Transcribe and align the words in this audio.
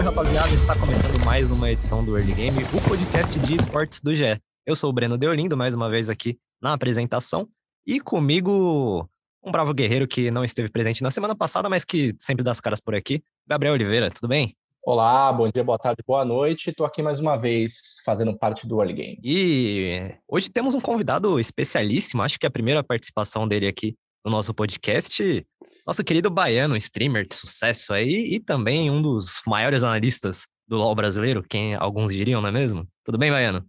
Salve 0.00 0.16
rapaziada, 0.16 0.54
está 0.54 0.78
começando 0.78 1.24
mais 1.26 1.50
uma 1.50 1.70
edição 1.70 2.02
do 2.02 2.16
Early 2.16 2.32
Game, 2.32 2.56
o 2.72 2.88
podcast 2.88 3.38
de 3.38 3.54
esportes 3.54 4.00
do 4.00 4.14
GE. 4.14 4.40
Eu 4.64 4.74
sou 4.74 4.88
o 4.88 4.92
Breno 4.94 5.18
Deolindo, 5.18 5.58
mais 5.58 5.74
uma 5.74 5.90
vez 5.90 6.08
aqui 6.08 6.38
na 6.60 6.72
apresentação, 6.72 7.46
e 7.86 8.00
comigo 8.00 9.06
um 9.44 9.52
bravo 9.52 9.74
guerreiro 9.74 10.08
que 10.08 10.30
não 10.30 10.42
esteve 10.42 10.70
presente 10.70 11.02
na 11.02 11.10
semana 11.10 11.36
passada, 11.36 11.68
mas 11.68 11.84
que 11.84 12.14
sempre 12.18 12.42
dá 12.42 12.50
as 12.50 12.60
caras 12.60 12.80
por 12.80 12.94
aqui, 12.94 13.22
Gabriel 13.46 13.74
Oliveira, 13.74 14.10
tudo 14.10 14.26
bem? 14.26 14.56
Olá, 14.82 15.30
bom 15.34 15.50
dia, 15.50 15.62
boa 15.62 15.78
tarde, 15.78 16.02
boa 16.06 16.24
noite. 16.24 16.70
Estou 16.70 16.86
aqui 16.86 17.02
mais 17.02 17.20
uma 17.20 17.36
vez 17.36 18.00
fazendo 18.02 18.34
parte 18.34 18.66
do 18.66 18.80
Early 18.80 18.94
Game. 18.94 19.20
E 19.22 20.14
hoje 20.26 20.48
temos 20.48 20.74
um 20.74 20.80
convidado 20.80 21.38
especialíssimo, 21.38 22.22
acho 22.22 22.38
que 22.38 22.46
é 22.46 22.48
a 22.48 22.50
primeira 22.50 22.82
participação 22.82 23.46
dele 23.46 23.66
aqui 23.66 23.94
no 24.24 24.30
nosso 24.30 24.52
podcast. 24.54 25.46
Nosso 25.86 26.04
querido 26.04 26.30
baiano, 26.30 26.76
streamer 26.76 27.26
de 27.26 27.34
sucesso 27.34 27.92
aí 27.92 28.34
e 28.34 28.40
também 28.40 28.90
um 28.90 29.00
dos 29.00 29.40
maiores 29.46 29.82
analistas 29.82 30.46
do 30.68 30.76
LoL 30.76 30.94
brasileiro, 30.94 31.42
quem 31.42 31.74
alguns 31.74 32.14
diriam, 32.14 32.40
não 32.40 32.48
é 32.48 32.52
mesmo? 32.52 32.86
Tudo 33.04 33.18
bem, 33.18 33.30
baiano? 33.30 33.66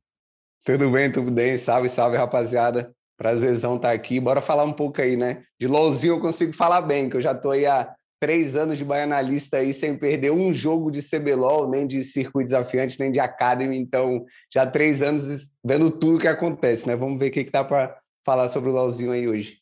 Tudo 0.64 0.90
bem, 0.92 1.12
tudo 1.12 1.32
bem. 1.32 1.58
Salve, 1.58 1.90
salve, 1.90 2.18
rapaziada. 2.18 2.94
Prazerzão 3.18 3.76
estar 3.76 3.92
aqui. 3.92 4.20
Bora 4.20 4.42
falar 4.42 4.64
um 4.64 4.73
pouco 4.73 5.02
aí, 5.02 5.18
né? 5.18 5.44
De 5.59 5.68
LoLzinho 5.68 6.16
eu 6.16 6.20
consigo 6.20 6.54
falar 6.54 6.81
bem, 6.81 7.09
que 7.09 7.18
eu 7.18 7.22
já 7.22 7.34
tô 7.34 7.52
aí 7.52 7.66
há 7.66 7.92
três 8.20 8.56
anos 8.56 8.78
de 8.78 8.86
baianalista 8.86 9.58
aí 9.58 9.73
sem 9.73 9.97
perder 9.97 10.31
um 10.31 10.53
jogo 10.53 10.92
de 10.92 11.02
CBLOL, 11.02 11.68
nem 11.68 11.88
de 11.88 12.03
circuito 12.03 12.50
desafiante, 12.50 13.00
nem 13.00 13.12
de 13.12 13.20
Academy. 13.20 13.75
Então, 13.75 14.23
já 14.53 14.68
três 14.68 15.02
anos 15.02 15.52
vendo 15.64 15.90
tudo 15.90 16.20
que 16.20 16.28
acontece, 16.28 16.88
né? 16.88 16.95
Vamos 16.95 17.18
ver 17.18 17.30
o 17.30 17.31
que, 17.31 17.44
que 17.44 17.52
dá 17.52 17.64
para 17.64 17.97
falar 18.23 18.47
sobre 18.47 18.70
o 18.70 18.73
LoLzinho 18.73 19.12
aí 19.12 19.28
hoje. 19.28 19.58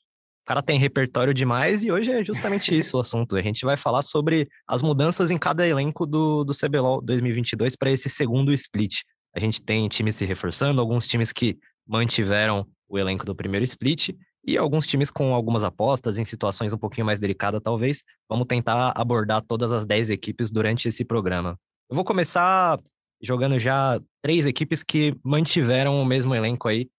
O 0.50 0.52
cara 0.52 0.64
tem 0.64 0.80
repertório 0.80 1.31
demais 1.31 1.83
e 1.83 1.92
hoje 1.92 2.11
é 2.11 2.25
justamente 2.25 2.75
isso 2.75 2.97
o 2.97 3.00
assunto. 3.02 3.36
A 3.36 3.42
gente 3.44 3.64
vai 3.64 3.78
falar 3.78 4.02
sobre 4.02 4.50
as 4.67 4.81
mudanças 4.81 5.30
em 5.30 5.38
cada 5.38 5.67
elenco 5.67 6.08
do, 6.08 6.44
do 6.44 6.53
CBLOL 6.53 7.03
2022 7.03 7.75
para 7.75 7.91
esse 7.91 8.09
segundo 8.09 8.52
split. 8.52 9.02
A 9.31 9.39
gente 9.39 9.61
tem 9.61 9.88
times 9.88 10.16
se 10.16 10.25
reforçando, 10.25 10.81
alguns 10.81 11.06
times 11.06 11.31
que 11.31 11.59
mantiveram 11.88 12.66
o 12.88 12.97
elenco 12.97 13.28
do 13.28 13.36
primeiro 13.36 13.64
split 13.64 14.09
e 14.44 14.58
alguns 14.58 14.88
times 14.88 15.11
com 15.11 15.36
algumas 15.36 15.61
apostas 15.61 16.17
em 16.17 16.25
situações 16.25 16.73
um 16.73 16.80
pouquinho 16.80 17.06
mais 17.06 17.19
delicadas, 17.19 17.61
talvez. 17.63 18.02
Vamos 18.28 18.47
tentar 18.47 18.91
abordar 18.95 19.44
todas 19.44 19.72
as 19.72 19.86
10 19.86 20.09
equipes 20.09 20.50
durante 20.50 20.88
esse 20.88 21.06
programa. 21.06 21.59
Eu 21.88 21.95
vou 21.95 22.03
começar 22.03 22.80
jogando 23.22 23.59
já 23.59 24.02
três 24.19 24.47
equipes 24.47 24.81
que 24.81 25.16
mantiveram 25.23 26.02
o 26.02 26.06
mesmo 26.06 26.34
elenco 26.34 26.67
aí 26.67 26.89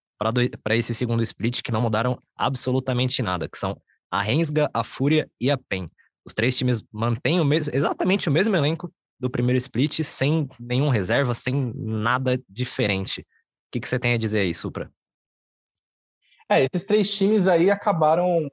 para 0.63 0.77
esse 0.77 0.95
segundo 0.95 1.23
split, 1.23 1.63
que 1.63 1.73
não 1.73 1.81
mudaram 1.81 2.23
absolutamente 2.37 3.23
nada, 3.23 3.49
que 3.49 3.57
são 3.57 3.81
a 4.11 4.21
Rensga, 4.21 4.69
a 4.75 4.85
Fúria 4.85 5.31
e 5.41 5.51
a 5.51 5.57
PEN. 5.57 5.89
Os 6.27 6.35
três 6.35 6.57
times 6.57 6.85
mantêm 6.93 7.41
o 7.41 7.45
mesmo, 7.45 7.73
exatamente 7.75 8.29
o 8.29 8.33
mesmo 8.33 8.55
elenco 8.55 8.93
do 9.19 9.31
primeiro 9.31 9.57
split, 9.57 10.03
sem 10.03 10.49
nenhum 10.59 10.91
reserva, 10.91 11.35
sem 11.35 11.73
nada 11.75 12.41
diferente. 12.49 13.23
O 13.23 13.25
que, 13.73 13.81
que 13.81 13.89
você 13.89 13.99
tem 13.99 14.13
a 14.13 14.19
dizer 14.19 14.41
aí, 14.41 14.55
Supra? 14.55 14.91
É, 16.51 16.65
esses 16.65 16.87
três 16.87 17.11
times 17.15 17.47
aí 17.47 17.71
acabaram. 17.71 18.51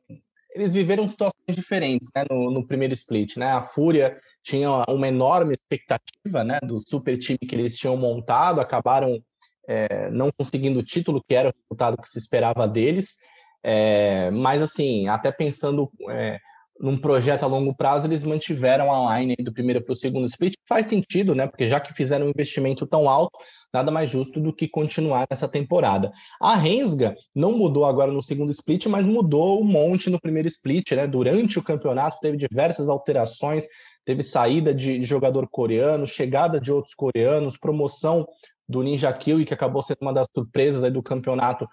Eles 0.54 0.74
viveram 0.74 1.08
situações 1.08 1.56
diferentes 1.56 2.10
né, 2.16 2.24
no, 2.30 2.50
no, 2.52 2.66
primeiro 2.66 2.94
split. 2.94 3.38
Né? 3.38 3.52
A 3.52 3.62
Fúria 3.62 4.18
tinha 4.44 4.84
uma 4.88 5.08
enorme 5.08 5.54
expectativa 5.54 6.44
né, 6.44 6.60
do 6.64 6.80
super 6.80 7.18
time 7.18 7.38
que 7.38 7.54
eles 7.54 7.78
tinham 7.78 7.96
montado, 7.96 8.60
acabaram 8.60 9.22
é, 9.68 10.10
não 10.10 10.32
conseguindo 10.32 10.80
o 10.80 10.84
título, 10.84 11.24
que 11.28 11.36
era 11.36 11.50
o 11.50 11.54
resultado 11.64 12.02
que 12.02 12.10
se 12.10 12.18
esperava 12.18 12.68
deles. 12.68 13.18
É, 13.64 14.32
mas, 14.32 14.62
assim, 14.62 15.08
até 15.08 15.32
pensando 15.32 15.92
é, 16.10 16.40
num 16.80 16.98
projeto 16.98 17.44
a 17.44 17.48
longo 17.48 17.76
prazo, 17.76 18.08
eles 18.08 18.24
mantiveram 18.24 18.92
a 18.92 19.20
line 19.20 19.36
do 19.40 19.52
primeiro 19.52 19.84
para 19.84 19.94
o 19.94 19.96
segundo 19.96 20.26
split. 20.26 20.54
Faz 20.68 20.88
sentido, 20.88 21.34
né? 21.34 21.48
Porque 21.48 21.68
já 21.68 21.80
que 21.80 21.94
fizeram 21.94 22.28
um 22.28 22.30
investimento 22.30 22.86
tão 22.86 23.10
alto, 23.10 23.38
nada 23.74 23.92
mais 23.92 24.10
justo 24.10 24.40
do 24.40 24.54
que 24.54 24.68
continuar 24.68 25.28
nessa 25.30 25.48
temporada. 25.48 26.12
A 26.42 26.56
Rensga 26.56 27.16
não 27.36 27.52
mudou 27.58 27.86
agora 27.86 28.12
no 28.12 28.22
segundo 28.22 28.52
split, 28.52 28.86
mas 28.86 29.06
mudou 29.06 29.62
um 29.62 29.66
monte 29.66 30.10
no 30.10 30.20
primeiro 30.20 30.48
split, 30.48 30.92
né? 30.92 31.08
Durante 31.08 31.60
o 31.60 31.64
campeonato 31.64 32.20
teve 32.22 32.38
diversas 32.38 32.90
alterações, 32.90 33.66
teve 34.06 34.24
saída 34.24 34.74
de 34.74 35.04
jogador 35.04 35.48
coreano, 35.50 36.08
chegada 36.08 36.62
de 36.62 36.72
outros 36.72 36.94
coreanos, 36.94 37.58
promoção 37.58 38.26
do 38.68 38.82
Ninja 38.82 39.12
Kill, 39.14 39.46
que 39.46 39.54
acabou 39.54 39.82
sendo 39.82 40.00
uma 40.02 40.14
das 40.14 40.28
surpresas 40.36 40.84
aí 40.84 40.92
do 40.92 41.04
campeonato 41.04 41.68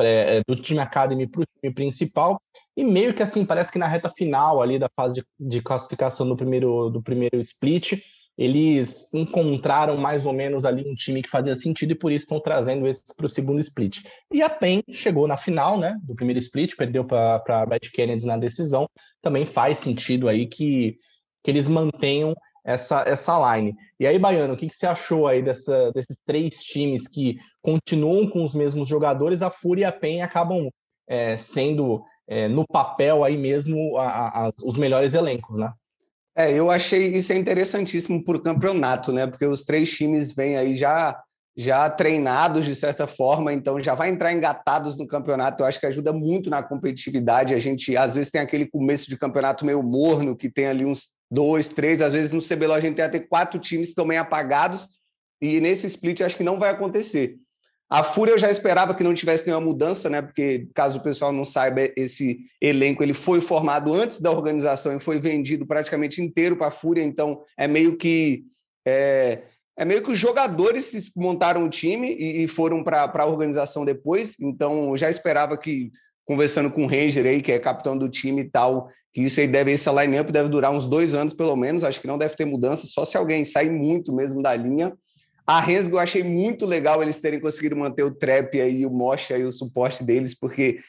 é, 0.00 0.40
do 0.46 0.56
time 0.56 0.80
Academy 0.80 1.26
para 1.26 1.42
o 1.42 1.46
time 1.60 1.74
principal, 1.74 2.40
e 2.76 2.84
meio 2.84 3.12
que 3.12 3.22
assim, 3.22 3.44
parece 3.44 3.72
que 3.72 3.78
na 3.78 3.86
reta 3.86 4.08
final 4.08 4.62
ali 4.62 4.78
da 4.78 4.88
fase 4.94 5.16
de, 5.16 5.24
de 5.38 5.60
classificação 5.60 6.28
do 6.28 6.36
primeiro, 6.36 6.88
do 6.90 7.02
primeiro 7.02 7.38
split, 7.40 8.00
eles 8.38 9.12
encontraram 9.12 9.96
mais 9.96 10.24
ou 10.24 10.32
menos 10.32 10.64
ali 10.64 10.88
um 10.88 10.94
time 10.94 11.20
que 11.20 11.28
fazia 11.28 11.56
sentido 11.56 11.90
e 11.90 11.96
por 11.96 12.12
isso 12.12 12.24
estão 12.24 12.40
trazendo 12.40 12.86
esses 12.86 13.14
para 13.16 13.26
o 13.26 13.28
segundo 13.28 13.58
split. 13.58 14.04
E 14.32 14.40
a 14.40 14.48
PEN 14.48 14.80
chegou 14.92 15.26
na 15.26 15.36
final 15.36 15.76
né, 15.76 15.98
do 16.04 16.14
primeiro 16.14 16.38
split, 16.38 16.76
perdeu 16.76 17.04
para 17.04 17.42
a 17.48 17.64
Red 17.64 17.90
Kennedy 17.92 18.24
na 18.24 18.36
decisão, 18.36 18.88
também 19.20 19.44
faz 19.44 19.78
sentido 19.78 20.28
aí 20.28 20.46
que, 20.46 20.96
que 21.42 21.50
eles 21.50 21.68
mantenham 21.68 22.32
essa, 22.68 23.02
essa 23.06 23.56
line. 23.56 23.74
E 23.98 24.06
aí, 24.06 24.18
Baiano, 24.18 24.52
o 24.52 24.56
que, 24.56 24.68
que 24.68 24.76
você 24.76 24.86
achou 24.86 25.26
aí 25.26 25.42
dessa, 25.42 25.90
desses 25.92 26.18
três 26.26 26.62
times 26.62 27.08
que 27.08 27.38
continuam 27.62 28.28
com 28.28 28.44
os 28.44 28.52
mesmos 28.52 28.86
jogadores, 28.86 29.40
a 29.40 29.50
Fúria 29.50 29.82
e 29.82 29.84
a 29.86 29.92
PEN 29.92 30.20
acabam 30.20 30.68
é, 31.08 31.38
sendo, 31.38 32.04
é, 32.28 32.46
no 32.46 32.66
papel 32.66 33.24
aí 33.24 33.38
mesmo, 33.38 33.96
a, 33.96 34.48
a, 34.48 34.52
os 34.62 34.76
melhores 34.76 35.14
elencos, 35.14 35.58
né? 35.58 35.72
É, 36.36 36.52
eu 36.52 36.70
achei 36.70 37.06
isso 37.16 37.32
é 37.32 37.36
interessantíssimo 37.36 38.22
o 38.24 38.40
campeonato, 38.40 39.12
né? 39.12 39.26
Porque 39.26 39.46
os 39.46 39.62
três 39.62 39.90
times 39.90 40.30
vêm 40.30 40.58
aí 40.58 40.74
já 40.74 41.18
já 41.56 41.90
treinados 41.90 42.64
de 42.66 42.74
certa 42.74 43.08
forma, 43.08 43.52
então 43.52 43.80
já 43.80 43.92
vai 43.92 44.10
entrar 44.10 44.32
engatados 44.32 44.96
no 44.96 45.08
campeonato. 45.08 45.60
Eu 45.60 45.66
acho 45.66 45.80
que 45.80 45.86
ajuda 45.86 46.12
muito 46.12 46.48
na 46.48 46.62
competitividade. 46.62 47.52
A 47.52 47.58
gente 47.58 47.96
às 47.96 48.14
vezes 48.14 48.30
tem 48.30 48.40
aquele 48.40 48.68
começo 48.68 49.08
de 49.08 49.18
campeonato 49.18 49.66
meio 49.66 49.82
morno, 49.82 50.36
que 50.36 50.48
tem 50.48 50.68
ali 50.68 50.84
uns 50.84 51.17
dois, 51.30 51.68
três, 51.68 52.00
às 52.00 52.12
vezes 52.12 52.32
no 52.32 52.42
CBLOL 52.42 52.76
a 52.76 52.80
gente 52.80 52.96
tem 52.96 53.04
até 53.04 53.18
quatro 53.18 53.58
times 53.58 53.94
também 53.94 54.18
apagados, 54.18 54.88
e 55.40 55.60
nesse 55.60 55.86
split 55.86 56.20
acho 56.20 56.36
que 56.36 56.42
não 56.42 56.58
vai 56.58 56.70
acontecer. 56.70 57.36
A 57.90 58.04
Fúria 58.04 58.32
eu 58.32 58.38
já 58.38 58.50
esperava 58.50 58.94
que 58.94 59.02
não 59.02 59.14
tivesse 59.14 59.46
nenhuma 59.46 59.64
mudança, 59.64 60.10
né? 60.10 60.20
Porque 60.20 60.68
caso 60.74 60.98
o 60.98 61.02
pessoal 61.02 61.32
não 61.32 61.44
saiba, 61.44 61.88
esse 61.96 62.40
elenco 62.60 63.02
ele 63.02 63.14
foi 63.14 63.40
formado 63.40 63.94
antes 63.94 64.20
da 64.20 64.30
organização 64.30 64.94
e 64.94 65.00
foi 65.00 65.18
vendido 65.18 65.66
praticamente 65.66 66.20
inteiro 66.20 66.56
para 66.56 66.66
a 66.66 66.70
Fúria, 66.70 67.02
então 67.02 67.42
é 67.56 67.66
meio 67.66 67.96
que 67.96 68.44
é, 68.86 69.42
é 69.74 69.84
meio 69.86 70.02
que 70.02 70.10
os 70.10 70.18
jogadores 70.18 71.10
montaram 71.16 71.64
o 71.64 71.70
time 71.70 72.14
e, 72.14 72.44
e 72.44 72.48
foram 72.48 72.84
para 72.84 73.10
a 73.14 73.26
organização 73.26 73.86
depois. 73.86 74.38
Então 74.38 74.90
eu 74.90 74.96
já 74.96 75.08
esperava 75.08 75.56
que 75.56 75.90
conversando 76.28 76.70
com 76.70 76.84
o 76.84 76.86
Ranger 76.86 77.24
aí, 77.24 77.40
que 77.40 77.50
é 77.50 77.58
capitão 77.58 77.96
do 77.96 78.06
time 78.06 78.42
e 78.42 78.44
tal, 78.44 78.90
que 79.14 79.22
isso 79.22 79.40
aí 79.40 79.48
deve, 79.48 79.72
essa 79.72 79.90
line-up 79.90 80.30
deve 80.30 80.50
durar 80.50 80.70
uns 80.70 80.86
dois 80.86 81.14
anos 81.14 81.32
pelo 81.32 81.56
menos, 81.56 81.82
acho 81.82 81.98
que 81.98 82.06
não 82.06 82.18
deve 82.18 82.36
ter 82.36 82.44
mudança, 82.44 82.86
só 82.86 83.06
se 83.06 83.16
alguém 83.16 83.46
sair 83.46 83.70
muito 83.70 84.12
mesmo 84.14 84.42
da 84.42 84.54
linha. 84.54 84.92
A 85.46 85.58
Rensga 85.58 85.94
eu 85.94 85.98
achei 85.98 86.22
muito 86.22 86.66
legal 86.66 87.02
eles 87.02 87.18
terem 87.18 87.40
conseguido 87.40 87.74
manter 87.74 88.02
o 88.02 88.10
trap 88.10 88.60
aí, 88.60 88.84
o 88.84 88.90
mocha 88.90 89.38
e 89.38 89.42
o 89.42 89.50
suporte 89.50 90.04
deles, 90.04 90.38
porque 90.38 90.80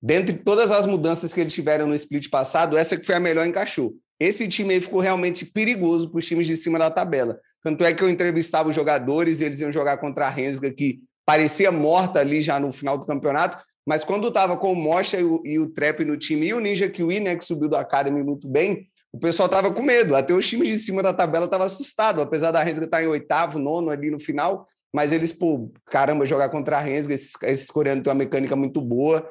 dentre 0.00 0.32
todas 0.32 0.72
as 0.72 0.86
mudanças 0.86 1.34
que 1.34 1.42
eles 1.42 1.52
tiveram 1.52 1.86
no 1.86 1.94
split 1.94 2.30
passado, 2.30 2.78
essa 2.78 2.96
que 2.96 3.04
foi 3.04 3.16
a 3.16 3.20
melhor 3.20 3.46
encaixou. 3.46 3.92
Esse 4.18 4.48
time 4.48 4.72
aí 4.72 4.80
ficou 4.80 5.00
realmente 5.00 5.44
perigoso 5.44 6.08
para 6.08 6.20
os 6.20 6.24
times 6.24 6.46
de 6.46 6.56
cima 6.56 6.78
da 6.78 6.90
tabela. 6.90 7.38
Tanto 7.62 7.84
é 7.84 7.92
que 7.92 8.02
eu 8.02 8.08
entrevistava 8.08 8.70
os 8.70 8.74
jogadores, 8.74 9.42
e 9.42 9.44
eles 9.44 9.60
iam 9.60 9.70
jogar 9.70 9.98
contra 9.98 10.26
a 10.26 10.30
Rensga, 10.30 10.72
que 10.72 11.00
parecia 11.26 11.70
morta 11.70 12.18
ali 12.18 12.40
já 12.40 12.58
no 12.58 12.72
final 12.72 12.96
do 12.96 13.04
campeonato, 13.04 13.62
mas 13.86 14.02
quando 14.02 14.28
estava 14.28 14.56
com 14.56 14.72
o 14.72 14.76
Mocha 14.76 15.18
e 15.18 15.24
o, 15.24 15.40
e 15.44 15.58
o 15.60 15.68
Trap 15.68 16.04
no 16.04 16.16
time 16.16 16.48
e 16.48 16.54
o 16.54 16.60
Ninja 16.60 16.88
Kiwi, 16.88 17.20
né, 17.20 17.36
que 17.36 17.44
subiu 17.44 17.68
do 17.68 17.76
Academy 17.76 18.22
muito 18.22 18.48
bem, 18.48 18.88
o 19.12 19.18
pessoal 19.18 19.46
estava 19.46 19.72
com 19.72 19.80
medo. 19.80 20.16
Até 20.16 20.34
os 20.34 20.46
times 20.46 20.68
de 20.68 20.78
cima 20.78 21.02
da 21.02 21.12
tabela 21.12 21.44
estavam 21.44 21.66
assustados, 21.66 22.20
apesar 22.20 22.50
da 22.50 22.62
Rensga 22.62 22.84
estar 22.84 22.98
tá 22.98 23.04
em 23.04 23.06
oitavo, 23.06 23.58
nono 23.58 23.90
ali 23.90 24.10
no 24.10 24.18
final. 24.18 24.66
Mas 24.92 25.12
eles, 25.12 25.32
pô, 25.32 25.72
caramba, 25.86 26.26
jogar 26.26 26.48
contra 26.48 26.78
a 26.78 26.80
Rensga, 26.80 27.14
esses, 27.14 27.32
esses 27.44 27.70
coreanos 27.70 28.02
têm 28.02 28.12
uma 28.12 28.18
mecânica 28.18 28.56
muito 28.56 28.80
boa. 28.80 29.26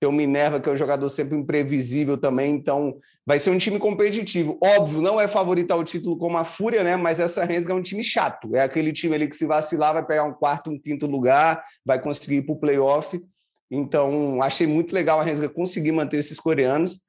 Tem 0.00 0.08
o 0.08 0.12
Minerva, 0.12 0.58
que 0.58 0.68
é 0.68 0.72
um 0.72 0.76
jogador 0.76 1.08
sempre 1.08 1.36
imprevisível 1.36 2.16
também, 2.16 2.54
então 2.54 2.98
vai 3.26 3.38
ser 3.38 3.50
um 3.50 3.58
time 3.58 3.78
competitivo. 3.78 4.58
Óbvio, 4.62 5.02
não 5.02 5.20
é 5.20 5.28
favorito 5.28 5.72
ao 5.72 5.84
título 5.84 6.16
como 6.16 6.38
a 6.38 6.44
Fúria, 6.44 6.82
né? 6.82 6.96
Mas 6.96 7.20
essa 7.20 7.44
Rensga 7.44 7.74
é 7.74 7.76
um 7.76 7.82
time 7.82 8.02
chato. 8.02 8.56
É 8.56 8.62
aquele 8.62 8.92
time 8.92 9.14
ali 9.14 9.28
que 9.28 9.36
se 9.36 9.46
vacilar 9.46 9.92
vai 9.92 10.04
pegar 10.04 10.24
um 10.24 10.32
quarto, 10.32 10.70
um 10.70 10.80
quinto 10.80 11.06
lugar, 11.06 11.62
vai 11.84 12.00
conseguir 12.00 12.36
ir 12.36 12.42
para 12.42 12.54
o 12.54 12.58
playoff. 12.58 13.20
Então, 13.70 14.42
achei 14.42 14.66
muito 14.66 14.94
legal 14.94 15.20
a 15.20 15.22
Rensga 15.22 15.48
conseguir 15.48 15.92
manter 15.92 16.18
esses 16.18 16.38
coreanos. 16.38 17.00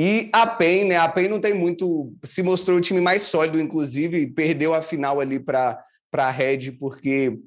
E 0.00 0.30
a 0.32 0.46
PEN, 0.46 0.86
né? 0.86 0.96
A 0.96 1.08
PEN 1.08 1.28
não 1.28 1.40
tem 1.40 1.52
muito. 1.52 2.12
Se 2.24 2.42
mostrou 2.42 2.78
o 2.78 2.80
time 2.80 3.00
mais 3.00 3.22
sólido, 3.22 3.60
inclusive, 3.60 4.26
perdeu 4.28 4.72
a 4.72 4.80
final 4.80 5.20
ali 5.20 5.38
para 5.38 5.84
a 6.12 6.30
Red, 6.30 6.72
porque 6.72 7.38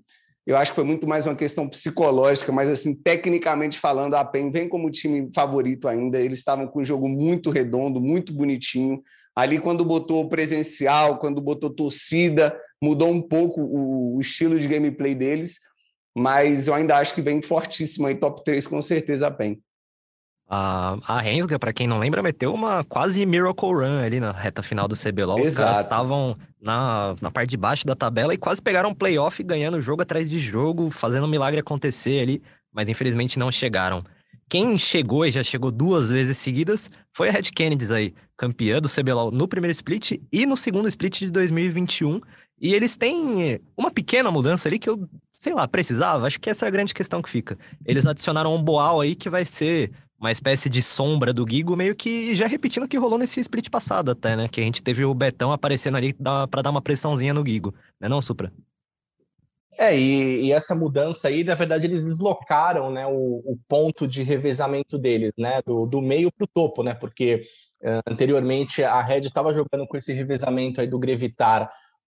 eu 0.45 0.55
acho 0.55 0.71
que 0.71 0.75
foi 0.75 0.83
muito 0.83 1.07
mais 1.07 1.25
uma 1.25 1.35
questão 1.35 1.67
psicológica, 1.67 2.51
mas 2.51 2.69
assim, 2.69 2.93
tecnicamente 2.93 3.79
falando, 3.79 4.13
a 4.13 4.23
PEN 4.23 4.51
vem 4.51 4.69
como 4.69 4.91
time 4.91 5.27
favorito 5.33 5.87
ainda. 5.87 6.19
Eles 6.19 6.37
estavam 6.37 6.67
com 6.67 6.81
um 6.81 6.83
jogo 6.83 7.09
muito 7.09 7.49
redondo, 7.49 7.99
muito 7.99 8.31
bonitinho. 8.31 9.01
Ali, 9.35 9.59
quando 9.59 9.83
botou 9.83 10.29
presencial, 10.29 11.17
quando 11.17 11.41
botou 11.41 11.69
torcida, 11.71 12.55
mudou 12.81 13.09
um 13.09 13.21
pouco 13.21 13.59
o, 13.59 14.17
o 14.17 14.21
estilo 14.21 14.59
de 14.59 14.67
gameplay 14.67 15.15
deles, 15.15 15.59
mas 16.15 16.67
eu 16.67 16.73
ainda 16.73 16.97
acho 16.97 17.13
que 17.13 17.21
vem 17.21 17.41
fortíssimo 17.41 18.07
aí, 18.07 18.15
top 18.15 18.43
3 18.43 18.65
com 18.67 18.81
certeza 18.81 19.29
bem. 19.29 19.61
A, 20.47 20.97
a 21.07 21.19
Rensga, 21.19 21.57
para 21.57 21.73
quem 21.73 21.87
não 21.87 21.97
lembra, 21.97 22.21
meteu 22.21 22.53
uma 22.53 22.83
quase 22.83 23.25
miracle 23.25 23.73
run 23.73 24.03
ali 24.03 24.19
na 24.19 24.31
reta 24.31 24.61
final 24.61 24.87
do 24.87 24.95
CBLOL. 24.95 25.41
Os 25.41 25.57
caras 25.57 25.79
estavam 25.79 26.37
na, 26.61 27.15
na 27.19 27.31
parte 27.31 27.49
de 27.49 27.57
baixo 27.57 27.85
da 27.85 27.95
tabela 27.95 28.33
e 28.33 28.37
quase 28.37 28.61
pegaram 28.61 28.89
um 28.91 28.93
playoff 28.93 29.41
ganhando 29.41 29.81
jogo 29.81 30.03
atrás 30.03 30.29
de 30.29 30.39
jogo, 30.39 30.91
fazendo 30.91 31.25
um 31.25 31.29
milagre 31.29 31.59
acontecer 31.59 32.21
ali, 32.21 32.43
mas 32.71 32.87
infelizmente 32.87 33.39
não 33.39 33.51
chegaram. 33.51 34.03
Quem 34.47 34.77
chegou 34.77 35.25
e 35.25 35.31
já 35.31 35.43
chegou 35.43 35.71
duas 35.71 36.09
vezes 36.09 36.37
seguidas 36.37 36.91
foi 37.11 37.29
a 37.29 37.31
Red 37.31 37.43
Kennedys 37.43 37.89
aí, 37.89 38.13
campeã 38.37 38.79
do 38.79 38.87
CBLOL 38.87 39.31
no 39.31 39.47
primeiro 39.47 39.71
split 39.71 40.21
e 40.31 40.45
no 40.45 40.55
segundo 40.55 40.87
split 40.87 41.21
de 41.21 41.31
2021. 41.31 42.21
E 42.61 42.75
eles 42.75 42.95
têm 42.95 43.59
uma 43.75 43.89
pequena 43.89 44.29
mudança 44.29 44.69
ali 44.69 44.77
que 44.77 44.89
eu, 44.89 45.09
sei 45.39 45.53
lá, 45.53 45.67
precisava. 45.67 46.27
Acho 46.27 46.39
que 46.39 46.49
essa 46.49 46.65
é 46.65 46.67
a 46.67 46.71
grande 46.71 46.93
questão 46.93 47.21
que 47.21 47.29
fica. 47.29 47.57
Eles 47.85 48.05
adicionaram 48.05 48.53
um 48.53 48.61
Boal 48.61 49.01
aí 49.01 49.15
que 49.15 49.29
vai 49.29 49.45
ser 49.45 49.91
uma 50.19 50.31
espécie 50.31 50.69
de 50.69 50.81
sombra 50.81 51.33
do 51.33 51.45
Gigo, 51.47 51.75
meio 51.75 51.95
que 51.95 52.35
já 52.35 52.47
repetindo 52.47 52.83
o 52.83 52.87
que 52.87 52.97
rolou 52.97 53.19
nesse 53.19 53.39
split 53.41 53.69
passado 53.69 54.11
até, 54.11 54.35
né? 54.35 54.47
Que 54.47 54.61
a 54.61 54.63
gente 54.63 54.81
teve 54.81 55.03
o 55.03 55.13
Betão 55.13 55.51
aparecendo 55.51 55.97
ali 55.97 56.13
para 56.13 56.61
dar 56.61 56.71
uma 56.71 56.81
pressãozinha 56.81 57.33
no 57.33 57.45
Gigo, 57.45 57.73
né 57.99 58.07
não, 58.07 58.21
Supra? 58.21 58.51
É, 59.77 59.97
e, 59.97 60.45
e, 60.45 60.51
essa 60.53 60.73
mudança 60.73 61.27
aí, 61.27 61.43
na 61.43 61.53
verdade, 61.53 61.85
eles 61.85 62.03
deslocaram 62.03 62.89
né, 62.89 63.05
o, 63.05 63.43
o 63.45 63.57
ponto 63.67 64.07
de 64.07 64.23
revezamento 64.23 64.97
deles, 64.97 65.33
né? 65.37 65.61
Do, 65.65 65.85
do 65.85 66.01
meio 66.01 66.31
para 66.31 66.45
o 66.45 66.47
topo, 66.47 66.81
né? 66.81 66.93
Porque 66.93 67.43
uh, 67.83 68.01
anteriormente 68.09 68.81
a 68.81 69.01
Red 69.01 69.21
estava 69.21 69.53
jogando 69.53 69.85
com 69.85 69.97
esse 69.97 70.13
revezamento 70.13 70.79
aí 70.79 70.87
do 70.87 70.97
Grevitar 70.97 71.69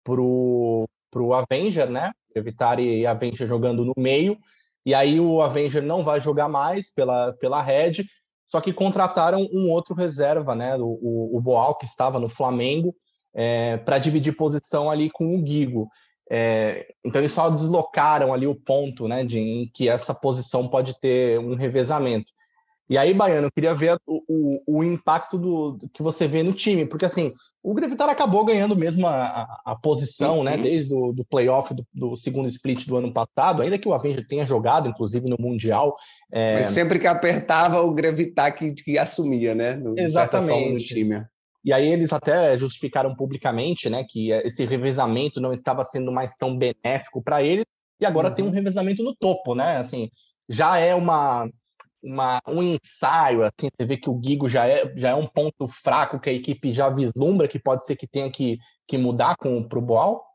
pro, 0.06 0.88
pro 1.10 1.34
Avenger, 1.34 1.90
né? 1.90 2.12
Grevitar 2.34 2.80
e 2.80 3.06
Avenger 3.06 3.48
jogando 3.48 3.84
no 3.84 3.94
meio, 3.98 4.38
e 4.86 4.94
aí 4.94 5.20
o 5.20 5.42
Avenger 5.42 5.84
não 5.84 6.04
vai 6.04 6.20
jogar 6.20 6.48
mais 6.48 6.94
pela, 6.94 7.34
pela 7.34 7.62
Red, 7.62 8.06
só 8.48 8.60
que 8.62 8.74
contrataram 8.74 9.48
um 9.52 9.70
outro 9.70 9.94
reserva, 9.94 10.56
né? 10.56 10.76
O, 10.78 11.00
o, 11.02 11.38
o 11.38 11.42
Boal, 11.42 11.76
que 11.76 11.86
estava 11.86 12.20
no 12.20 12.30
Flamengo, 12.30 12.96
é, 13.34 13.78
para 13.78 14.00
dividir 14.00 14.36
posição 14.36 14.90
ali 14.90 15.10
com 15.10 15.36
o 15.36 15.42
Guigo. 15.42 15.88
É, 16.32 16.88
então 17.04 17.22
eles 17.22 17.32
só 17.32 17.50
deslocaram 17.50 18.34
ali 18.34 18.46
o 18.46 18.54
ponto, 18.54 19.08
né, 19.08 19.26
de 19.26 19.40
em 19.40 19.68
que 19.74 19.90
essa 19.90 20.14
posição 20.14 20.68
pode 20.68 21.00
ter 21.00 21.40
um 21.40 21.56
revezamento. 21.56 22.32
E 22.90 22.98
aí, 22.98 23.14
Baiano, 23.14 23.48
eu 23.48 23.52
queria 23.52 23.76
ver 23.76 24.00
o, 24.08 24.24
o, 24.28 24.80
o 24.80 24.84
impacto 24.84 25.38
do, 25.38 25.74
do, 25.74 25.90
que 25.90 26.02
você 26.02 26.28
vê 26.28 26.42
no 26.42 26.54
time, 26.54 26.88
porque 26.88 27.06
assim, 27.06 27.34
o 27.62 27.72
Grevitar 27.72 28.10
acabou 28.10 28.44
ganhando 28.44 28.76
mesmo 28.76 29.06
a, 29.06 29.14
a, 29.14 29.62
a 29.64 29.76
posição, 29.76 30.44
né, 30.44 30.56
uhum. 30.56 30.58
né, 30.58 30.64
desde 30.64 30.94
o 30.96 31.12
do 31.12 31.24
playoff 31.24 31.72
do, 31.72 31.86
do, 31.94 32.18
segundo 32.18 32.48
split 32.48 32.88
do 32.88 32.98
ano 32.98 33.14
passado, 33.14 33.62
ainda 33.62 33.78
que 33.78 33.88
o 33.88 33.94
Avenger 33.94 34.28
tenha 34.28 34.44
jogado, 34.44 34.90
inclusive, 34.90 35.30
no 35.30 35.38
Mundial. 35.40 35.96
É... 36.32 36.56
Mas 36.56 36.70
sempre 36.70 36.98
que 36.98 37.06
apertava, 37.06 37.80
o 37.80 37.94
Grevitar 37.94 38.56
que, 38.56 38.74
que 38.74 38.98
assumia, 38.98 39.54
né, 39.54 39.76
no, 39.76 39.94
Exatamente. 39.96 40.88
time. 40.88 41.24
E 41.64 41.72
aí 41.72 41.88
eles 41.92 42.12
até 42.12 42.58
justificaram 42.58 43.14
publicamente, 43.14 43.88
né, 43.88 44.04
que 44.04 44.32
esse 44.32 44.66
revezamento 44.66 45.40
não 45.40 45.54
estava 45.54 45.84
sendo 45.84 46.12
mais 46.12 46.36
tão 46.36 46.58
benéfico 46.58 47.22
para 47.22 47.44
eles, 47.44 47.66
e 48.02 48.06
agora 48.06 48.30
uhum. 48.30 48.36
tem 48.36 48.46
um 48.46 48.50
revezamento 48.52 49.04
no 49.04 49.16
topo, 49.16 49.54
né, 49.54 49.78
assim, 49.78 50.10
já 50.50 50.80
é 50.80 50.96
uma 50.96 51.48
uma, 52.02 52.42
um 52.48 52.64
ensaio, 52.64 53.44
assim, 53.44 53.70
você 53.78 53.86
vê 53.86 53.98
que 53.98 54.10
o 54.10 54.16
Guigo 54.16 54.48
já 54.48 54.68
é, 54.68 54.92
já 54.96 55.10
é 55.10 55.16
um 55.16 55.28
ponto 55.28 55.68
fraco 55.68 56.20
que 56.20 56.30
a 56.30 56.34
equipe 56.34 56.72
já 56.72 56.90
vislumbra 56.90 57.48
que 57.48 57.60
pode 57.60 57.86
ser 57.86 57.96
que 57.96 58.08
tenha 58.08 58.32
que, 58.32 58.58
que 58.88 58.98
mudar 58.98 59.36
para 59.38 59.80
o 59.80 59.82
Boal? 59.82 60.26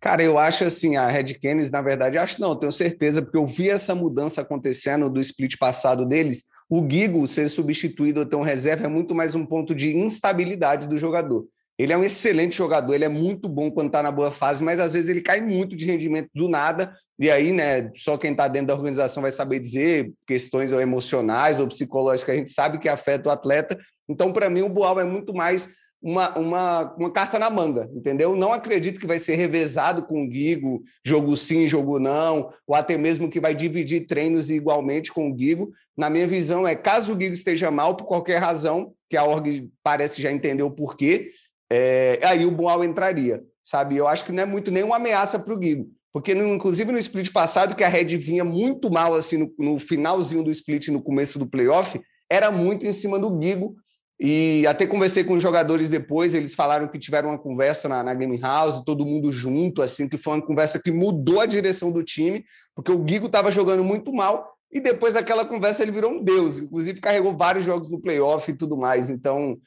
Cara, 0.00 0.22
eu 0.22 0.36
acho 0.36 0.64
assim, 0.64 0.96
a 0.96 1.06
Red 1.06 1.34
Canids, 1.34 1.70
na 1.70 1.80
verdade, 1.80 2.18
acho 2.18 2.40
não, 2.40 2.56
tenho 2.56 2.72
certeza, 2.72 3.22
porque 3.22 3.38
eu 3.38 3.46
vi 3.46 3.70
essa 3.70 3.94
mudança 3.94 4.40
acontecendo 4.40 5.08
do 5.08 5.20
split 5.20 5.56
passado 5.58 6.04
deles. 6.04 6.44
O 6.68 6.82
Guigo 6.82 7.26
ser 7.26 7.48
substituído 7.48 8.20
ou 8.20 8.26
ter 8.26 8.34
um 8.34 8.42
reserva 8.42 8.86
é 8.86 8.88
muito 8.88 9.14
mais 9.14 9.34
um 9.34 9.46
ponto 9.46 9.74
de 9.74 9.96
instabilidade 9.96 10.88
do 10.88 10.98
jogador. 10.98 11.46
Ele 11.78 11.92
é 11.92 11.96
um 11.96 12.04
excelente 12.04 12.56
jogador, 12.56 12.94
ele 12.94 13.04
é 13.04 13.08
muito 13.08 13.48
bom 13.48 13.70
quando 13.70 13.86
está 13.88 14.02
na 14.02 14.10
boa 14.10 14.30
fase, 14.30 14.62
mas 14.62 14.78
às 14.78 14.92
vezes 14.92 15.08
ele 15.08 15.20
cai 15.20 15.40
muito 15.40 15.74
de 15.74 15.86
rendimento 15.86 16.28
do 16.34 16.48
nada. 16.48 16.94
E 17.18 17.30
aí, 17.30 17.52
né, 17.52 17.90
só 17.94 18.16
quem 18.16 18.32
está 18.32 18.46
dentro 18.46 18.68
da 18.68 18.74
organização 18.74 19.22
vai 19.22 19.30
saber 19.30 19.58
dizer 19.58 20.12
questões 20.26 20.70
emocionais 20.70 21.58
ou 21.58 21.66
psicológicas, 21.66 22.34
a 22.34 22.38
gente 22.38 22.52
sabe 22.52 22.78
que 22.78 22.88
afeta 22.88 23.28
o 23.28 23.32
atleta. 23.32 23.78
Então, 24.08 24.32
para 24.32 24.50
mim, 24.50 24.62
o 24.62 24.68
Boal 24.68 25.00
é 25.00 25.04
muito 25.04 25.34
mais 25.34 25.70
uma, 26.02 26.36
uma, 26.36 26.94
uma 26.96 27.10
carta 27.12 27.38
na 27.38 27.48
manga, 27.48 27.88
entendeu? 27.94 28.34
Não 28.34 28.52
acredito 28.52 28.98
que 28.98 29.06
vai 29.06 29.20
ser 29.20 29.36
revezado 29.36 30.02
com 30.02 30.24
o 30.24 30.28
Guigo, 30.28 30.82
jogo 31.04 31.36
sim, 31.36 31.68
jogo 31.68 32.00
não, 32.00 32.52
ou 32.66 32.74
até 32.74 32.98
mesmo 32.98 33.30
que 33.30 33.38
vai 33.38 33.54
dividir 33.54 34.06
treinos 34.06 34.50
igualmente 34.50 35.12
com 35.12 35.28
o 35.28 35.34
Guigo. 35.34 35.72
Na 35.96 36.10
minha 36.10 36.26
visão, 36.26 36.66
é 36.66 36.74
caso 36.74 37.12
o 37.12 37.16
Guigo 37.16 37.34
esteja 37.34 37.70
mal, 37.70 37.94
por 37.94 38.06
qualquer 38.06 38.38
razão, 38.38 38.92
que 39.08 39.16
a 39.16 39.24
org 39.24 39.70
parece 39.82 40.20
já 40.20 40.32
entender 40.32 40.64
o 40.64 40.70
porquê, 40.70 41.30
é, 41.74 42.18
aí 42.22 42.44
o 42.44 42.50
Boal 42.50 42.84
entraria, 42.84 43.42
sabe? 43.64 43.96
Eu 43.96 44.06
acho 44.06 44.26
que 44.26 44.32
não 44.32 44.42
é 44.42 44.46
muito 44.46 44.70
nenhuma 44.70 44.96
ameaça 44.96 45.38
para 45.38 45.54
o 45.54 45.56
Guigo, 45.56 45.88
porque 46.12 46.34
no, 46.34 46.46
inclusive 46.54 46.92
no 46.92 46.98
split 46.98 47.32
passado, 47.32 47.74
que 47.74 47.82
a 47.82 47.88
Red 47.88 48.14
vinha 48.18 48.44
muito 48.44 48.90
mal 48.90 49.14
assim 49.14 49.38
no, 49.38 49.54
no, 49.58 49.80
finalzinho 49.80 50.44
do 50.44 50.50
split, 50.50 50.88
no 50.88 51.02
começo 51.02 51.38
do 51.38 51.46
playoff, 51.46 51.98
era 52.30 52.50
muito 52.50 52.86
em 52.86 52.92
cima 52.92 53.18
do 53.18 53.30
Guigo. 53.30 53.74
E 54.20 54.66
até 54.66 54.86
conversei 54.86 55.24
com 55.24 55.32
os 55.32 55.42
jogadores 55.42 55.88
depois, 55.88 56.34
eles 56.34 56.54
falaram 56.54 56.86
que 56.86 56.98
tiveram 56.98 57.30
uma 57.30 57.38
conversa 57.38 57.88
na, 57.88 58.04
na 58.04 58.14
Game 58.14 58.38
House, 58.38 58.84
todo 58.84 59.06
mundo 59.06 59.32
junto, 59.32 59.80
assim, 59.80 60.06
que 60.06 60.18
foi 60.18 60.34
uma 60.34 60.46
conversa 60.46 60.78
que 60.78 60.92
mudou 60.92 61.40
a 61.40 61.46
direção 61.46 61.90
do 61.90 62.04
time, 62.04 62.44
porque 62.76 62.92
o 62.92 62.98
Guigo 62.98 63.26
estava 63.26 63.50
jogando 63.50 63.82
muito 63.82 64.12
mal, 64.12 64.46
e 64.70 64.78
depois 64.78 65.14
daquela 65.14 65.44
conversa 65.44 65.82
ele 65.82 65.90
virou 65.90 66.12
um 66.12 66.22
deus, 66.22 66.58
inclusive 66.58 67.00
carregou 67.00 67.36
vários 67.36 67.64
jogos 67.64 67.88
no 67.88 68.00
playoff 68.00 68.48
e 68.48 68.56
tudo 68.56 68.76
mais. 68.76 69.10
Então, 69.10 69.58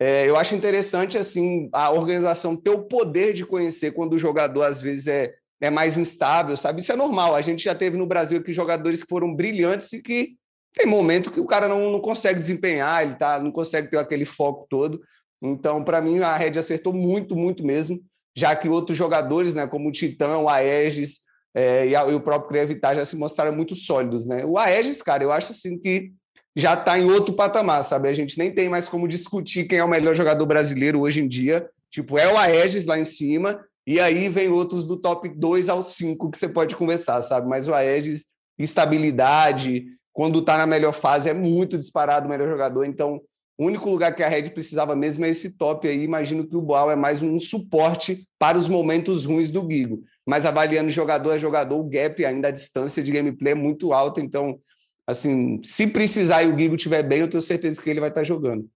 é, 0.00 0.28
eu 0.28 0.36
acho 0.36 0.54
interessante 0.54 1.16
assim 1.16 1.68
a 1.72 1.90
organização 1.90 2.56
ter 2.56 2.70
o 2.70 2.82
poder 2.82 3.32
de 3.32 3.46
conhecer 3.46 3.92
quando 3.92 4.14
o 4.14 4.18
jogador 4.18 4.62
às 4.62 4.80
vezes 4.80 5.06
é, 5.06 5.34
é 5.60 5.70
mais 5.70 5.96
instável, 5.96 6.56
sabe? 6.56 6.80
Isso 6.80 6.92
é 6.92 6.96
normal. 6.96 7.34
A 7.34 7.40
gente 7.40 7.64
já 7.64 7.74
teve 7.74 7.96
no 7.96 8.06
Brasil 8.06 8.38
aqui 8.38 8.52
jogadores 8.52 9.02
que 9.02 9.08
foram 9.08 9.34
brilhantes 9.34 9.92
e 9.92 10.02
que 10.02 10.36
tem 10.74 10.86
momento 10.86 11.30
que 11.30 11.40
o 11.40 11.46
cara 11.46 11.68
não, 11.68 11.92
não 11.92 12.00
consegue 12.00 12.40
desempenhar, 12.40 13.02
ele 13.02 13.14
tá, 13.14 13.38
não 13.38 13.52
consegue 13.52 13.88
ter 13.88 13.96
aquele 13.96 14.24
foco 14.24 14.66
todo. 14.68 15.00
Então, 15.40 15.84
para 15.84 16.00
mim, 16.00 16.18
a 16.18 16.36
Red 16.36 16.58
acertou 16.58 16.92
muito, 16.92 17.36
muito 17.36 17.64
mesmo, 17.64 18.00
já 18.36 18.56
que 18.56 18.68
outros 18.68 18.96
jogadores, 18.96 19.54
né, 19.54 19.66
como 19.66 19.88
o 19.88 19.92
Titã, 19.92 20.38
o 20.38 20.48
Aegis 20.48 21.20
é, 21.54 21.86
e, 21.86 21.94
a, 21.94 22.04
e, 22.06 22.14
o 22.14 22.20
próprio 22.20 22.48
Crevitar 22.48 22.96
já 22.96 23.06
se 23.06 23.14
mostraram 23.14 23.54
muito 23.54 23.76
sólidos, 23.76 24.26
né? 24.26 24.44
O 24.44 24.58
Aegis, 24.58 25.00
cara, 25.00 25.22
eu 25.22 25.30
acho 25.30 25.52
assim 25.52 25.78
que 25.78 26.12
já 26.56 26.74
está 26.74 26.98
em 26.98 27.10
outro 27.10 27.34
patamar, 27.34 27.82
sabe? 27.84 28.08
A 28.08 28.12
gente 28.12 28.38
nem 28.38 28.50
tem 28.50 28.68
mais 28.68 28.88
como 28.88 29.08
discutir 29.08 29.64
quem 29.64 29.78
é 29.78 29.84
o 29.84 29.88
melhor 29.88 30.14
jogador 30.14 30.46
brasileiro 30.46 31.00
hoje 31.00 31.20
em 31.20 31.28
dia. 31.28 31.68
Tipo, 31.90 32.18
é 32.18 32.32
o 32.32 32.36
Aegis 32.36 32.84
lá 32.84 32.98
em 32.98 33.04
cima, 33.04 33.60
e 33.86 34.00
aí 34.00 34.28
vem 34.28 34.48
outros 34.48 34.84
do 34.84 34.96
top 34.96 35.28
2 35.28 35.68
ao 35.68 35.82
5 35.82 36.30
que 36.30 36.38
você 36.38 36.48
pode 36.48 36.76
conversar, 36.76 37.22
sabe? 37.22 37.48
Mas 37.48 37.68
o 37.68 37.74
Aegis, 37.74 38.24
estabilidade, 38.58 39.86
quando 40.12 40.38
está 40.38 40.56
na 40.56 40.66
melhor 40.66 40.92
fase, 40.92 41.28
é 41.28 41.34
muito 41.34 41.76
disparado 41.76 42.26
o 42.26 42.30
melhor 42.30 42.48
jogador. 42.48 42.84
Então, 42.84 43.20
o 43.56 43.66
único 43.66 43.88
lugar 43.88 44.14
que 44.14 44.22
a 44.22 44.28
Red 44.28 44.50
precisava 44.50 44.96
mesmo 44.96 45.24
é 45.24 45.28
esse 45.28 45.50
top 45.56 45.86
aí. 45.86 46.02
Imagino 46.02 46.46
que 46.46 46.56
o 46.56 46.62
Boal 46.62 46.90
é 46.90 46.96
mais 46.96 47.22
um 47.22 47.38
suporte 47.38 48.26
para 48.38 48.58
os 48.58 48.66
momentos 48.66 49.24
ruins 49.24 49.48
do 49.48 49.68
Gigo. 49.68 50.02
Mas 50.26 50.44
avaliando 50.44 50.90
jogador 50.90 51.32
a 51.32 51.38
jogador, 51.38 51.78
o 51.78 51.88
gap 51.88 52.24
ainda 52.24 52.48
a 52.48 52.50
distância 52.50 53.02
de 53.02 53.12
gameplay 53.12 53.52
é 53.52 53.56
muito 53.56 53.92
alta, 53.92 54.20
então 54.20 54.58
assim, 55.06 55.60
se 55.62 55.86
precisar 55.86 56.42
e 56.42 56.52
o 56.52 56.58
Gigo 56.58 56.76
estiver 56.76 57.02
bem, 57.02 57.20
eu 57.20 57.28
tenho 57.28 57.40
certeza 57.40 57.80
que 57.80 57.88
ele 57.88 58.00
vai 58.00 58.08
estar 58.08 58.24
jogando. 58.24 58.68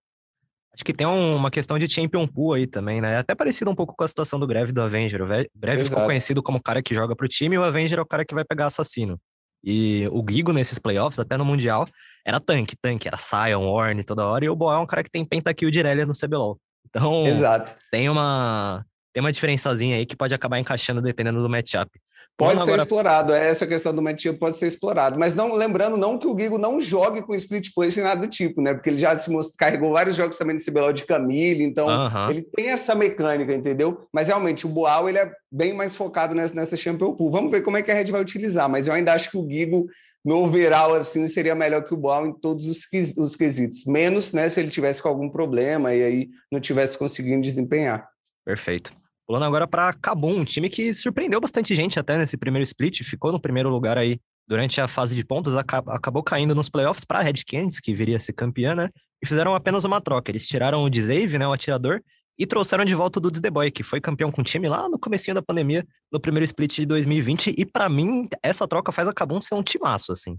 Acho 0.74 0.84
que 0.84 0.92
tem 0.92 1.06
uma 1.06 1.50
questão 1.50 1.78
de 1.78 1.92
champion 1.92 2.26
pool 2.26 2.52
aí 2.52 2.66
também, 2.66 3.00
né? 3.00 3.14
É 3.14 3.16
até 3.16 3.34
parecido 3.34 3.70
um 3.70 3.74
pouco 3.74 3.96
com 3.96 4.04
a 4.04 4.08
situação 4.08 4.38
do 4.38 4.46
Greve 4.46 4.70
do 4.70 4.80
Avenger. 4.80 5.22
O 5.22 5.26
Greve 5.56 5.84
ficou 5.84 6.04
conhecido 6.04 6.40
como 6.40 6.58
o 6.58 6.62
cara 6.62 6.80
que 6.80 6.94
joga 6.94 7.16
pro 7.16 7.26
time 7.26 7.56
e 7.56 7.58
o 7.58 7.64
Avenger 7.64 7.98
é 7.98 8.02
o 8.02 8.06
cara 8.06 8.24
que 8.24 8.34
vai 8.34 8.44
pegar 8.44 8.66
assassino. 8.66 9.20
E 9.64 10.08
o 10.12 10.24
Gigo 10.28 10.52
nesses 10.52 10.78
playoffs, 10.78 11.18
até 11.18 11.36
no 11.36 11.44
Mundial, 11.44 11.88
era 12.24 12.38
tanque, 12.38 12.76
tanque, 12.80 13.08
era 13.08 13.16
Sion, 13.16 13.64
Orne 13.64 14.04
toda 14.04 14.24
hora, 14.24 14.44
e 14.44 14.48
o 14.48 14.54
Boa 14.54 14.74
é 14.74 14.78
um 14.78 14.86
cara 14.86 15.02
que 15.02 15.10
tem 15.10 15.24
pentakill 15.24 15.70
de 15.70 15.80
Irelia 15.80 16.06
no 16.06 16.12
CBLOL. 16.12 16.60
Então, 16.86 17.26
Exato. 17.26 17.74
tem 17.90 18.08
uma 18.08 18.84
tem 19.12 19.20
uma 19.20 19.32
diferençazinha 19.32 19.96
aí 19.96 20.06
que 20.06 20.14
pode 20.14 20.32
acabar 20.32 20.60
encaixando 20.60 21.02
dependendo 21.02 21.42
do 21.42 21.48
matchup. 21.48 21.90
Pode 22.38 22.60
ser 22.60 22.70
agora... 22.70 22.82
explorado, 22.82 23.32
é 23.32 23.48
essa 23.48 23.66
questão 23.66 23.92
do 23.92 24.00
matchup 24.00 24.38
pode 24.38 24.58
ser 24.58 24.68
explorado, 24.68 25.18
mas 25.18 25.34
não 25.34 25.56
lembrando 25.56 25.96
não 25.96 26.16
que 26.16 26.26
o 26.26 26.38
Gigo 26.38 26.56
não 26.56 26.80
jogue 26.80 27.20
com 27.20 27.34
split 27.34 27.70
push 27.74 27.96
nem 27.96 28.04
nada 28.04 28.20
do 28.20 28.28
tipo, 28.28 28.62
né? 28.62 28.72
Porque 28.72 28.88
ele 28.88 28.96
já 28.96 29.16
se 29.16 29.28
carregou 29.58 29.92
vários 29.92 30.14
jogos 30.14 30.36
também 30.36 30.54
de 30.54 30.64
CBLOL 30.64 30.92
de 30.92 31.04
Camille, 31.04 31.64
então 31.64 31.88
uh 31.88 32.08
-huh. 32.08 32.30
ele 32.30 32.42
tem 32.42 32.68
essa 32.68 32.94
mecânica, 32.94 33.52
entendeu? 33.52 34.06
Mas 34.12 34.28
realmente 34.28 34.66
o 34.66 34.68
Boal 34.68 35.08
ele 35.08 35.18
é 35.18 35.28
bem 35.50 35.74
mais 35.74 35.96
focado 35.96 36.32
nessa, 36.32 36.54
nessa 36.54 36.76
Champion 36.76 37.12
Pool. 37.12 37.28
Vamos 37.28 37.50
ver 37.50 37.62
como 37.62 37.76
é 37.76 37.82
que 37.82 37.90
a 37.90 37.94
Red 37.94 38.12
vai 38.12 38.20
utilizar, 38.20 38.68
mas 38.68 38.86
eu 38.86 38.94
ainda 38.94 39.12
acho 39.12 39.32
que 39.32 39.36
o 39.36 39.50
Gigo 39.50 39.88
no 40.24 40.44
overall, 40.44 40.94
assim, 40.94 41.26
seria 41.26 41.56
melhor 41.56 41.82
que 41.82 41.94
o 41.94 41.96
Boal 41.96 42.24
em 42.24 42.32
todos 42.32 42.68
os, 42.68 42.86
os 43.16 43.34
quesitos. 43.34 43.84
Menos, 43.84 44.32
né, 44.32 44.48
se 44.48 44.60
ele 44.60 44.68
tivesse 44.68 45.02
com 45.02 45.08
algum 45.08 45.28
problema 45.28 45.92
e 45.92 46.04
aí 46.04 46.28
não 46.52 46.60
tivesse 46.60 46.96
conseguindo 46.96 47.42
desempenhar. 47.42 48.08
Perfeito. 48.44 48.92
Pulando 49.28 49.44
agora 49.44 49.66
para 49.66 49.92
Cabum, 49.92 50.40
um 50.40 50.44
time 50.44 50.70
que 50.70 50.94
surpreendeu 50.94 51.38
bastante 51.38 51.74
gente 51.74 52.00
até 52.00 52.16
nesse 52.16 52.34
primeiro 52.38 52.62
split, 52.64 53.02
ficou 53.04 53.30
no 53.30 53.38
primeiro 53.38 53.68
lugar 53.68 53.98
aí 53.98 54.18
durante 54.48 54.80
a 54.80 54.88
fase 54.88 55.14
de 55.14 55.22
pontos, 55.22 55.54
acabou 55.54 56.22
caindo 56.22 56.54
nos 56.54 56.70
playoffs 56.70 57.04
para 57.04 57.18
a 57.18 57.22
Red 57.22 57.44
Canids, 57.46 57.78
que 57.78 57.94
viria 57.94 58.16
a 58.16 58.20
ser 58.20 58.32
campeã, 58.32 58.74
né? 58.74 58.88
E 59.22 59.26
fizeram 59.26 59.54
apenas 59.54 59.84
uma 59.84 60.00
troca. 60.00 60.30
Eles 60.30 60.46
tiraram 60.46 60.82
o 60.82 60.88
Dzave, 60.88 61.38
né, 61.38 61.46
o 61.46 61.52
atirador, 61.52 62.00
e 62.38 62.46
trouxeram 62.46 62.86
de 62.86 62.94
volta 62.94 63.18
o 63.18 63.20
Dudes 63.20 63.42
The 63.42 63.50
Boy, 63.50 63.70
que 63.70 63.82
foi 63.82 64.00
campeão 64.00 64.32
com 64.32 64.40
o 64.40 64.44
time 64.44 64.66
lá 64.66 64.88
no 64.88 64.98
comecinho 64.98 65.34
da 65.34 65.42
pandemia, 65.42 65.86
no 66.10 66.18
primeiro 66.18 66.44
split 66.46 66.76
de 66.76 66.86
2020, 66.86 67.54
e 67.54 67.66
para 67.66 67.86
mim 67.90 68.26
essa 68.42 68.66
troca 68.66 68.92
faz 68.92 69.08
a 69.08 69.12
Cabum 69.12 69.42
ser 69.42 69.56
um 69.56 69.62
timaço, 69.62 70.10
assim. 70.10 70.38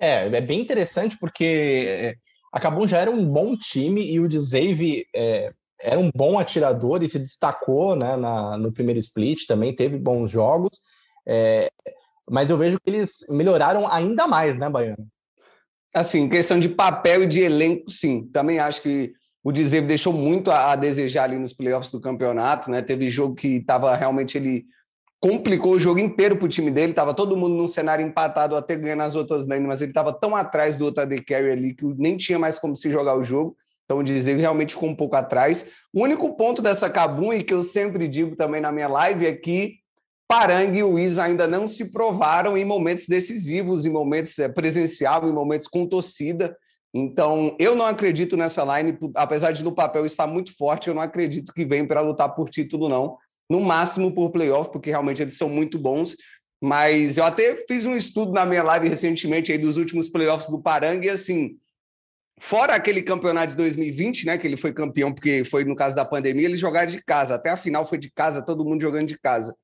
É, 0.00 0.26
é 0.26 0.40
bem 0.40 0.60
interessante 0.60 1.16
porque 1.16 1.44
é, 1.86 2.14
a 2.52 2.58
Cabum 2.58 2.88
já 2.88 2.98
era 2.98 3.10
um 3.12 3.24
bom 3.24 3.56
time 3.56 4.04
e 4.04 4.18
o 4.18 4.26
Dzave 4.26 5.06
é, 5.14 5.52
era 5.82 5.98
um 5.98 6.10
bom 6.14 6.38
atirador 6.38 7.02
e 7.02 7.08
se 7.08 7.18
destacou 7.18 7.96
né, 7.96 8.16
na, 8.16 8.56
no 8.56 8.72
primeiro 8.72 9.00
split, 9.00 9.46
também 9.46 9.74
teve 9.74 9.98
bons 9.98 10.30
jogos, 10.30 10.80
é, 11.26 11.70
mas 12.30 12.50
eu 12.50 12.56
vejo 12.56 12.78
que 12.80 12.88
eles 12.88 13.26
melhoraram 13.28 13.86
ainda 13.86 14.26
mais, 14.28 14.58
né, 14.58 14.70
Baiano? 14.70 15.06
Assim, 15.94 16.28
questão 16.28 16.58
de 16.58 16.68
papel 16.68 17.24
e 17.24 17.26
de 17.26 17.42
elenco, 17.42 17.90
sim. 17.90 18.26
Também 18.32 18.58
acho 18.58 18.80
que 18.80 19.12
o 19.44 19.52
Dzeve 19.52 19.86
deixou 19.86 20.12
muito 20.12 20.50
a, 20.50 20.72
a, 20.72 20.76
desejar 20.76 21.24
ali 21.24 21.38
nos 21.38 21.52
playoffs 21.52 21.90
do 21.90 22.00
campeonato, 22.00 22.70
né? 22.70 22.80
Teve 22.80 23.10
jogo 23.10 23.34
que 23.34 23.56
estava 23.56 23.94
realmente 23.94 24.38
ele 24.38 24.64
complicou 25.20 25.72
o 25.72 25.78
jogo 25.78 26.00
inteiro 26.00 26.36
para 26.36 26.46
o 26.46 26.48
time 26.48 26.70
dele, 26.70 26.90
estava 26.90 27.14
todo 27.14 27.36
mundo 27.36 27.54
num 27.54 27.68
cenário 27.68 28.04
empatado 28.04 28.56
até 28.56 28.74
ganhando 28.74 29.02
as 29.02 29.14
outras 29.14 29.46
lanes, 29.46 29.68
mas 29.68 29.82
ele 29.82 29.90
estava 29.90 30.12
tão 30.12 30.34
atrás 30.34 30.76
do 30.76 30.84
outro 30.84 31.02
AD 31.02 31.22
Carry 31.22 31.50
ali 31.50 31.74
que 31.74 31.84
nem 31.84 32.16
tinha 32.16 32.38
mais 32.38 32.58
como 32.58 32.76
se 32.76 32.90
jogar 32.90 33.16
o 33.16 33.22
jogo. 33.22 33.56
Então 33.92 34.00
o 34.00 34.02
Dzeve 34.02 34.40
realmente 34.40 34.72
ficou 34.72 34.88
um 34.88 34.94
pouco 34.94 35.16
atrás. 35.16 35.66
O 35.92 36.02
único 36.02 36.34
ponto 36.34 36.62
dessa 36.62 36.88
Cabum, 36.88 37.30
e 37.30 37.42
que 37.42 37.52
eu 37.52 37.62
sempre 37.62 38.08
digo 38.08 38.34
também 38.34 38.60
na 38.60 38.72
minha 38.72 38.88
live, 38.88 39.26
é 39.26 39.34
que 39.34 39.80
Parang 40.26 40.74
e 40.74 41.02
Isa 41.02 41.24
ainda 41.24 41.46
não 41.46 41.66
se 41.66 41.92
provaram 41.92 42.56
em 42.56 42.64
momentos 42.64 43.06
decisivos, 43.06 43.84
em 43.84 43.90
momentos 43.90 44.38
é, 44.38 44.48
presencial, 44.48 45.28
em 45.28 45.32
momentos 45.32 45.68
com 45.68 45.86
torcida. 45.86 46.56
Então, 46.94 47.54
eu 47.58 47.76
não 47.76 47.84
acredito 47.84 48.34
nessa 48.34 48.64
line, 48.64 48.98
apesar 49.14 49.52
de 49.52 49.62
no 49.62 49.72
papel 49.72 50.06
estar 50.06 50.26
muito 50.26 50.56
forte, 50.56 50.88
eu 50.88 50.94
não 50.94 51.02
acredito 51.02 51.52
que 51.52 51.66
vem 51.66 51.86
para 51.86 52.00
lutar 52.00 52.34
por 52.34 52.48
título, 52.48 52.88
não. 52.88 53.18
No 53.50 53.60
máximo 53.60 54.14
por 54.14 54.30
playoff, 54.30 54.72
porque 54.72 54.88
realmente 54.88 55.20
eles 55.20 55.36
são 55.36 55.50
muito 55.50 55.78
bons. 55.78 56.16
Mas 56.62 57.18
eu 57.18 57.24
até 57.24 57.56
fiz 57.68 57.84
um 57.84 57.94
estudo 57.94 58.32
na 58.32 58.46
minha 58.46 58.62
live 58.62 58.88
recentemente 58.88 59.52
aí 59.52 59.58
dos 59.58 59.76
últimos 59.76 60.08
playoffs 60.08 60.48
do 60.48 60.62
Parang, 60.62 61.04
e 61.04 61.10
assim, 61.10 61.58
fora 62.42 62.74
aquele 62.74 63.02
campeonato 63.02 63.50
de 63.50 63.56
2020, 63.56 64.26
né, 64.26 64.36
que 64.36 64.44
ele 64.44 64.56
foi 64.56 64.72
campeão, 64.72 65.12
porque 65.14 65.44
foi 65.44 65.64
no 65.64 65.76
caso 65.76 65.94
da 65.94 66.04
pandemia, 66.04 66.46
eles 66.46 66.58
jogaram 66.58 66.90
de 66.90 67.00
casa. 67.00 67.36
Até 67.36 67.50
a 67.50 67.56
final 67.56 67.86
foi 67.86 67.98
de 67.98 68.10
casa, 68.10 68.42
todo 68.42 68.64
mundo 68.64 68.82
jogando 68.82 69.06
de 69.06 69.16
casa. 69.16 69.54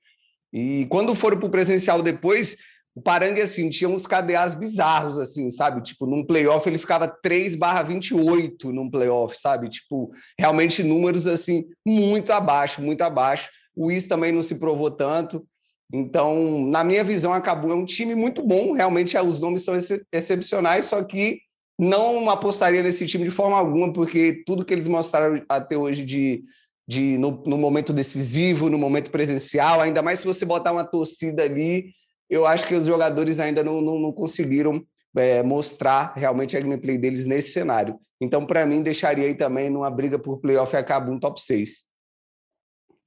E 0.53 0.87
quando 0.89 1.13
foram 1.13 1.39
para 1.39 1.49
o 1.49 1.51
presencial 1.51 2.01
depois, 2.03 2.57
o 2.95 3.03
Parangue, 3.03 3.43
assim, 3.43 3.69
tinha 3.69 3.91
uns 3.91 4.07
KDAs 4.07 4.55
bizarros, 4.55 5.19
assim, 5.19 5.51
sabe? 5.51 5.83
Tipo, 5.83 6.07
num 6.07 6.25
playoff 6.25 6.69
ele 6.69 6.79
ficava 6.79 7.09
3 7.09 7.57
barra 7.57 7.83
28 7.83 8.73
num 8.73 8.89
playoff, 8.89 9.37
sabe? 9.37 9.69
Tipo, 9.69 10.13
realmente 10.39 10.85
números, 10.85 11.27
assim, 11.27 11.65
muito 11.85 12.33
abaixo, 12.33 12.81
muito 12.81 13.03
abaixo. 13.03 13.51
O 13.75 13.91
Is 13.91 14.07
também 14.07 14.31
não 14.31 14.43
se 14.43 14.55
provou 14.55 14.91
tanto. 14.91 15.45
Então, 15.93 16.65
na 16.69 16.85
minha 16.85 17.03
visão, 17.03 17.33
acabou. 17.33 17.73
É 17.73 17.75
um 17.75 17.85
time 17.85 18.15
muito 18.15 18.41
bom, 18.41 18.73
realmente 18.73 19.17
é, 19.17 19.23
os 19.23 19.41
nomes 19.41 19.65
são 19.65 19.75
ex 19.75 19.91
excepcionais, 20.13 20.85
só 20.85 21.03
que 21.03 21.41
não 21.79 22.29
apostaria 22.29 22.83
nesse 22.83 23.07
time 23.07 23.25
de 23.25 23.31
forma 23.31 23.57
alguma, 23.57 23.93
porque 23.93 24.43
tudo 24.45 24.65
que 24.65 24.75
eles 24.75 24.89
mostraram 24.89 25.43
até 25.49 25.77
hoje 25.77 26.05
de, 26.05 26.43
de 26.87 27.17
no, 27.19 27.43
no 27.47 27.57
momento 27.57 27.93
decisivo, 27.93 28.69
no 28.69 28.79
momento 28.79 29.11
presencial, 29.11 29.81
ainda 29.81 30.03
mais 30.03 30.19
se 30.19 30.27
você 30.27 30.45
botar 30.45 30.73
uma 30.73 30.85
torcida 30.85 31.45
ali, 31.45 31.93
eu 32.29 32.47
acho 32.47 32.67
que 32.67 32.75
os 32.75 32.87
jogadores 32.87 33.39
ainda 33.39 33.63
não, 33.63 33.81
não, 33.81 33.99
não 33.99 34.13
conseguiram 34.13 34.85
é, 35.17 35.43
mostrar 35.43 36.13
realmente 36.17 36.57
a 36.57 36.61
gameplay 36.61 36.99
deles 36.99 37.27
nesse 37.27 37.53
cenário. 37.53 37.99
Então, 38.21 38.45
para 38.45 38.67
mim, 38.67 38.83
deixaria 38.83 39.27
aí 39.27 39.35
também 39.35 39.71
numa 39.71 39.91
briga 39.91 40.19
por 40.19 40.39
playoff 40.39 40.75
e 40.75 40.79
acaba 40.79 41.11
um 41.11 41.21
top 41.21 41.41
6. 41.41 41.87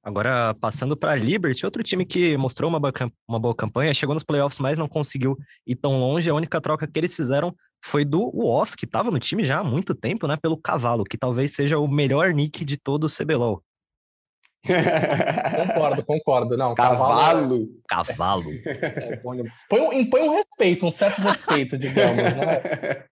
Agora, 0.02 0.52
passando 0.54 0.96
para 0.96 1.12
a 1.12 1.16
Liberty, 1.16 1.64
outro 1.64 1.82
time 1.82 2.04
que 2.04 2.36
mostrou 2.36 2.68
uma 2.68 2.80
boa, 2.80 2.92
uma 3.28 3.38
boa 3.38 3.54
campanha, 3.54 3.94
chegou 3.94 4.14
nos 4.14 4.24
playoffs, 4.24 4.58
mas 4.58 4.78
não 4.78 4.88
conseguiu 4.88 5.38
ir 5.64 5.76
tão 5.76 6.00
longe. 6.00 6.28
A 6.28 6.34
única 6.34 6.60
troca 6.60 6.88
que 6.88 6.98
eles 6.98 7.14
fizeram 7.14 7.54
foi 7.82 8.04
do 8.04 8.30
Woz, 8.34 8.74
que 8.74 8.84
estava 8.84 9.10
no 9.10 9.18
time 9.18 9.44
já 9.44 9.58
há 9.58 9.64
muito 9.64 9.94
tempo, 9.94 10.26
né? 10.26 10.36
Pelo 10.36 10.56
Cavalo, 10.56 11.04
que 11.04 11.18
talvez 11.18 11.52
seja 11.52 11.78
o 11.78 11.88
melhor 11.88 12.32
nick 12.32 12.64
de 12.64 12.76
todo 12.76 13.04
o 13.04 13.10
CBLOL 13.10 13.62
concordo, 15.66 16.04
concordo. 16.04 16.56
Não, 16.56 16.74
cavalo. 16.74 17.68
Cavalo. 17.88 18.50
É, 18.64 19.16
põe, 19.16 19.80
um, 19.80 19.92
impõe 19.92 20.22
um 20.22 20.34
respeito, 20.34 20.86
um 20.86 20.90
certo 20.90 21.20
respeito, 21.20 21.76
digamos, 21.76 22.22
né? 22.22 23.04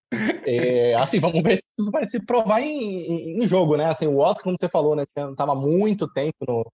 É, 0.46 0.94
assim, 0.94 1.18
vamos 1.18 1.42
ver 1.42 1.56
se 1.56 1.62
isso 1.78 1.90
vai 1.90 2.06
se 2.06 2.24
provar 2.24 2.60
em, 2.60 3.42
em, 3.42 3.46
jogo, 3.46 3.76
né? 3.76 3.86
Assim, 3.86 4.06
o 4.06 4.18
Oscar, 4.18 4.44
como 4.44 4.56
você 4.60 4.68
falou, 4.68 4.94
né? 4.94 5.04
Tava 5.36 5.54
muito 5.54 6.08
tempo 6.12 6.36
no, 6.46 6.72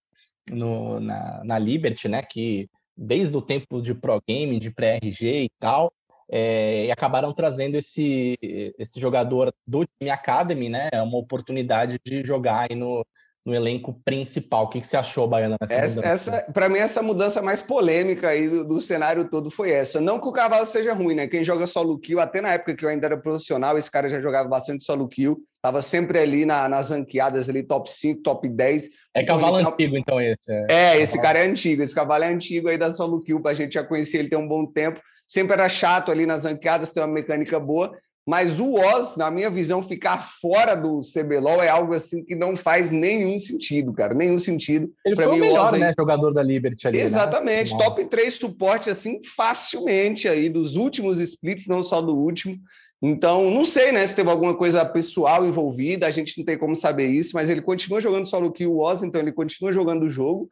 no, 0.50 1.00
na, 1.00 1.44
na 1.44 1.58
Liberty, 1.58 2.08
né? 2.08 2.22
Que 2.22 2.68
desde 2.96 3.36
o 3.36 3.42
tempo 3.42 3.80
de 3.80 3.94
Pro 3.94 4.20
Game, 4.26 4.58
de 4.58 4.70
pré-RG 4.70 5.44
e 5.44 5.50
tal, 5.58 5.92
é, 6.30 6.87
e 6.87 6.90
acabaram 6.90 7.33
trazendo 7.33 7.76
esse, 7.76 8.37
esse 8.78 8.99
jogador 8.99 9.54
do 9.66 9.85
time 9.85 10.11
Academy, 10.11 10.68
né? 10.68 10.88
É 10.92 11.00
uma 11.00 11.18
oportunidade 11.18 11.99
de 12.04 12.25
jogar 12.25 12.66
aí 12.68 12.76
no, 12.76 13.06
no 13.47 13.54
elenco 13.54 13.95
principal. 14.04 14.64
O 14.64 14.68
que, 14.68 14.80
que 14.80 14.88
você 14.88 14.97
achou, 14.97 15.28
Baiana, 15.28 15.56
nessa 15.61 15.75
essa, 15.75 16.00
essa 16.00 16.52
Para 16.52 16.68
mim, 16.68 16.80
essa 16.80 17.00
mudança 17.00 17.40
mais 17.40 17.62
polêmica 17.62 18.30
aí 18.30 18.49
do, 18.49 18.64
do, 18.64 18.80
cenário 18.80 19.30
todo 19.30 19.52
foi 19.52 19.71
essa. 19.71 20.00
Não 20.00 20.18
que 20.18 20.26
o 20.26 20.33
cavalo 20.33 20.66
seja 20.66 20.92
ruim, 20.92 21.14
né? 21.14 21.28
Quem 21.28 21.45
joga 21.45 21.64
solo 21.64 21.97
kill, 21.97 22.18
até 22.18 22.40
na 22.40 22.54
época 22.54 22.75
que 22.75 22.85
eu 22.85 22.88
ainda 22.88 23.06
era 23.06 23.16
profissional, 23.16 23.78
esse 23.78 23.90
cara 23.90 24.11
já 24.11 24.21
jogava 24.21 24.49
bastante 24.49 24.83
solo 24.83 25.06
kill, 25.06 25.38
estava 25.54 25.80
sempre 25.80 26.18
ali 26.18 26.45
na, 26.45 26.68
nas 26.68 26.90
ranqueadas, 26.90 27.49
ali, 27.49 27.62
top 27.62 27.88
5, 27.88 28.21
top 28.23 28.49
10. 28.49 28.88
É 29.14 29.23
então, 29.23 29.37
cavalo 29.37 29.61
então, 29.61 29.73
antigo, 29.73 29.97
então, 29.97 30.21
esse. 30.21 30.52
É, 30.68 30.97
é 30.97 31.00
esse 31.00 31.23
cara 31.23 31.38
é 31.38 31.47
antigo, 31.47 31.85
esse 31.85 31.95
cavalo 31.95 32.25
é 32.25 32.28
antigo 32.28 32.68
aí 32.68 32.76
da 32.76 32.92
solo 32.92 33.23
kill, 33.23 33.40
a 33.47 33.54
gente 33.54 33.75
já 33.75 33.85
conhecer 33.85 34.18
ele 34.18 34.28
tem 34.28 34.38
um 34.38 34.49
bom 34.49 34.66
tempo. 34.66 35.00
Sempre 35.26 35.54
era 35.54 35.68
chato 35.68 36.11
ali 36.11 36.26
nas 36.26 36.45
ranqueadas, 36.45 36.90
tem 36.90 37.02
uma 37.02 37.12
mecânica 37.12 37.59
boa. 37.59 37.97
Mas 38.28 38.59
o 38.59 38.75
Oz, 38.75 39.16
na 39.16 39.30
minha 39.30 39.49
visão, 39.49 39.80
ficar 39.80 40.18
fora 40.40 40.75
do 40.75 40.99
CBLOL 40.99 41.62
é 41.62 41.68
algo 41.68 41.95
assim 41.95 42.25
que 42.25 42.35
não 42.35 42.56
faz 42.56 42.90
nenhum 42.90 43.38
sentido, 43.38 43.92
cara. 43.92 44.14
Nenhum 44.14 44.37
sentido. 44.37 44.92
Ele 45.04 45.14
pra 45.14 45.26
foi 45.26 45.35
mim, 45.35 45.42
o 45.42 45.45
melhor, 45.45 45.73
Oz, 45.73 45.78
né? 45.78 45.95
Jogador 45.97 46.33
da 46.33 46.42
Liberty 46.42 46.88
ali. 46.88 46.99
Né? 46.99 47.04
Exatamente. 47.04 47.73
Né? 47.73 47.78
Top 47.78 48.04
3 48.04 48.35
suporte, 48.35 48.90
assim, 48.90 49.21
facilmente 49.37 50.26
aí, 50.26 50.49
dos 50.49 50.75
últimos 50.75 51.21
splits, 51.21 51.68
não 51.68 51.85
só 51.85 52.00
do 52.00 52.16
último. 52.16 52.59
Então, 53.00 53.49
não 53.50 53.64
sei, 53.64 53.92
né, 53.92 54.04
se 54.04 54.16
teve 54.16 54.30
alguma 54.30 54.56
coisa 54.56 54.85
pessoal 54.85 55.47
envolvida, 55.47 56.06
a 56.06 56.11
gente 56.11 56.37
não 56.38 56.45
tem 56.45 56.59
como 56.59 56.75
saber 56.75 57.06
isso, 57.06 57.33
mas 57.35 57.50
ele 57.50 57.61
continua 57.61 58.00
jogando 58.00 58.26
solo 58.26 58.50
kill 58.50 58.73
o 58.73 58.80
Oz, 58.80 59.02
então 59.02 59.21
ele 59.21 59.33
continua 59.33 59.71
jogando 59.71 60.04
o 60.04 60.09
jogo, 60.09 60.49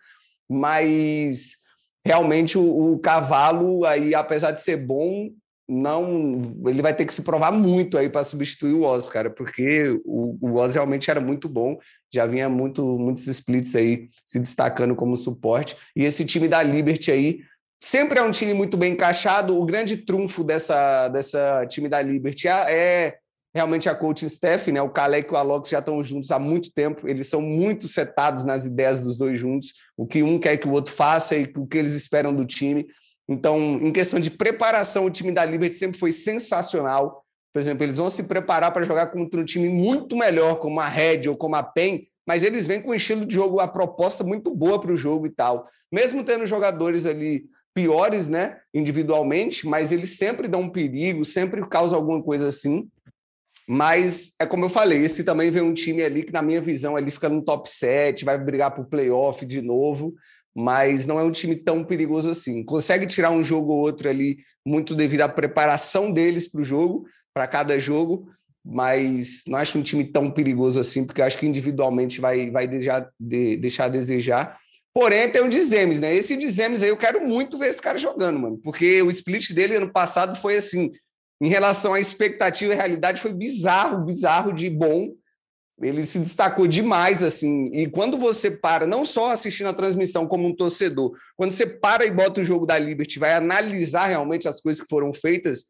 mas 0.48 1.56
realmente 2.04 2.58
o, 2.58 2.92
o 2.92 2.98
cavalo 2.98 3.84
aí, 3.84 4.14
apesar 4.14 4.50
de 4.50 4.62
ser 4.62 4.76
bom, 4.76 5.30
não 5.68 6.54
ele 6.66 6.82
vai 6.82 6.94
ter 6.94 7.06
que 7.06 7.14
se 7.14 7.22
provar 7.22 7.50
muito 7.50 7.96
aí 7.96 8.10
para 8.10 8.24
substituir 8.24 8.74
o 8.74 8.82
Oz, 8.82 9.08
cara, 9.08 9.30
porque 9.30 9.98
o, 10.04 10.36
o 10.40 10.54
Oz 10.58 10.74
realmente 10.74 11.10
era 11.10 11.20
muito 11.20 11.48
bom, 11.48 11.78
já 12.12 12.26
vinha 12.26 12.48
muito 12.48 12.84
muitos 12.98 13.26
splits 13.26 13.74
aí 13.74 14.08
se 14.26 14.38
destacando 14.38 14.94
como 14.94 15.16
suporte. 15.16 15.76
E 15.96 16.04
esse 16.04 16.24
time 16.24 16.48
da 16.48 16.62
Liberty 16.62 17.10
aí 17.10 17.40
sempre 17.82 18.18
é 18.18 18.22
um 18.22 18.30
time 18.30 18.52
muito 18.52 18.76
bem 18.76 18.92
encaixado. 18.92 19.58
O 19.58 19.64
grande 19.64 19.96
trunfo 19.96 20.44
dessa 20.44 21.08
dessa 21.08 21.66
time 21.66 21.88
da 21.88 22.02
Liberty 22.02 22.46
é, 22.46 22.52
é 22.70 23.18
realmente 23.54 23.88
a 23.88 23.94
coaching 23.94 24.26
staff, 24.26 24.70
né? 24.72 24.82
O 24.82 24.90
Kalec 24.90 25.30
e 25.30 25.32
o 25.32 25.36
Alox 25.36 25.68
já 25.68 25.78
estão 25.78 26.02
juntos 26.02 26.30
há 26.30 26.38
muito 26.38 26.72
tempo, 26.72 27.08
eles 27.08 27.28
são 27.28 27.40
muito 27.40 27.86
setados 27.86 28.44
nas 28.44 28.66
ideias 28.66 29.00
dos 29.00 29.16
dois 29.16 29.38
juntos, 29.38 29.74
o 29.96 30.06
que 30.06 30.22
um 30.22 30.38
quer 30.38 30.56
que 30.56 30.66
o 30.66 30.72
outro 30.72 30.92
faça 30.92 31.36
e 31.36 31.52
o 31.56 31.66
que 31.66 31.78
eles 31.78 31.94
esperam 31.94 32.34
do 32.34 32.44
time. 32.44 32.86
Então, 33.28 33.78
em 33.80 33.92
questão 33.92 34.18
de 34.18 34.30
preparação, 34.30 35.06
o 35.06 35.10
time 35.10 35.30
da 35.30 35.44
Liberty 35.44 35.76
sempre 35.76 35.98
foi 35.98 36.10
sensacional. 36.10 37.24
Por 37.52 37.60
exemplo, 37.60 37.84
eles 37.84 37.96
vão 37.96 38.10
se 38.10 38.24
preparar 38.24 38.72
para 38.72 38.84
jogar 38.84 39.06
contra 39.06 39.40
um 39.40 39.44
time 39.44 39.68
muito 39.68 40.16
melhor, 40.16 40.56
como 40.56 40.80
a 40.80 40.88
Red 40.88 41.28
ou 41.28 41.36
como 41.36 41.54
a 41.54 41.62
PEN, 41.62 42.06
mas 42.26 42.42
eles 42.42 42.66
vêm 42.66 42.82
com 42.82 42.90
um 42.90 42.94
estilo 42.94 43.24
de 43.24 43.34
jogo, 43.34 43.60
a 43.60 43.68
proposta 43.68 44.24
muito 44.24 44.52
boa 44.54 44.80
para 44.80 44.92
o 44.92 44.96
jogo 44.96 45.26
e 45.26 45.30
tal. 45.30 45.68
Mesmo 45.92 46.24
tendo 46.24 46.44
jogadores 46.44 47.06
ali 47.06 47.44
piores, 47.72 48.28
né, 48.28 48.58
individualmente, 48.72 49.66
mas 49.66 49.92
eles 49.92 50.16
sempre 50.16 50.48
dão 50.48 50.62
um 50.62 50.70
perigo, 50.70 51.24
sempre 51.24 51.66
causam 51.68 51.98
alguma 51.98 52.22
coisa 52.22 52.48
assim. 52.48 52.88
Mas 53.66 54.34
é 54.38 54.44
como 54.44 54.66
eu 54.66 54.68
falei, 54.68 55.02
esse 55.02 55.24
também 55.24 55.50
vem 55.50 55.62
um 55.62 55.72
time 55.72 56.02
ali 56.02 56.22
que, 56.22 56.32
na 56.32 56.42
minha 56.42 56.60
visão, 56.60 56.96
ali 56.96 57.10
fica 57.10 57.28
no 57.28 57.42
top 57.42 57.68
7, 57.68 58.24
vai 58.24 58.36
brigar 58.38 58.74
por 58.74 58.86
playoff 58.86 59.44
de 59.46 59.62
novo 59.62 60.14
mas 60.54 61.04
não 61.04 61.18
é 61.18 61.24
um 61.24 61.32
time 61.32 61.56
tão 61.56 61.82
perigoso 61.84 62.30
assim. 62.30 62.62
Consegue 62.62 63.06
tirar 63.06 63.30
um 63.30 63.42
jogo 63.42 63.72
ou 63.72 63.80
outro 63.80 64.08
ali, 64.08 64.38
muito 64.64 64.94
devido 64.94 65.22
à 65.22 65.28
preparação 65.28 66.12
deles 66.12 66.48
para 66.48 66.60
o 66.60 66.64
jogo, 66.64 67.06
para 67.34 67.48
cada 67.48 67.78
jogo, 67.78 68.30
mas 68.64 69.42
não 69.46 69.58
acho 69.58 69.76
um 69.76 69.82
time 69.82 70.04
tão 70.04 70.30
perigoso 70.30 70.78
assim, 70.78 71.04
porque 71.04 71.20
acho 71.20 71.36
que 71.36 71.46
individualmente 71.46 72.20
vai, 72.20 72.50
vai 72.50 72.68
deixar, 72.68 73.10
de, 73.18 73.56
deixar 73.56 73.86
a 73.86 73.88
desejar. 73.88 74.58
Porém, 74.94 75.28
tem 75.28 75.42
o 75.42 75.48
Dizemes, 75.48 75.98
né? 75.98 76.14
Esse 76.14 76.36
Dizemes 76.36 76.80
aí, 76.80 76.88
eu 76.88 76.96
quero 76.96 77.26
muito 77.26 77.58
ver 77.58 77.70
esse 77.70 77.82
cara 77.82 77.98
jogando, 77.98 78.38
mano, 78.38 78.60
porque 78.62 79.02
o 79.02 79.10
split 79.10 79.50
dele 79.52 79.74
ano 79.74 79.92
passado 79.92 80.38
foi 80.38 80.56
assim, 80.56 80.92
em 81.44 81.48
relação 81.48 81.92
à 81.92 82.00
expectativa 82.00 82.72
e 82.72 82.76
realidade, 82.76 83.20
foi 83.20 83.30
bizarro, 83.34 84.02
bizarro 84.02 84.50
de 84.50 84.70
bom. 84.70 85.10
Ele 85.78 86.06
se 86.06 86.18
destacou 86.18 86.66
demais, 86.66 87.22
assim. 87.22 87.66
E 87.66 87.86
quando 87.86 88.16
você 88.16 88.50
para, 88.50 88.86
não 88.86 89.04
só 89.04 89.30
assistindo 89.30 89.66
a 89.66 89.74
transmissão 89.74 90.26
como 90.26 90.48
um 90.48 90.56
torcedor, 90.56 91.12
quando 91.36 91.52
você 91.52 91.66
para 91.66 92.06
e 92.06 92.10
bota 92.10 92.40
o 92.40 92.44
jogo 92.44 92.64
da 92.64 92.78
Liberty, 92.78 93.18
vai 93.18 93.34
analisar 93.34 94.06
realmente 94.06 94.48
as 94.48 94.58
coisas 94.58 94.82
que 94.82 94.88
foram 94.88 95.12
feitas, 95.12 95.64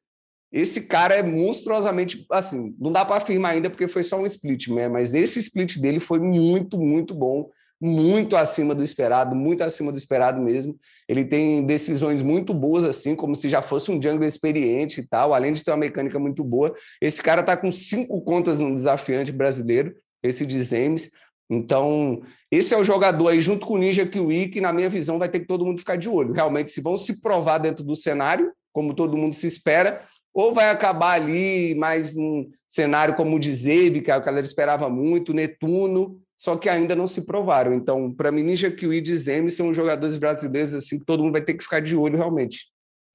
esse 0.53 0.83
cara 0.83 1.17
é 1.17 1.25
monstruosamente, 1.25 2.25
assim, 2.31 2.73
não 2.79 2.93
dá 2.93 3.05
para 3.05 3.17
afirmar 3.17 3.55
ainda 3.55 3.69
porque 3.69 3.89
foi 3.89 4.05
só 4.05 4.21
um 4.21 4.27
split, 4.27 4.69
né? 4.69 4.89
Mas 4.89 5.13
esse 5.13 5.41
split 5.41 5.79
dele 5.79 5.99
foi 5.99 6.21
muito, 6.21 6.79
muito 6.79 7.13
bom 7.13 7.51
muito 7.85 8.35
acima 8.35 8.75
do 8.75 8.83
esperado, 8.83 9.37
muito 9.37 9.63
acima 9.63 9.93
do 9.93 9.99
esperado 9.99 10.41
mesmo. 10.41 10.75
Ele 11.07 11.23
tem 11.23 11.67
decisões 11.67 12.23
muito 12.23 12.55
boas, 12.55 12.83
assim, 12.83 13.15
como 13.15 13.37
se 13.37 13.51
já 13.51 13.61
fosse 13.61 13.91
um 13.91 14.01
jungle 14.01 14.27
experiente 14.27 15.01
e 15.01 15.07
tal, 15.07 15.35
além 15.35 15.53
de 15.53 15.63
ter 15.63 15.71
uma 15.71 15.77
mecânica 15.77 16.19
muito 16.19 16.43
boa. 16.43 16.75
Esse 16.99 17.23
cara 17.23 17.43
tá 17.43 17.55
com 17.55 17.71
cinco 17.71 18.23
contas 18.23 18.59
no 18.59 18.75
desafiante 18.75 19.31
brasileiro, 19.31 19.95
esse 20.23 20.47
de 20.47 20.59
Zemes. 20.63 21.11
Então, 21.51 22.23
esse 22.51 22.73
é 22.73 22.79
o 22.79 22.85
jogador 22.85 23.29
aí, 23.29 23.43
junto 23.43 23.67
com 23.67 23.75
o 23.75 23.79
Ninja 23.79 24.07
Kiwi, 24.07 24.49
que, 24.49 24.63
na 24.63 24.73
minha 24.73 24.89
visão, 24.89 25.19
vai 25.19 25.29
ter 25.29 25.41
que 25.41 25.47
todo 25.47 25.67
mundo 25.67 25.79
ficar 25.79 25.97
de 25.97 26.09
olho. 26.09 26.33
Realmente, 26.33 26.71
se 26.71 26.81
vão 26.81 26.97
se 26.97 27.21
provar 27.21 27.59
dentro 27.59 27.85
do 27.85 27.95
cenário, 27.95 28.51
como 28.73 28.95
todo 28.95 29.19
mundo 29.19 29.35
se 29.35 29.47
espera, 29.47 30.07
ou 30.33 30.55
vai 30.55 30.71
acabar 30.71 31.21
ali 31.21 31.75
mais 31.75 32.15
num 32.15 32.49
cenário 32.67 33.15
como 33.15 33.37
o 33.37 33.39
de 33.39 33.55
Zebe, 33.55 34.01
que 34.01 34.11
a 34.11 34.19
galera 34.19 34.47
esperava 34.47 34.89
muito, 34.89 35.35
Netuno, 35.35 36.19
só 36.37 36.57
que 36.57 36.69
ainda 36.69 36.95
não 36.95 37.07
se 37.07 37.23
provaram. 37.23 37.75
Então, 37.75 38.13
para 38.13 38.33
mim, 38.33 38.43
Ninja 38.43 38.71
Kiwi 38.71 39.03
e 39.03 39.17
Zeme 39.17 39.51
são 39.51 39.73
jogadores 39.73 40.17
brasileiros 40.17 40.75
assim 40.75 40.99
que 40.99 41.05
todo 41.05 41.23
mundo 41.23 41.33
vai 41.33 41.43
ter 41.43 41.55
que 41.55 41.63
ficar 41.63 41.81
de 41.81 41.97
olho 41.97 42.17
realmente. 42.17 42.67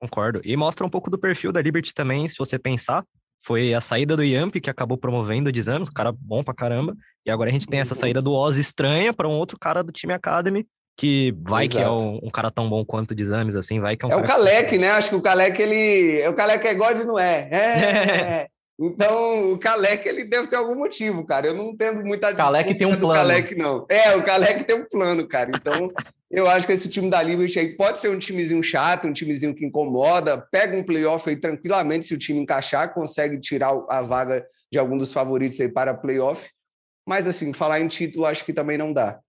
Concordo. 0.02 0.42
E 0.44 0.56
mostra 0.56 0.86
um 0.86 0.90
pouco 0.90 1.10
do 1.10 1.20
perfil 1.20 1.52
da 1.52 1.62
Liberty 1.62 1.94
também, 1.94 2.28
se 2.30 2.38
você 2.38 2.58
pensar. 2.58 3.04
Foi 3.46 3.74
a 3.74 3.82
saída 3.82 4.18
do 4.18 4.24
Yamp 4.24 4.56
que 4.56 4.70
acabou 4.70 4.98
promovendo 4.98 5.50
o 5.50 5.52
Dizanos, 5.52 5.90
cara 5.90 6.12
bom 6.12 6.44
pra 6.44 6.54
caramba. 6.54 6.96
E 7.26 7.32
agora 7.32 7.50
a 7.50 7.54
gente 7.54 7.68
tem 7.68 7.80
essa 7.80 7.96
saída 7.96 8.22
do 8.22 8.34
Oz 8.34 8.58
estranha 8.58 9.14
para 9.14 9.28
um 9.28 9.38
outro 9.38 9.58
cara 9.58 9.82
do 9.82 9.92
time 9.92 10.14
Academy, 10.14 10.66
que 10.98 11.34
vai 11.42 11.66
Exato. 11.66 11.78
que 11.78 11.84
é 11.84 11.90
um, 11.90 12.20
um, 12.24 12.30
cara 12.30 12.52
tão 12.52 12.70
bom 12.70 12.84
quanto 12.84 13.12
o 13.12 13.58
assim, 13.58 13.80
vai 13.80 13.96
que 13.96 14.06
é 14.06 14.08
um 14.10 14.12
É 14.12 14.16
o 14.18 14.24
Kalec, 14.24 14.70
que... 14.70 14.78
né? 14.78 14.90
Acho 14.92 15.10
que 15.10 15.16
o 15.16 15.22
Kalec, 15.22 15.62
ele... 15.62 16.28
O 16.28 16.34
Kalec 16.34 16.68
é 16.68 16.74
God, 16.74 16.98
não 17.06 17.18
é? 17.18 17.50
É, 17.50 17.58
é. 18.44 18.48
Então, 18.82 19.52
o 19.52 19.60
Kalec, 19.60 20.08
ele 20.08 20.24
deve 20.24 20.48
ter 20.48 20.56
algum 20.56 20.76
motivo, 20.76 21.26
cara. 21.26 21.48
Eu 21.48 21.54
não 21.54 21.72
entendo 21.72 22.02
muita 22.02 22.34
Kalec 22.34 22.74
tem 22.76 22.88
um 22.88 22.94
plano. 22.94 23.20
Kalec, 23.20 23.54
não. 23.56 23.86
É, 23.90 24.16
o 24.16 24.24
Kalec 24.24 24.64
tem 24.64 24.78
um 24.78 24.86
plano, 24.86 25.28
cara. 25.28 25.52
Então, 25.54 25.92
eu 26.32 26.50
acho 26.50 26.66
que 26.66 26.72
esse 26.72 26.88
time 26.88 27.10
da 27.10 27.22
Liberty 27.22 27.60
aí 27.60 27.76
pode 27.76 28.00
ser 28.00 28.10
um 28.10 28.18
timezinho 28.18 28.64
chato, 28.64 29.06
um 29.06 29.12
timezinho 29.12 29.54
que 29.54 29.66
incomoda, 29.66 30.38
pega 30.38 30.78
um 30.78 30.84
playoff 30.84 31.30
aí 31.30 31.36
tranquilamente, 31.36 32.06
se 32.06 32.14
o 32.14 32.18
time 32.18 32.40
encaixar, 32.40 32.94
consegue 32.94 33.38
tirar 33.38 33.72
a 33.90 34.02
vaga 34.02 34.46
de 34.72 34.80
algum 34.80 34.98
dos 34.98 35.12
favoritos 35.12 35.60
aí 35.60 35.68
para 35.68 35.94
playoff. 35.94 36.50
Mas, 37.06 37.28
assim, 37.28 37.52
falar 37.52 37.82
em 37.82 37.88
título, 37.90 38.26
acho 38.26 38.46
que 38.46 38.54
também 38.54 38.78
não 38.78 38.94
dá. 38.94 39.20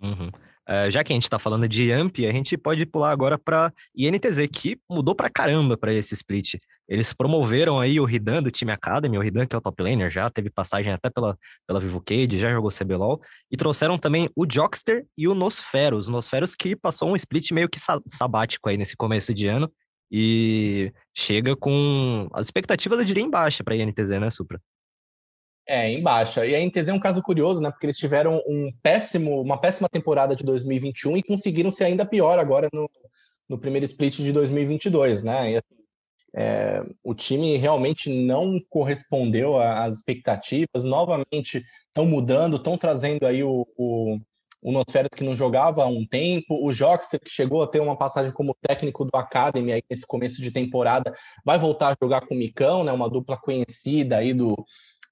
Uhum. 0.00 0.28
Uh, 0.70 0.90
já 0.90 1.02
que 1.02 1.12
a 1.12 1.14
gente 1.14 1.24
está 1.24 1.38
falando 1.38 1.68
de 1.68 1.92
AMP, 1.92 2.26
a 2.26 2.32
gente 2.32 2.56
pode 2.56 2.86
pular 2.86 3.10
agora 3.10 3.36
para 3.36 3.72
INTZ, 3.94 4.46
que 4.50 4.78
mudou 4.88 5.14
para 5.14 5.28
caramba 5.28 5.76
para 5.76 5.92
esse 5.92 6.14
split. 6.14 6.54
Eles 6.90 7.12
promoveram 7.12 7.78
aí 7.78 8.00
o 8.00 8.04
Ridan 8.04 8.42
do 8.42 8.50
time 8.50 8.72
Academy, 8.72 9.16
o 9.16 9.20
Ridan 9.20 9.46
que 9.46 9.54
é 9.54 9.58
o 9.58 9.62
top 9.62 9.80
laner, 9.80 10.10
já 10.10 10.28
teve 10.28 10.50
passagem 10.50 10.92
até 10.92 11.08
pela, 11.08 11.38
pela 11.64 11.78
Vivo 11.78 12.02
Cage, 12.04 12.36
já 12.36 12.50
jogou 12.50 12.68
CBLOL, 12.68 13.20
e 13.48 13.56
trouxeram 13.56 13.96
também 13.96 14.28
o 14.34 14.44
Jockster 14.44 15.06
e 15.16 15.28
o 15.28 15.34
Nosferos. 15.34 16.08
Nosferos 16.08 16.56
que 16.56 16.74
passou 16.74 17.08
um 17.08 17.16
split 17.16 17.52
meio 17.52 17.68
que 17.68 17.78
sabático 18.12 18.68
aí 18.68 18.76
nesse 18.76 18.96
começo 18.96 19.32
de 19.32 19.46
ano, 19.46 19.70
e 20.10 20.92
chega 21.16 21.54
com 21.54 22.28
as 22.32 22.46
expectativas, 22.46 22.98
eu 22.98 23.04
diria, 23.04 23.22
em 23.22 23.30
baixa 23.30 23.62
para 23.62 23.74
a 23.74 23.76
INTZ, 23.76 24.10
né, 24.18 24.28
Supra? 24.28 24.60
É, 25.68 25.88
em 25.88 26.02
baixa. 26.02 26.44
E 26.44 26.56
a 26.56 26.66
NTZ 26.66 26.88
é 26.88 26.92
um 26.92 26.98
caso 26.98 27.22
curioso, 27.22 27.60
né? 27.60 27.70
Porque 27.70 27.86
eles 27.86 27.96
tiveram 27.96 28.42
um 28.48 28.68
péssimo, 28.82 29.40
uma 29.40 29.56
péssima 29.56 29.88
temporada 29.88 30.34
de 30.34 30.42
2021 30.42 31.18
e 31.18 31.22
conseguiram 31.22 31.70
ser 31.70 31.84
ainda 31.84 32.04
pior 32.04 32.40
agora 32.40 32.68
no, 32.72 32.90
no 33.48 33.56
primeiro 33.56 33.84
split 33.84 34.16
de 34.16 34.32
2022, 34.32 35.22
né? 35.22 35.52
E, 35.52 35.56
assim, 35.56 35.79
é, 36.34 36.82
o 37.02 37.14
time 37.14 37.56
realmente 37.56 38.10
não 38.10 38.60
correspondeu 38.68 39.56
às 39.60 39.96
expectativas. 39.96 40.84
Novamente, 40.84 41.64
estão 41.88 42.06
mudando, 42.06 42.56
estão 42.56 42.78
trazendo 42.78 43.26
aí 43.26 43.42
o, 43.42 43.66
o, 43.76 44.18
o 44.62 44.72
Nosferos 44.72 45.10
que 45.16 45.24
não 45.24 45.34
jogava 45.34 45.82
há 45.82 45.86
um 45.86 46.06
tempo, 46.06 46.64
o 46.64 46.72
Joxer 46.72 47.20
que 47.20 47.30
chegou 47.30 47.62
a 47.62 47.66
ter 47.66 47.80
uma 47.80 47.96
passagem 47.96 48.32
como 48.32 48.56
técnico 48.60 49.04
do 49.04 49.16
Academy 49.16 49.72
aí 49.72 49.82
nesse 49.90 50.06
começo 50.06 50.40
de 50.40 50.50
temporada, 50.50 51.12
vai 51.44 51.58
voltar 51.58 51.88
a 51.88 51.96
jogar 52.00 52.26
com 52.26 52.34
o 52.34 52.38
Micão, 52.38 52.84
né? 52.84 52.92
Uma 52.92 53.10
dupla 53.10 53.36
conhecida 53.36 54.18
aí 54.18 54.32
do 54.32 54.54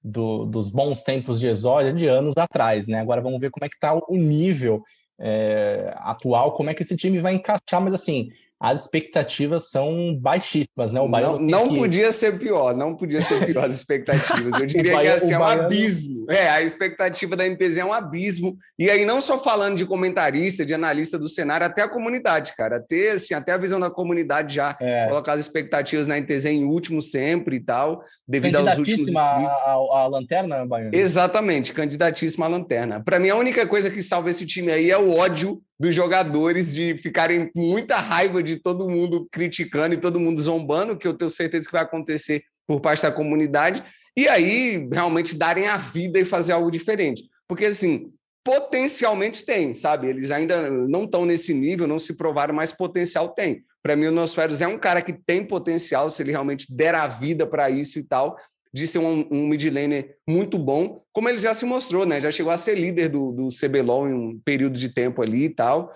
do, 0.03 0.45
dos 0.45 0.71
bons 0.71 1.03
tempos 1.03 1.39
de 1.39 1.47
Exódia 1.47 1.93
de 1.93 2.07
anos 2.07 2.35
atrás, 2.37 2.87
né? 2.87 2.99
Agora 2.99 3.21
vamos 3.21 3.39
ver 3.39 3.51
como 3.51 3.65
é 3.65 3.69
que 3.69 3.75
está 3.75 3.93
o 3.93 4.15
nível 4.15 4.81
é, 5.19 5.93
atual, 5.97 6.53
como 6.53 6.69
é 6.69 6.73
que 6.73 6.83
esse 6.83 6.95
time 6.95 7.19
vai 7.19 7.33
encaixar, 7.33 7.81
mas 7.81 7.93
assim, 7.93 8.29
as 8.59 8.81
expectativas 8.81 9.69
são 9.69 10.13
baixíssimas, 10.19 10.91
né? 10.91 10.99
O 10.99 11.07
não, 11.07 11.39
não 11.39 11.69
que... 11.69 11.77
podia 11.77 12.11
ser 12.11 12.37
pior, 12.37 12.75
não 12.75 12.93
podia 12.93 13.21
ser 13.21 13.45
pior 13.45 13.63
as 13.63 13.75
expectativas. 13.75 14.59
Eu 14.59 14.67
diria 14.67 14.99
que 14.99 15.07
assim, 15.07 15.33
é 15.33 15.39
um 15.39 15.43
abismo. 15.43 16.25
É, 16.29 16.49
a 16.49 16.61
expectativa 16.61 17.37
da 17.37 17.47
NPZ 17.47 17.77
é 17.77 17.85
um 17.85 17.93
abismo. 17.93 18.57
E 18.77 18.89
aí, 18.89 19.05
não 19.05 19.21
só 19.21 19.41
falando 19.41 19.77
de 19.77 19.85
comentarista, 19.85 20.65
de 20.65 20.73
analista 20.73 21.17
do 21.17 21.29
cenário, 21.29 21.65
até 21.65 21.83
a 21.83 21.87
comunidade, 21.87 22.53
cara. 22.57 22.77
Até, 22.77 23.11
assim, 23.11 23.33
até 23.33 23.53
a 23.53 23.57
visão 23.57 23.79
da 23.79 23.89
comunidade 23.89 24.55
já 24.55 24.75
é. 24.81 25.07
colocar 25.07 25.33
as 25.33 25.41
expectativas 25.41 26.05
na 26.05 26.19
NTZ 26.19 26.47
em 26.47 26.65
último 26.65 27.01
sempre 27.01 27.55
e 27.55 27.59
tal, 27.61 28.03
devido 28.27 28.57
aos 28.57 28.77
últimos. 28.77 29.15
A, 29.15 29.21
a, 29.21 29.71
a 29.71 30.07
lanterna, 30.07 30.65
Baiano? 30.65 30.93
Exatamente, 30.93 31.71
candidatíssima 31.71 32.45
à 32.45 32.49
lanterna. 32.49 33.01
Para 33.01 33.19
mim, 33.19 33.29
a 33.29 33.37
única 33.37 33.65
coisa 33.65 33.89
que 33.89 34.03
salva 34.03 34.29
esse 34.29 34.45
time 34.45 34.69
aí 34.69 34.91
é 34.91 34.97
o 34.97 35.15
ódio 35.15 35.61
dos 35.79 35.95
jogadores 35.95 36.73
de 36.73 36.97
ficarem 36.97 37.49
com 37.51 37.61
muita 37.61 37.97
raiva 37.97 38.43
de 38.43 38.57
todo 38.57 38.89
mundo 38.89 39.27
criticando 39.31 39.95
e 39.95 39.99
todo 39.99 40.19
mundo 40.19 40.41
zombando, 40.41 40.97
que 40.97 41.07
eu 41.07 41.13
tenho 41.13 41.31
certeza 41.31 41.65
que 41.65 41.71
vai 41.71 41.83
acontecer 41.83 42.43
por 42.67 42.81
parte 42.81 43.03
da 43.03 43.11
comunidade, 43.11 43.83
e 44.15 44.27
aí 44.27 44.87
realmente 44.91 45.35
darem 45.35 45.67
a 45.67 45.77
vida 45.77 46.19
e 46.19 46.25
fazer 46.25 46.51
algo 46.51 46.69
diferente. 46.69 47.23
Porque, 47.47 47.65
assim, 47.65 48.11
potencialmente 48.43 49.45
tem, 49.45 49.73
sabe? 49.73 50.09
Eles 50.09 50.31
ainda 50.31 50.69
não 50.69 51.05
estão 51.05 51.25
nesse 51.25 51.53
nível, 51.53 51.87
não 51.87 51.99
se 51.99 52.15
provaram, 52.15 52.53
mas 52.53 52.71
potencial 52.71 53.29
tem. 53.29 53.63
Para 53.81 53.95
mim, 53.95 54.07
o 54.07 54.11
Nosferos 54.11 54.61
é 54.61 54.67
um 54.67 54.77
cara 54.77 55.01
que 55.01 55.13
tem 55.13 55.45
potencial, 55.45 56.11
se 56.11 56.21
ele 56.21 56.31
realmente 56.31 56.75
der 56.75 56.93
a 56.93 57.07
vida 57.07 57.47
para 57.47 57.69
isso 57.69 57.97
e 57.97 58.03
tal, 58.03 58.37
de 58.73 58.87
ser 58.87 58.99
um, 58.99 59.27
um 59.31 59.47
mid 59.47 59.63
laner 59.65 60.17
muito 60.27 60.57
bom, 60.57 61.01
como 61.11 61.27
ele 61.27 61.39
já 61.39 61.53
se 61.53 61.65
mostrou, 61.65 62.05
né? 62.05 62.21
Já 62.21 62.31
chegou 62.31 62.51
a 62.51 62.57
ser 62.57 62.75
líder 62.75 63.09
do, 63.09 63.31
do 63.31 63.49
CBLOL 63.49 64.07
em 64.07 64.13
um 64.13 64.39
período 64.43 64.77
de 64.77 64.89
tempo 64.89 65.21
ali 65.21 65.45
e 65.45 65.49
tal. 65.49 65.93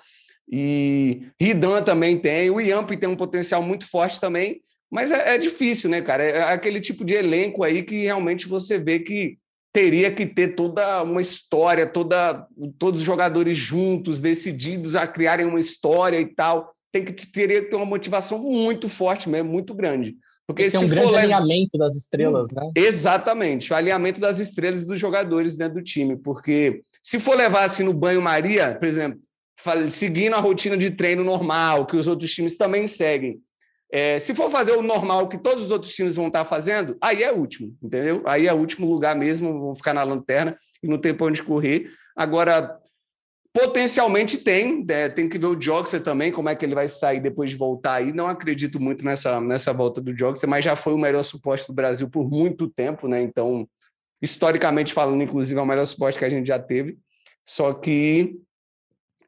E 0.51 1.27
Ridan 1.39 1.81
também 1.83 2.17
tem, 2.17 2.49
o 2.49 2.59
Yamp 2.59 2.89
tem 2.91 3.07
um 3.07 3.15
potencial 3.15 3.61
muito 3.61 3.87
forte 3.87 4.19
também, 4.19 4.61
mas 4.91 5.11
é, 5.11 5.35
é 5.35 5.37
difícil, 5.37 5.89
né, 5.89 6.01
cara? 6.01 6.23
É 6.23 6.51
aquele 6.51 6.81
tipo 6.81 7.05
de 7.05 7.13
elenco 7.13 7.63
aí 7.63 7.83
que 7.83 8.03
realmente 8.03 8.47
você 8.47 8.77
vê 8.77 8.99
que 8.99 9.37
teria 9.73 10.11
que 10.11 10.25
ter 10.25 10.49
toda 10.49 11.01
uma 11.01 11.21
história, 11.21 11.87
toda, 11.87 12.45
todos 12.77 12.99
os 12.99 13.05
jogadores 13.05 13.57
juntos, 13.57 14.21
decididos 14.21 14.95
a 14.95 15.07
criarem 15.07 15.47
uma 15.47 15.59
história 15.59 16.19
e 16.19 16.25
tal. 16.25 16.75
Tem 16.91 17.03
que 17.03 17.13
teria 17.31 17.63
que 17.63 17.71
ter 17.71 17.75
uma 17.75 17.85
motivação 17.85 18.37
muito 18.37 18.87
forte 18.87 19.27
mesmo, 19.27 19.49
muito 19.49 19.73
grande. 19.73 20.15
Porque 20.45 20.69
Tem 20.69 20.79
um 20.79 20.87
grande 20.87 21.07
for... 21.07 21.17
alinhamento 21.17 21.77
das 21.77 21.95
estrelas, 21.95 22.49
né? 22.51 22.69
Exatamente, 22.75 23.71
o 23.71 23.75
alinhamento 23.75 24.19
das 24.19 24.39
estrelas 24.39 24.81
e 24.81 24.85
dos 24.85 24.99
jogadores 24.99 25.55
dentro 25.55 25.75
do 25.75 25.83
time. 25.83 26.17
Porque 26.17 26.81
se 27.01 27.19
for 27.19 27.37
levar 27.37 27.63
assim 27.63 27.83
no 27.83 27.93
banho-maria, 27.93 28.75
por 28.75 28.87
exemplo, 28.87 29.19
seguindo 29.89 30.33
a 30.33 30.39
rotina 30.39 30.77
de 30.77 30.91
treino 30.91 31.23
normal, 31.23 31.85
que 31.85 31.95
os 31.95 32.07
outros 32.07 32.31
times 32.31 32.57
também 32.57 32.87
seguem, 32.87 33.39
é, 33.89 34.19
se 34.19 34.33
for 34.33 34.49
fazer 34.49 34.73
o 34.73 34.81
normal 34.81 35.29
que 35.29 35.37
todos 35.37 35.65
os 35.65 35.71
outros 35.71 35.93
times 35.93 36.15
vão 36.15 36.27
estar 36.27 36.43
fazendo, 36.43 36.97
aí 36.99 37.23
é 37.23 37.31
último, 37.31 37.77
entendeu? 37.81 38.23
Aí 38.25 38.47
é 38.47 38.53
o 38.53 38.57
último 38.57 38.89
lugar 38.89 39.15
mesmo, 39.15 39.59
vão 39.59 39.75
ficar 39.75 39.93
na 39.93 40.03
lanterna 40.03 40.57
e 40.81 40.87
não 40.87 40.97
tem 40.97 41.13
para 41.13 41.27
onde 41.27 41.43
correr. 41.43 41.89
Agora, 42.15 42.77
Potencialmente 43.53 44.39
tem, 44.39 44.83
é, 44.89 45.07
tem 45.07 45.29
que 45.29 45.37
ver 45.37 45.45
o 45.45 45.61
Jogster 45.61 46.01
também, 46.01 46.31
como 46.31 46.49
é 46.49 46.55
que 46.55 46.65
ele 46.65 46.73
vai 46.73 46.87
sair 46.87 47.19
depois 47.19 47.51
de 47.51 47.55
voltar 47.55 47.95
aí. 47.95 48.11
Não 48.11 48.27
acredito 48.27 48.81
muito 48.81 49.05
nessa, 49.05 49.39
nessa 49.39 49.71
volta 49.71 50.01
do 50.01 50.17
Jogster, 50.17 50.49
mas 50.49 50.65
já 50.65 50.75
foi 50.75 50.93
o 50.93 50.97
melhor 50.97 51.23
suporte 51.23 51.67
do 51.67 51.73
Brasil 51.73 52.09
por 52.09 52.27
muito 52.27 52.67
tempo, 52.67 53.07
né? 53.07 53.21
Então, 53.21 53.67
historicamente 54.19 54.91
falando, 54.91 55.21
inclusive, 55.21 55.59
é 55.59 55.61
o 55.61 55.67
melhor 55.67 55.85
suporte 55.85 56.17
que 56.17 56.25
a 56.25 56.29
gente 56.29 56.47
já 56.47 56.57
teve. 56.57 56.97
Só 57.45 57.73
que 57.73 58.39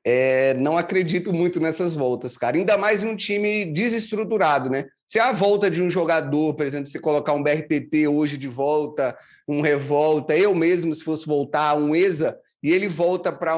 é, 0.04 0.56
não 0.56 0.76
acredito 0.76 1.32
muito 1.32 1.60
nessas 1.60 1.94
voltas, 1.94 2.36
cara. 2.36 2.58
Ainda 2.58 2.78
mais 2.80 3.04
em 3.04 3.08
um 3.08 3.16
time 3.16 3.66
desestruturado, 3.66 4.72
né? 4.72 4.86
Se 5.06 5.20
a 5.20 5.32
volta 5.32 5.70
de 5.70 5.84
um 5.84 5.90
jogador, 5.90 6.56
por 6.56 6.66
exemplo, 6.66 6.88
se 6.88 7.00
colocar 7.00 7.34
um 7.34 7.44
BRTT 7.44 8.08
hoje 8.08 8.38
de 8.38 8.48
volta, 8.48 9.16
um 9.48 9.62
Revolta, 9.62 10.36
eu 10.36 10.56
mesmo, 10.56 10.96
se 10.96 11.04
fosse 11.04 11.28
voltar, 11.28 11.76
um 11.76 11.96
ESA, 11.96 12.40
e 12.66 12.72
ele 12.72 12.88
volta 12.88 13.32
para 13.32 13.56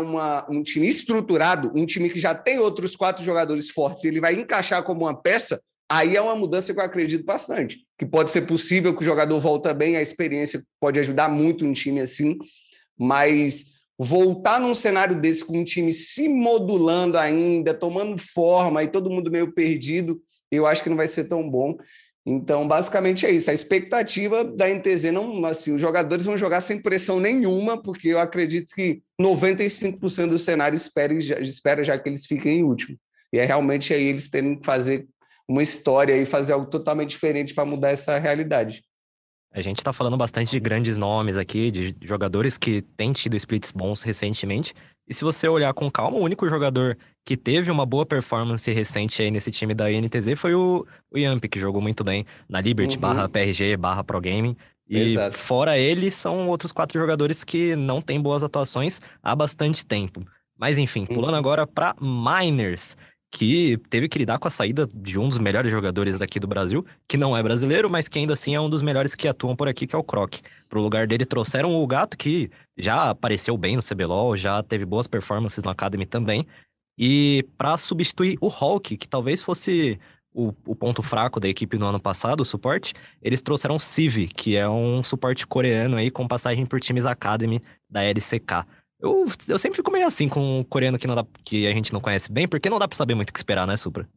um 0.50 0.62
time 0.62 0.86
estruturado, 0.86 1.72
um 1.74 1.86
time 1.86 2.10
que 2.10 2.20
já 2.20 2.36
tem 2.36 2.60
outros 2.60 2.94
quatro 2.94 3.24
jogadores 3.24 3.70
fortes, 3.70 4.04
e 4.04 4.10
ele 4.10 4.20
vai 4.20 4.34
encaixar 4.34 4.84
como 4.84 5.06
uma 5.06 5.16
peça, 5.16 5.62
aí 5.90 6.18
é 6.18 6.22
uma 6.22 6.36
mudança 6.36 6.74
que 6.74 6.80
eu 6.82 6.84
acredito 6.84 7.24
bastante. 7.24 7.86
Que 7.98 8.06
pode 8.06 8.34
ser 8.34 8.42
possível 8.42 8.94
que 8.94 9.02
o 9.02 9.06
jogador 9.06 9.40
volta 9.40 9.74
bem, 9.74 9.96
a 9.96 10.02
experiência 10.02 10.62
pode 10.78 11.00
ajudar 11.00 11.30
muito 11.30 11.66
um 11.66 11.72
time 11.72 12.02
assim, 12.02 12.38
mas 13.00 13.68
voltar 13.98 14.60
num 14.60 14.74
cenário 14.74 15.18
desse 15.22 15.46
com 15.46 15.58
um 15.58 15.64
time 15.64 15.94
se 15.94 16.28
modulando 16.28 17.18
ainda, 17.18 17.74
tomando 17.74 18.18
forma 18.18 18.84
e 18.84 18.90
todo 18.90 19.10
mundo 19.10 19.32
meio 19.32 19.54
perdido, 19.54 20.22
eu 20.52 20.66
acho 20.66 20.84
que 20.84 20.90
não 20.90 20.98
vai 20.98 21.08
ser 21.08 21.30
tão 21.30 21.50
bom. 21.50 21.78
Então, 22.30 22.68
basicamente 22.68 23.26
é 23.26 23.32
isso. 23.32 23.50
A 23.50 23.54
expectativa 23.54 24.44
da 24.44 24.68
NTZ 24.68 25.14
não, 25.14 25.46
assim, 25.46 25.74
os 25.74 25.80
jogadores 25.80 26.26
vão 26.26 26.38
jogar 26.38 26.60
sem 26.60 26.78
pressão 26.78 27.22
nenhuma, 27.22 27.82
porque 27.82 28.10
eu 28.10 28.20
acredito 28.20 28.76
que 28.76 29.02
95% 29.20 30.28
do 30.28 30.38
cenário 30.38 30.76
espera, 30.76 31.14
espera 31.14 31.86
já 31.86 31.98
que 31.98 32.10
eles 32.10 32.26
fiquem 32.26 32.60
em 32.60 32.64
último. 32.64 32.98
E 33.32 33.40
é 33.40 33.46
realmente 33.46 33.94
aí 33.94 34.04
eles 34.04 34.30
terem 34.30 34.60
que 34.60 34.66
fazer 34.66 35.08
uma 35.48 35.62
história 35.62 36.18
e 36.18 36.26
fazer 36.26 36.52
algo 36.52 36.66
totalmente 36.66 37.12
diferente 37.12 37.54
para 37.54 37.64
mudar 37.64 37.92
essa 37.92 38.20
realidade. 38.20 38.84
A 39.54 39.62
gente 39.62 39.78
está 39.78 39.94
falando 39.94 40.18
bastante 40.18 40.52
de 40.52 40.60
grandes 40.60 40.98
nomes 40.98 41.38
aqui, 41.38 41.72
de 41.72 41.96
jogadores 42.02 42.58
que 42.58 42.82
têm 42.98 43.14
tido 43.14 43.38
splits 43.38 43.72
bons 43.72 44.02
recentemente. 44.02 44.74
E 45.08 45.14
se 45.14 45.24
você 45.24 45.48
olhar 45.48 45.74
com 45.74 45.90
calma, 45.90 46.18
o 46.18 46.24
único 46.24 46.50
jogador 46.50 46.98
que 47.28 47.36
teve 47.36 47.70
uma 47.70 47.86
boa 47.86 48.06
performance 48.06 48.72
recente 48.72 49.22
aí 49.22 49.30
nesse 49.30 49.52
time 49.52 49.74
da 49.74 49.92
INTZ 49.92 50.30
foi 50.38 50.56
o, 50.56 50.88
o 51.12 51.18
Yamp, 51.18 51.44
que 51.44 51.60
jogou 51.60 51.82
muito 51.82 52.02
bem 52.02 52.26
na 52.48 52.62
Liberty, 52.62 52.96
uhum. 52.96 53.02
barra 53.02 53.28
PRG, 53.28 53.76
barra 53.76 54.02
Pro 54.02 54.22
Gaming. 54.22 54.56
E 54.90 55.12
Exato. 55.12 55.38
fora 55.38 55.78
ele, 55.78 56.10
são 56.10 56.48
outros 56.48 56.72
quatro 56.72 56.98
jogadores 56.98 57.44
que 57.44 57.76
não 57.76 58.02
têm 58.02 58.22
boas 58.22 58.44
atuações 58.44 59.02
há 59.22 59.36
bastante 59.36 59.86
tempo. 59.86 60.26
Mas 60.58 60.78
enfim, 60.78 61.06
pulando 61.06 61.34
uhum. 61.34 61.40
agora 61.40 61.68
para 61.68 61.94
Miners 62.00 62.96
que 63.30 63.78
teve 63.90 64.08
que 64.08 64.18
lidar 64.18 64.40
com 64.40 64.48
a 64.48 64.52
saída 64.52 64.88
de 64.96 65.20
um 65.20 65.28
dos 65.28 65.38
melhores 65.38 65.70
jogadores 65.70 66.22
aqui 66.22 66.40
do 66.40 66.48
Brasil, 66.48 66.86
que 67.08 67.18
não 67.18 67.36
é 67.36 67.44
brasileiro, 67.44 67.90
mas 67.90 68.08
que 68.08 68.20
ainda 68.20 68.34
assim 68.34 68.56
é 68.56 68.62
um 68.62 68.70
dos 68.70 68.82
melhores 68.82 69.16
que 69.16 69.28
atuam 69.28 69.56
por 69.56 69.68
aqui, 69.68 69.86
que 69.86 69.96
é 69.96 70.00
o 70.00 70.04
Croc. 70.04 70.36
Pro 70.70 70.82
lugar 70.82 71.08
dele 71.08 71.26
trouxeram 71.26 71.76
o 71.76 71.86
Gato, 71.86 72.18
que 72.18 72.50
já 72.78 73.10
apareceu 73.10 73.58
bem 73.58 73.76
no 73.76 73.82
CBLOL, 73.84 74.36
já 74.38 74.64
teve 74.64 74.86
boas 74.86 75.08
performances 75.08 75.64
no 75.64 75.70
Academy 75.70 76.06
também. 76.06 76.48
E 76.98 77.46
para 77.58 77.78
substituir 77.78 78.38
o 78.42 78.48
Hulk, 78.48 78.98
que 78.98 79.08
talvez 79.08 79.42
fosse 79.42 80.00
o, 80.34 80.54
o, 80.66 80.76
ponto 80.76 81.02
fraco 81.02 81.40
da 81.40 81.48
equipe 81.48 81.78
no 81.78 81.86
ano 81.86 82.00
passado, 82.00 82.42
o 82.42 82.46
suporte, 82.46 82.94
eles 83.22 83.42
trouxeram 83.42 83.76
o 83.76 83.80
Civi, 83.80 84.28
que 84.28 84.56
é 84.56 84.68
um 84.68 85.04
suporte 85.04 85.46
coreano 85.46 85.98
aí 85.98 86.10
com 86.10 86.28
passagem 86.28 86.66
por 86.66 86.80
times 86.80 87.06
Academy 87.06 87.62
da 87.90 88.04
LCK. 88.04 88.66
Eu, 89.00 89.26
eu 89.48 89.60
sempre 89.60 89.78
fico 89.78 89.92
meio 89.92 90.08
assim 90.08 90.28
com 90.28 90.62
o 90.62 90.66
coreano 90.66 90.98
que, 90.98 91.08
não 91.08 91.16
dá, 91.16 91.26
que 91.44 91.68
a 91.68 91.74
gente 91.74 91.94
não 91.94 92.00
conhece 92.00 92.32
bem, 92.32 92.48
porque 92.48 92.70
não 92.70 92.80
dá 92.80 92.88
pra 92.88 92.98
saber 92.98 93.14
muito 93.14 93.30
o 93.30 93.34
que 93.34 93.40
esperar, 93.40 93.68
né, 93.68 93.78
Supra? 93.78 94.08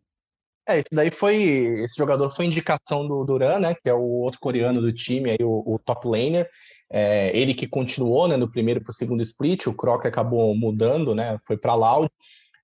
É, 0.69 0.79
isso 0.79 0.88
daí 0.93 1.11
foi. 1.11 1.37
Esse 1.83 1.97
jogador 1.97 2.31
foi 2.35 2.47
indicação 2.47 3.07
do 3.07 3.25
Duran, 3.25 3.59
né? 3.59 3.75
Que 3.75 3.88
é 3.88 3.95
o 3.95 4.03
outro 4.03 4.38
coreano 4.40 4.81
do 4.81 4.93
time, 4.93 5.31
aí, 5.31 5.38
o, 5.40 5.62
o 5.66 5.79
top 5.79 6.07
laner. 6.07 6.49
É, 6.93 7.37
ele 7.37 7.55
que 7.55 7.66
continuou 7.66 8.29
né, 8.29 8.37
no 8.37 8.51
primeiro 8.51 8.81
para 8.81 8.90
o 8.90 8.95
segundo 8.95 9.23
split, 9.23 9.66
o 9.66 9.75
Croc 9.75 10.05
acabou 10.07 10.55
mudando, 10.55 11.14
né? 11.14 11.38
Foi 11.45 11.57
para 11.57 11.75
Loud. 11.75 12.11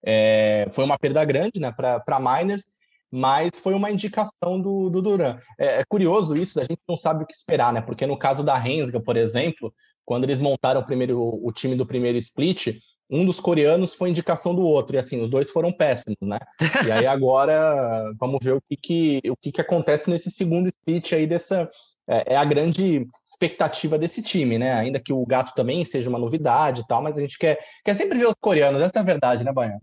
É, 0.06 0.68
foi 0.70 0.84
uma 0.84 0.96
perda 0.96 1.24
grande 1.24 1.58
né, 1.58 1.72
para 1.72 2.20
Miners, 2.20 2.62
mas 3.10 3.58
foi 3.58 3.74
uma 3.74 3.90
indicação 3.90 4.60
do, 4.60 4.88
do 4.88 5.02
Duran. 5.02 5.38
É, 5.58 5.80
é, 5.80 5.84
curioso 5.88 6.36
isso, 6.36 6.60
a 6.60 6.64
gente 6.64 6.80
não 6.88 6.96
sabe 6.96 7.24
o 7.24 7.26
que 7.26 7.34
esperar, 7.34 7.72
né? 7.72 7.80
Porque 7.80 8.06
no 8.06 8.18
caso 8.18 8.44
da 8.44 8.56
Rensga, 8.56 9.00
por 9.00 9.16
exemplo, 9.16 9.72
quando 10.04 10.24
eles 10.24 10.38
montaram 10.38 10.80
o 10.80 10.86
primeiro 10.86 11.18
o 11.20 11.52
time 11.52 11.74
do 11.74 11.86
primeiro 11.86 12.18
split, 12.18 12.78
um 13.10 13.24
dos 13.24 13.40
coreanos 13.40 13.94
foi 13.94 14.10
indicação 14.10 14.54
do 14.54 14.62
outro, 14.62 14.96
e 14.96 14.98
assim, 14.98 15.22
os 15.22 15.30
dois 15.30 15.50
foram 15.50 15.72
péssimos, 15.72 16.18
né? 16.22 16.38
E 16.86 16.90
aí 16.90 17.06
agora 17.06 18.12
vamos 18.18 18.38
ver 18.42 18.52
o 18.52 18.60
que, 18.60 18.76
que, 18.76 19.20
o 19.30 19.36
que, 19.36 19.52
que 19.52 19.60
acontece 19.60 20.10
nesse 20.10 20.30
segundo 20.30 20.68
split 20.68 21.12
aí 21.12 21.26
dessa. 21.26 21.68
É, 22.08 22.34
é, 22.34 22.36
a 22.36 22.44
grande 22.44 23.04
expectativa 23.26 23.98
desse 23.98 24.22
time, 24.22 24.58
né? 24.58 24.74
Ainda 24.74 25.00
que 25.00 25.12
o 25.12 25.26
gato 25.26 25.52
também 25.56 25.84
seja 25.84 26.08
uma 26.08 26.20
novidade 26.20 26.82
e 26.82 26.86
tal, 26.86 27.02
mas 27.02 27.18
a 27.18 27.20
gente 27.20 27.36
quer, 27.36 27.58
quer 27.84 27.94
sempre 27.94 28.16
ver 28.16 28.28
os 28.28 28.34
coreanos, 28.40 28.80
essa 28.80 28.98
é 28.98 29.00
a 29.00 29.04
verdade, 29.04 29.42
né, 29.42 29.52
Baiano? 29.52 29.80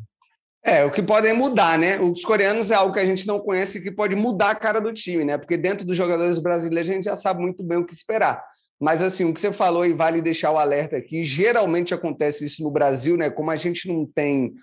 É, 0.65 0.85
o 0.85 0.91
que 0.91 1.03
podem 1.03 1.33
mudar, 1.33 1.77
né? 1.77 1.99
Os 1.99 2.23
coreanos 2.23 2.71
é 2.71 2.75
algo 2.75 2.93
que 2.93 2.99
a 2.99 3.05
gente 3.05 3.27
não 3.27 3.37
conhece 3.37 3.81
que 3.81 3.91
pode 3.91 4.15
mudar 4.15 4.51
a 4.51 4.55
cara 4.55 4.79
do 4.79 4.93
time, 4.93 5.25
né? 5.25 5.37
Porque 5.37 5.57
dentro 5.57 5.85
dos 5.85 5.97
jogadores 5.97 6.39
brasileiros 6.39 6.89
a 6.89 6.93
gente 6.93 7.03
já 7.03 7.17
sabe 7.17 7.41
muito 7.41 7.61
bem 7.61 7.79
o 7.79 7.85
que 7.85 7.93
esperar. 7.93 8.41
Mas 8.79 9.01
assim, 9.01 9.25
o 9.25 9.33
que 9.33 9.41
você 9.41 9.51
falou 9.51 9.85
e 9.85 9.91
vale 9.91 10.21
deixar 10.21 10.51
o 10.51 10.57
alerta 10.57 10.95
aqui, 10.95 11.23
geralmente 11.23 11.93
acontece 11.93 12.45
isso 12.45 12.63
no 12.63 12.71
Brasil, 12.71 13.17
né? 13.17 13.29
Como 13.29 13.51
a 13.51 13.57
gente 13.57 13.89
não 13.89 14.05
tem, 14.05 14.53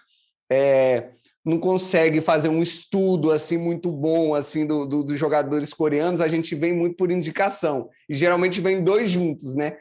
é, 0.50 1.10
não 1.44 1.58
consegue 1.58 2.22
fazer 2.22 2.48
um 2.48 2.62
estudo 2.62 3.30
assim 3.30 3.58
muito 3.58 3.92
bom 3.92 4.34
assim 4.34 4.66
do, 4.66 4.86
do, 4.86 5.04
dos 5.04 5.18
jogadores 5.18 5.72
coreanos, 5.72 6.22
a 6.22 6.28
gente 6.28 6.54
vem 6.54 6.72
muito 6.72 6.96
por 6.96 7.10
indicação 7.10 7.90
e 8.08 8.14
geralmente 8.14 8.58
vem 8.60 8.82
dois 8.82 9.10
juntos, 9.10 9.54
né? 9.54 9.76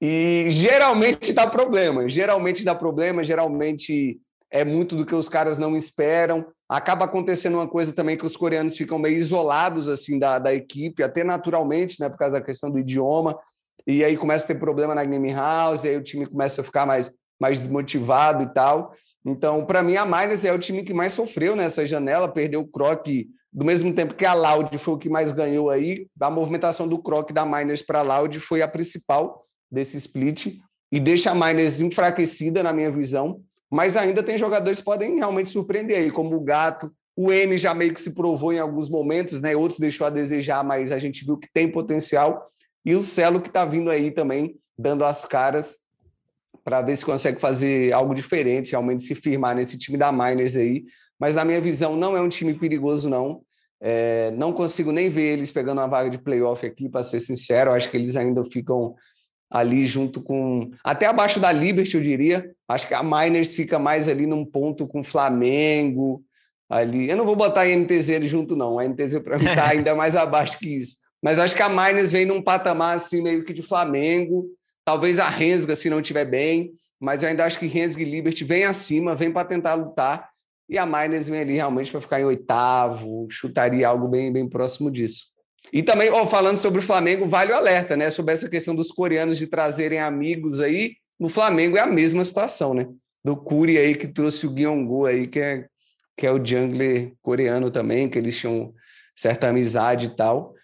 E 0.00 0.46
geralmente 0.50 1.32
dá 1.32 1.46
problema, 1.46 2.08
geralmente 2.08 2.64
dá 2.64 2.74
problema, 2.74 3.24
geralmente 3.24 4.20
é 4.54 4.64
muito 4.64 4.94
do 4.94 5.04
que 5.04 5.14
os 5.14 5.28
caras 5.28 5.58
não 5.58 5.76
esperam. 5.76 6.46
Acaba 6.68 7.04
acontecendo 7.04 7.56
uma 7.56 7.68
coisa 7.68 7.92
também 7.92 8.16
que 8.16 8.24
os 8.24 8.36
coreanos 8.36 8.76
ficam 8.76 8.98
meio 8.98 9.16
isolados 9.16 9.88
assim 9.88 10.18
da, 10.18 10.38
da 10.38 10.54
equipe, 10.54 11.02
até 11.02 11.24
naturalmente, 11.24 12.00
né, 12.00 12.08
por 12.08 12.16
causa 12.16 12.34
da 12.34 12.40
questão 12.40 12.70
do 12.70 12.78
idioma 12.78 13.36
e 13.86 14.04
aí 14.04 14.16
começa 14.16 14.44
a 14.44 14.48
ter 14.48 14.58
problema 14.58 14.94
na 14.94 15.04
game 15.04 15.32
house, 15.32 15.84
e 15.84 15.88
aí 15.88 15.96
o 15.96 16.02
time 16.02 16.26
começa 16.26 16.60
a 16.60 16.64
ficar 16.64 16.86
mais, 16.86 17.12
mais 17.38 17.60
desmotivado 17.60 18.42
e 18.42 18.52
tal. 18.52 18.94
Então, 19.24 19.64
para 19.64 19.82
mim, 19.82 19.96
a 19.96 20.04
Miners 20.04 20.44
é 20.44 20.52
o 20.52 20.58
time 20.58 20.82
que 20.82 20.94
mais 20.94 21.12
sofreu 21.12 21.54
nessa 21.54 21.86
janela, 21.86 22.28
perdeu 22.28 22.60
o 22.60 22.66
Croc 22.66 23.06
do 23.52 23.64
mesmo 23.64 23.94
tempo 23.94 24.14
que 24.14 24.26
a 24.26 24.34
Loud 24.34 24.76
foi 24.78 24.94
o 24.94 24.98
que 24.98 25.08
mais 25.08 25.30
ganhou 25.30 25.70
aí, 25.70 26.08
a 26.20 26.30
movimentação 26.30 26.88
do 26.88 26.98
Croc 26.98 27.30
da 27.30 27.46
Miners 27.46 27.82
para 27.82 28.00
a 28.00 28.02
Loud 28.02 28.40
foi 28.40 28.62
a 28.62 28.68
principal 28.68 29.44
desse 29.70 29.96
split 29.96 30.58
e 30.90 30.98
deixa 30.98 31.30
a 31.30 31.34
Miners 31.34 31.80
enfraquecida 31.80 32.62
na 32.62 32.72
minha 32.72 32.90
visão, 32.90 33.40
mas 33.70 33.96
ainda 33.96 34.22
tem 34.22 34.38
jogadores 34.38 34.78
que 34.78 34.84
podem 34.84 35.16
realmente 35.16 35.48
surpreender 35.48 35.98
aí, 35.98 36.10
como 36.10 36.36
o 36.36 36.40
Gato, 36.40 36.92
o 37.16 37.32
N 37.32 37.56
já 37.56 37.72
meio 37.74 37.94
que 37.94 38.00
se 38.00 38.14
provou 38.14 38.52
em 38.52 38.58
alguns 38.58 38.88
momentos, 38.88 39.40
né? 39.40 39.54
Outros 39.54 39.78
deixou 39.78 40.06
a 40.06 40.10
desejar, 40.10 40.64
mas 40.64 40.90
a 40.90 40.98
gente 40.98 41.24
viu 41.24 41.36
que 41.36 41.48
tem 41.52 41.70
potencial. 41.70 42.44
E 42.84 42.94
o 42.94 43.02
Celo 43.02 43.40
que 43.40 43.48
está 43.48 43.64
vindo 43.64 43.90
aí 43.90 44.10
também, 44.10 44.56
dando 44.76 45.04
as 45.04 45.24
caras 45.24 45.78
para 46.64 46.82
ver 46.82 46.96
se 46.96 47.04
consegue 47.04 47.38
fazer 47.38 47.92
algo 47.92 48.14
diferente, 48.14 48.72
realmente 48.72 49.04
se 49.04 49.14
firmar 49.14 49.54
nesse 49.54 49.78
time 49.78 49.96
da 49.96 50.10
Miners 50.10 50.56
aí. 50.56 50.84
Mas 51.18 51.34
na 51.34 51.44
minha 51.44 51.60
visão, 51.60 51.94
não 51.94 52.16
é 52.16 52.20
um 52.20 52.28
time 52.28 52.54
perigoso, 52.54 53.08
não. 53.08 53.42
É, 53.80 54.30
não 54.32 54.52
consigo 54.52 54.90
nem 54.90 55.08
ver 55.08 55.34
eles 55.34 55.52
pegando 55.52 55.78
uma 55.78 55.86
vaga 55.86 56.10
de 56.10 56.18
playoff 56.18 56.64
aqui, 56.66 56.88
para 56.88 57.02
ser 57.02 57.20
sincero. 57.20 57.70
Acho 57.70 57.90
que 57.90 57.96
eles 57.96 58.16
ainda 58.16 58.42
ficam 58.44 58.94
ali 59.54 59.86
junto 59.86 60.20
com. 60.20 60.72
Até 60.82 61.06
abaixo 61.06 61.38
da 61.38 61.52
Liberty, 61.52 61.96
eu 61.96 62.02
diria. 62.02 62.50
Acho 62.68 62.88
que 62.88 62.94
a 62.94 63.04
Miners 63.04 63.54
fica 63.54 63.78
mais 63.78 64.08
ali 64.08 64.26
num 64.26 64.44
ponto 64.44 64.84
com 64.84 65.04
Flamengo. 65.04 66.24
Ali. 66.68 67.08
Eu 67.08 67.16
não 67.16 67.24
vou 67.24 67.36
botar 67.36 67.60
a 67.60 67.68
NTZ 67.68 68.24
junto, 68.24 68.56
não. 68.56 68.80
A 68.80 68.88
NTZ 68.88 69.20
para 69.20 69.38
mim 69.38 69.46
está 69.46 69.68
ainda 69.70 69.94
mais 69.94 70.16
abaixo 70.16 70.58
que 70.58 70.68
isso. 70.68 70.96
Mas 71.22 71.38
acho 71.38 71.54
que 71.54 71.62
a 71.62 71.68
Miners 71.68 72.10
vem 72.10 72.26
num 72.26 72.42
patamar 72.42 72.96
assim, 72.96 73.22
meio 73.22 73.44
que 73.44 73.52
de 73.52 73.62
Flamengo. 73.62 74.46
Talvez 74.84 75.20
a 75.20 75.28
Rensga, 75.28 75.76
se 75.76 75.88
não 75.88 76.00
estiver 76.00 76.24
bem. 76.24 76.72
Mas 76.98 77.22
eu 77.22 77.28
ainda 77.28 77.44
acho 77.44 77.58
que 77.60 77.66
Rensga 77.66 78.02
e 78.02 78.04
Liberty 78.04 78.42
vem 78.42 78.64
acima, 78.64 79.14
vem 79.14 79.30
para 79.30 79.46
tentar 79.46 79.74
lutar. 79.74 80.30
E 80.68 80.76
a 80.76 80.84
Miners 80.84 81.28
vem 81.28 81.42
ali 81.42 81.52
realmente 81.52 81.92
para 81.92 82.00
ficar 82.00 82.20
em 82.20 82.24
oitavo, 82.24 83.28
chutaria 83.30 83.86
algo 83.86 84.08
bem, 84.08 84.32
bem 84.32 84.48
próximo 84.48 84.90
disso. 84.90 85.26
E 85.72 85.82
também, 85.82 86.10
oh, 86.10 86.26
falando 86.26 86.56
sobre 86.56 86.80
o 86.80 86.82
Flamengo, 86.82 87.26
vale 87.26 87.52
o 87.52 87.56
alerta, 87.56 87.96
né? 87.96 88.10
Sobre 88.10 88.34
essa 88.34 88.48
questão 88.48 88.74
dos 88.74 88.90
coreanos 88.90 89.38
de 89.38 89.46
trazerem 89.46 89.98
amigos 89.98 90.60
aí. 90.60 90.96
No 91.18 91.28
Flamengo 91.28 91.76
é 91.76 91.80
a 91.80 91.86
mesma 91.86 92.24
situação, 92.24 92.74
né? 92.74 92.86
Do 93.24 93.36
Curi 93.36 93.78
aí 93.78 93.94
que 93.94 94.06
trouxe 94.06 94.46
o 94.46 94.54
Gyeonggu 94.54 95.06
aí, 95.06 95.26
que 95.26 95.40
é, 95.40 95.66
que 96.16 96.26
é 96.26 96.32
o 96.32 96.44
jungler 96.44 97.12
coreano 97.22 97.70
também, 97.70 98.08
que 98.08 98.18
eles 98.18 98.36
tinham 98.38 98.72
certa 99.16 99.48
amizade 99.48 100.06
e 100.06 100.16
tal. 100.16 100.54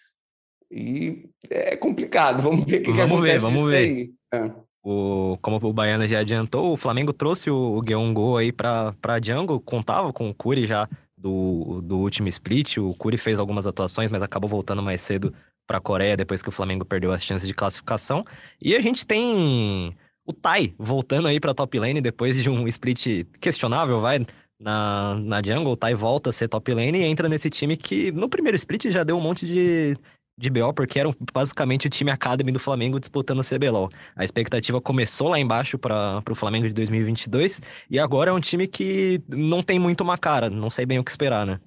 E 0.71 1.29
é 1.49 1.77
complicado. 1.77 2.43
Vamos 2.43 2.65
ver 2.67 2.81
o 2.81 2.83
que, 2.83 2.93
vamos 2.93 3.17
que 3.17 3.23
ver, 3.23 3.39
vamos 3.41 3.63
ver. 3.71 4.11
É. 4.33 4.51
O, 4.83 5.37
como 5.43 5.59
o 5.63 5.73
Baiana 5.73 6.09
já 6.09 6.21
adiantou, 6.21 6.73
o 6.73 6.77
Flamengo 6.77 7.13
trouxe 7.13 7.51
o, 7.51 7.79
o 7.79 7.85
Gyeongo 7.85 8.37
aí 8.37 8.51
para 8.51 9.19
Django, 9.21 9.61
contava 9.61 10.13
com 10.13 10.31
o 10.31 10.35
Curi 10.35 10.67
já 10.67 10.89
do, 11.21 11.81
do 11.83 11.99
último 11.99 12.29
split. 12.29 12.79
O 12.79 12.95
Curi 12.95 13.19
fez 13.19 13.39
algumas 13.39 13.67
atuações, 13.67 14.11
mas 14.11 14.23
acabou 14.23 14.49
voltando 14.49 14.83
mais 14.83 15.01
cedo 15.01 15.33
para 15.67 15.79
a 15.79 15.81
Coreia 15.81 16.17
depois 16.17 16.43
que 16.43 16.49
o 16.49 16.53
Flamengo 16.53 16.85
perdeu 16.85 17.13
as 17.13 17.23
chances 17.23 17.47
de 17.47 17.55
classificação. 17.55 18.25
E 18.61 18.75
a 18.75 18.81
gente 18.81 19.07
tem 19.07 19.95
O 20.27 20.33
Tai, 20.33 20.75
voltando 20.79 21.29
aí 21.29 21.39
pra 21.41 21.55
top 21.55 21.79
lane 21.79 22.01
depois 22.01 22.43
de 22.43 22.49
um 22.49 22.67
split 22.69 23.27
questionável, 23.41 24.01
vai, 24.01 24.25
na, 24.61 25.15
na 25.17 25.43
jungle, 25.43 25.73
o 25.73 25.77
Tai 25.77 25.95
volta 25.95 26.31
a 26.31 26.33
ser 26.33 26.49
top 26.49 26.73
lane 26.75 26.99
e 26.99 27.05
entra 27.05 27.29
nesse 27.29 27.51
time 27.51 27.77
que 27.77 28.13
no 28.13 28.29
primeiro 28.29 28.57
split 28.57 28.91
já 28.91 29.05
deu 29.05 29.17
um 29.17 29.21
monte 29.21 29.47
de, 29.47 29.97
de 30.41 30.51
BO, 30.51 30.73
porque 30.73 30.99
era 30.99 31.11
basicamente 31.33 31.87
o 31.87 31.91
time 31.91 32.11
Academy 32.11 32.51
do 32.51 32.59
Flamengo 32.59 32.99
disputando 32.99 33.41
o 33.41 33.45
CBLOL. 33.45 33.91
A 34.17 34.25
expectativa 34.25 34.81
começou 34.81 35.29
lá 35.29 35.39
embaixo 35.39 35.79
para 35.79 36.23
o 36.29 36.35
Flamengo 36.35 36.67
de 36.67 36.75
2022 36.75 37.61
e 37.91 37.99
agora 37.99 38.31
é 38.31 38.33
um 38.33 38.41
time 38.41 38.67
que 38.67 39.23
não 39.29 39.63
tem 39.63 39.79
muito 39.79 40.01
uma 40.01 40.17
cara, 40.17 40.49
não 40.49 40.71
sei 40.71 40.87
bem 40.87 40.99
o 40.99 41.05
que 41.05 41.11
esperar, 41.11 41.47
né? 41.47 41.61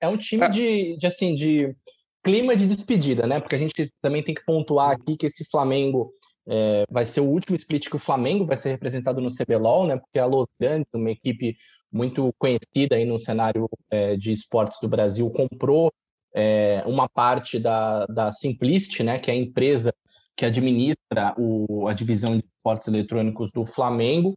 É 0.00 0.08
um 0.08 0.16
time 0.16 0.48
de, 0.50 0.96
de 0.96 1.06
assim, 1.06 1.34
de 1.34 1.74
clima 2.22 2.54
de 2.54 2.66
despedida, 2.66 3.26
né? 3.26 3.40
Porque 3.40 3.54
a 3.54 3.58
gente 3.58 3.90
também 4.02 4.22
tem 4.22 4.34
que 4.34 4.44
pontuar 4.44 4.90
aqui 4.90 5.16
que 5.16 5.26
esse 5.26 5.44
Flamengo 5.50 6.12
é, 6.46 6.84
vai 6.90 7.04
ser 7.04 7.20
o 7.20 7.28
último 7.28 7.56
split 7.56 7.88
que 7.88 7.96
o 7.96 8.00
Flamengo 8.00 8.44
vai 8.44 8.56
ser 8.56 8.70
representado 8.70 9.20
no 9.20 9.28
CBLOL, 9.28 9.86
né? 9.86 9.96
Porque 9.96 10.18
a 10.18 10.26
Los 10.26 10.46
Grandes, 10.60 10.88
uma 10.94 11.10
equipe 11.10 11.56
muito 11.90 12.32
conhecida 12.38 12.96
aí 12.96 13.04
no 13.04 13.18
cenário 13.18 13.68
é, 13.90 14.16
de 14.16 14.30
esportes 14.30 14.78
do 14.80 14.88
Brasil, 14.88 15.30
comprou 15.30 15.92
é, 16.34 16.82
uma 16.86 17.08
parte 17.08 17.58
da, 17.58 18.06
da 18.06 18.32
Simplicity, 18.32 19.02
né? 19.02 19.18
Que 19.18 19.30
é 19.30 19.34
a 19.34 19.36
empresa 19.36 19.92
que 20.36 20.44
administra 20.44 21.34
o, 21.36 21.86
a 21.88 21.92
divisão 21.92 22.36
de 22.36 22.44
esportes 22.44 22.88
eletrônicos 22.88 23.50
do 23.52 23.66
Flamengo. 23.66 24.34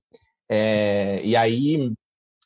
É, 0.49 1.21
e 1.23 1.35
aí 1.35 1.91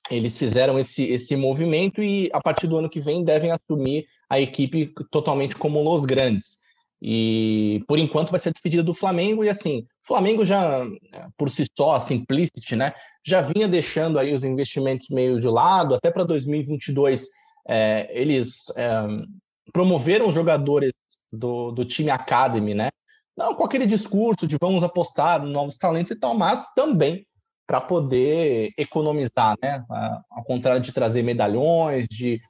eles 0.10 0.38
fizeram 0.38 0.80
esse, 0.80 1.04
esse 1.04 1.36
movimento 1.36 2.02
e 2.02 2.30
a 2.34 2.42
partir 2.42 2.68
do 2.68 2.78
ano 2.78 2.90
que 2.90 3.00
vem 3.00 3.24
devem 3.24 3.52
assumir 3.52 4.06
a 4.30 4.40
equipe 4.40 4.94
totalmente 5.12 5.56
como 5.56 5.82
Los 5.82 6.06
Grandes. 6.06 6.60
E 7.02 7.82
por 7.88 7.98
enquanto 7.98 8.32
vai 8.32 8.40
ser 8.40 8.52
despedida 8.52 8.84
do 8.84 8.94
Flamengo. 8.94 9.44
E 9.44 9.50
assim, 9.50 9.86
Flamengo 10.02 10.46
já, 10.46 10.86
por 11.38 11.50
si 11.50 11.66
só, 11.78 11.96
a 11.96 12.02
Simplicity, 12.02 12.76
né, 12.76 12.94
já 13.26 13.42
vinha 13.42 13.68
deixando 13.68 14.20
aí 14.20 14.34
os 14.34 14.44
investimentos 14.44 15.10
meio 15.10 15.40
de 15.40 15.48
lado. 15.48 15.96
Até 15.96 16.12
para 16.12 16.24
2022, 16.24 17.28
é, 17.70 18.10
eles 18.12 18.66
é, 18.76 18.90
promoveram 19.72 20.32
jogadores 20.32 20.92
do, 21.32 21.72
do 21.72 21.86
time 21.86 22.10
Academy, 22.10 22.74
né? 22.74 22.90
Não 23.38 23.54
com 23.54 23.64
aquele 23.64 23.86
discurso 23.86 24.48
de 24.48 24.58
vamos 24.60 24.82
apostar 24.84 25.46
em 25.46 25.52
novos 25.52 25.78
talentos 25.78 26.12
e 26.12 26.20
tal, 26.20 26.36
mas 26.36 26.74
também 26.74 27.26
para 27.68 27.80
poder 27.80 28.72
economizar, 28.76 29.56
né? 29.62 29.86
Ao 30.32 30.44
contrário 30.44 30.82
de 30.82 30.92
trazer 30.92 31.22
medalhões, 31.22 32.08
de 32.08 32.42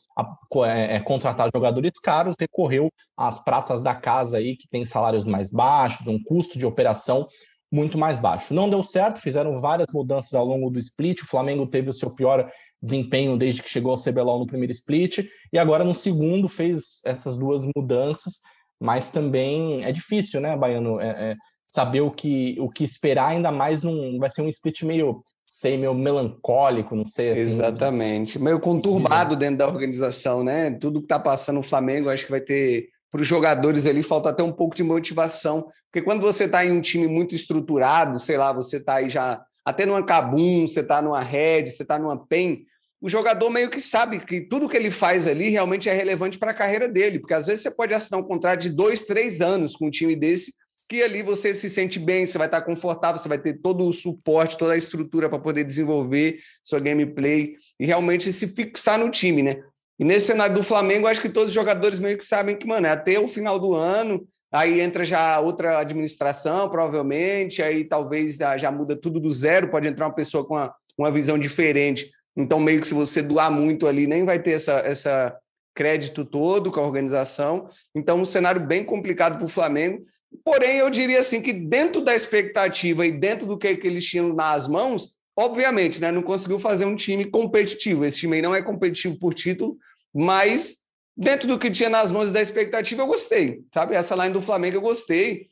é, 0.66 0.96
é, 0.96 1.00
contratar 1.02 1.50
jogadores 1.54 2.00
caros, 2.02 2.36
recorreu 2.40 2.90
às 3.18 3.44
pratas 3.44 3.82
da 3.82 3.94
casa 3.94 4.38
aí, 4.38 4.56
que 4.56 4.70
tem 4.70 4.86
salários 4.86 5.26
mais 5.26 5.52
baixos, 5.52 6.08
um 6.08 6.22
custo 6.24 6.58
de 6.58 6.66
operação 6.66 7.28
muito 7.72 7.98
mais 7.98 8.20
baixo. 8.20 8.54
Não 8.54 8.70
deu 8.70 8.82
certo, 8.82 9.22
fizeram 9.22 9.62
várias 9.62 9.88
mudanças 9.94 10.34
ao 10.34 10.46
longo 10.46 10.70
do 10.70 10.80
split. 10.80 11.22
O 11.22 11.28
Flamengo 11.28 11.68
teve 11.68 11.90
o 11.90 11.94
seu 11.94 12.16
pior 12.16 12.50
desempenho 12.82 13.38
desde 13.38 13.62
que 13.62 13.70
chegou 13.70 13.92
ao 13.92 14.02
CBLOL 14.02 14.40
no 14.40 14.48
primeiro 14.48 14.72
split, 14.72 15.28
e 15.52 15.58
agora 15.58 15.84
no 15.84 15.94
segundo 15.94 16.48
fez 16.48 17.02
essas 17.06 17.36
duas 17.36 17.64
mudanças, 17.76 18.42
mas 18.80 19.12
também 19.12 19.84
é 19.84 19.92
difícil, 19.92 20.40
né, 20.40 20.56
Baiano? 20.56 21.00
É, 21.00 21.32
é, 21.32 21.36
saber 21.66 22.02
o 22.02 22.12
que, 22.12 22.56
o 22.60 22.70
que 22.70 22.84
esperar, 22.84 23.30
ainda 23.30 23.52
mais 23.52 23.84
num. 23.84 24.18
Vai 24.18 24.30
ser 24.30 24.42
um 24.42 24.50
split 24.50 24.84
meio 24.84 25.24
sei, 25.46 25.78
meio 25.78 25.94
melancólico, 25.94 26.96
não 26.96 27.06
sei. 27.06 27.32
Assim, 27.32 27.42
Exatamente. 27.42 28.38
Meio 28.40 28.60
conturbado 28.60 29.36
dentro 29.36 29.58
da 29.58 29.68
organização, 29.68 30.44
né? 30.44 30.72
Tudo 30.72 31.00
que 31.00 31.06
está 31.06 31.20
passando 31.20 31.58
no 31.58 31.64
Flamengo, 31.64 32.10
acho 32.10 32.26
que 32.26 32.32
vai 32.32 32.42
ter. 32.42 32.88
Para 33.12 33.22
os 33.22 33.28
jogadores 33.28 33.88
ali, 33.88 34.04
falta 34.04 34.30
até 34.30 34.44
um 34.44 34.52
pouco 34.52 34.76
de 34.76 34.84
motivação. 34.84 35.68
Porque 35.92 36.06
quando 36.06 36.22
você 36.22 36.44
está 36.44 36.64
em 36.64 36.72
um 36.72 36.80
time 36.80 37.08
muito 37.08 37.34
estruturado, 37.34 38.20
sei 38.20 38.38
lá, 38.38 38.54
você 38.54 38.78
está 38.78 38.96
aí 38.96 39.10
já 39.10 39.44
até 39.70 39.86
numa 39.86 40.04
Cabum, 40.04 40.68
você 40.68 40.82
está 40.82 41.02
numa 41.02 41.22
Red, 41.22 41.68
você 41.68 41.84
está 41.84 41.98
numa 41.98 42.18
PEN, 42.26 42.66
o 43.02 43.08
jogador 43.08 43.50
meio 43.50 43.70
que 43.70 43.80
sabe 43.80 44.20
que 44.20 44.42
tudo 44.42 44.68
que 44.68 44.76
ele 44.76 44.92
faz 44.92 45.28
ali 45.28 45.50
realmente 45.50 45.88
é 45.88 45.94
relevante 45.94 46.38
para 46.38 46.52
a 46.52 46.56
carreira 46.56 46.88
dele. 46.88 47.20
Porque 47.20 47.34
às 47.34 47.46
vezes 47.46 47.62
você 47.62 47.72
pode 47.72 47.94
assinar 47.94 48.20
um 48.20 48.28
contrato 48.28 48.62
de 48.62 48.70
dois, 48.70 49.04
três 49.04 49.40
anos 49.40 49.76
com 49.76 49.88
um 49.88 49.92
time 49.92 50.16
desse 50.16 50.54
que 50.90 51.04
ali 51.04 51.22
você 51.22 51.54
se 51.54 51.70
sente 51.70 52.00
bem, 52.00 52.26
você 52.26 52.38
vai 52.38 52.48
estar 52.48 52.62
confortável, 52.62 53.22
você 53.22 53.30
vai 53.30 53.38
ter 53.38 53.62
todo 53.62 53.88
o 53.88 53.94
suporte, 53.94 54.58
toda 54.58 54.74
a 54.74 54.78
estrutura 54.78 55.30
para 55.30 55.38
poder 55.38 55.64
desenvolver 55.64 56.40
sua 56.64 56.80
gameplay 56.80 57.54
e 57.80 57.86
realmente 57.86 58.34
se 58.34 58.48
fixar 58.48 58.98
no 58.98 59.12
time, 59.12 59.44
né? 59.44 59.62
E 60.00 60.04
nesse 60.04 60.28
cenário 60.28 60.56
do 60.56 60.64
Flamengo, 60.64 61.06
acho 61.06 61.22
que 61.22 61.30
todos 61.30 61.50
os 61.50 61.54
jogadores 61.54 62.00
meio 62.00 62.18
que 62.18 62.24
sabem 62.24 62.58
que, 62.58 62.66
mano, 62.66 62.88
é 62.88 62.90
até 62.90 63.20
o 63.20 63.28
final 63.28 63.60
do 63.60 63.76
ano, 63.76 64.28
aí 64.52 64.82
entra 64.82 65.04
já 65.04 65.40
outra 65.40 65.80
administração, 65.80 66.70
provavelmente, 66.70 67.62
aí 67.62 67.84
talvez 67.84 68.38
já, 68.38 68.72
muda 68.72 68.96
tudo 68.96 69.20
do 69.20 69.30
zero, 69.30 69.70
pode 69.70 69.88
entrar 69.88 70.08
uma 70.08 70.16
pessoa 70.16 70.46
com 70.46 70.56
uma, 70.56 70.74
uma 70.98 71.12
visão 71.12 71.38
diferente. 71.38 72.12
Então, 72.36 72.60
meio 72.60 72.80
que 72.80 72.88
se 72.88 72.94
você 72.94 73.22
doar 73.22 73.52
muito 73.52 73.88
ali, 73.88 74.08
nem 74.08 74.24
vai 74.24 74.40
ter 74.40 74.52
essa, 74.52 74.74
essa 74.80 75.38
crédito 75.76 76.26
todo 76.26 76.72
com 76.72 76.80
a 76.80 76.84
organização. 76.84 77.70
Então, 77.94 78.22
um 78.22 78.26
cenário 78.26 78.62
bem 78.66 78.84
complicado 78.84 79.38
para 79.38 79.46
o 79.46 79.50
Flamengo. 79.50 80.04
Porém, 80.44 80.78
eu 80.78 80.90
diria 80.90 81.20
assim 81.20 81.42
que 81.42 81.54
dentro 81.54 82.02
da 82.02 82.14
expectativa 82.14 83.06
e 83.06 83.12
dentro 83.12 83.48
do 83.48 83.58
que, 83.58 83.76
que 83.76 83.88
eles 83.88 84.06
tinham 84.06 84.34
nas 84.34 84.68
mãos, 84.68 85.16
obviamente, 85.38 86.02
né, 86.02 86.12
não 86.12 86.22
conseguiu 86.22 86.60
fazer 86.60 86.86
um 86.86 86.96
time 86.96 87.26
competitivo. 87.26 88.06
Esse 88.06 88.20
time 88.20 88.36
aí 88.36 88.42
não 88.42 88.54
é 88.54 88.62
competitivo 88.62 89.18
por 89.18 89.34
título, 89.34 89.78
mas 90.14 90.78
dentro 91.20 91.50
do 91.50 91.60
que 91.60 91.70
tinha 91.70 91.90
nas 91.90 92.12
mãos 92.12 92.32
da 92.32 92.42
expectativa, 92.42 93.02
eu 93.02 93.08
gostei. 93.08 93.62
Sabe? 93.74 93.94
Essa 93.94 94.16
line 94.16 94.34
do 94.34 94.42
Flamengo 94.42 94.78
eu 94.78 94.82
gostei. 94.82 95.50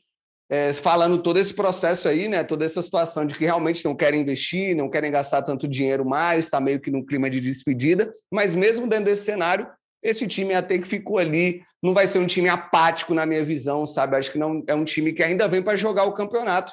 É, 0.50 0.72
falando 0.72 1.18
todo 1.18 1.38
esse 1.38 1.52
processo 1.52 2.08
aí, 2.08 2.26
né? 2.26 2.42
Toda 2.42 2.64
essa 2.64 2.80
situação 2.80 3.26
de 3.26 3.34
que 3.34 3.44
realmente 3.44 3.84
não 3.84 3.94
querem 3.94 4.22
investir, 4.22 4.74
não 4.74 4.88
querem 4.88 5.10
gastar 5.10 5.42
tanto 5.42 5.68
dinheiro 5.68 6.06
mais, 6.06 6.46
está 6.46 6.58
meio 6.58 6.80
que 6.80 6.90
no 6.90 7.04
clima 7.04 7.28
de 7.28 7.38
despedida, 7.38 8.10
mas 8.32 8.54
mesmo 8.54 8.86
dentro 8.86 9.04
desse 9.04 9.24
cenário, 9.24 9.68
esse 10.02 10.26
time 10.26 10.54
até 10.54 10.78
que 10.78 10.88
ficou 10.88 11.18
ali 11.18 11.62
não 11.82 11.92
vai 11.92 12.06
ser 12.06 12.18
um 12.18 12.26
time 12.26 12.48
apático 12.48 13.12
na 13.12 13.26
minha 13.26 13.44
visão, 13.44 13.86
sabe? 13.86 14.16
Acho 14.16 14.32
que 14.32 14.38
não 14.38 14.64
é 14.66 14.74
um 14.74 14.86
time 14.86 15.12
que 15.12 15.22
ainda 15.22 15.46
vem 15.46 15.60
para 15.60 15.76
jogar 15.76 16.04
o 16.04 16.14
campeonato. 16.14 16.72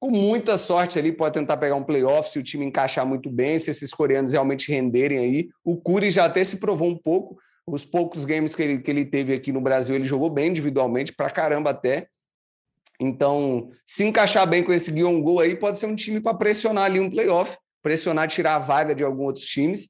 Com 0.00 0.10
muita 0.10 0.56
sorte 0.56 0.98
ali, 0.98 1.12
pode 1.12 1.34
tentar 1.34 1.58
pegar 1.58 1.74
um 1.74 1.84
playoff 1.84 2.30
se 2.30 2.38
o 2.38 2.42
time 2.42 2.64
encaixar 2.64 3.06
muito 3.06 3.30
bem, 3.30 3.58
se 3.58 3.70
esses 3.70 3.92
coreanos 3.92 4.32
realmente 4.32 4.72
renderem 4.72 5.18
aí. 5.18 5.50
O 5.62 5.76
Curi 5.76 6.10
já 6.10 6.24
até 6.24 6.42
se 6.42 6.56
provou 6.56 6.88
um 6.88 6.96
pouco. 6.96 7.36
Os 7.72 7.86
poucos 7.86 8.26
games 8.26 8.54
que 8.54 8.62
ele, 8.62 8.78
que 8.80 8.90
ele 8.90 9.02
teve 9.02 9.32
aqui 9.32 9.50
no 9.50 9.58
Brasil, 9.58 9.94
ele 9.94 10.04
jogou 10.04 10.28
bem 10.28 10.50
individualmente, 10.50 11.10
pra 11.10 11.30
caramba 11.30 11.70
até. 11.70 12.06
Então, 13.00 13.70
se 13.86 14.04
encaixar 14.04 14.46
bem 14.46 14.62
com 14.62 14.74
esse 14.74 14.92
Guion 14.92 15.22
Gol 15.22 15.40
aí, 15.40 15.56
pode 15.56 15.78
ser 15.78 15.86
um 15.86 15.96
time 15.96 16.20
para 16.20 16.36
pressionar 16.36 16.84
ali 16.84 17.00
um 17.00 17.08
playoff, 17.08 17.56
pressionar, 17.82 18.28
tirar 18.28 18.56
a 18.56 18.58
vaga 18.58 18.94
de 18.94 19.02
alguns 19.02 19.24
outros 19.28 19.46
times, 19.46 19.88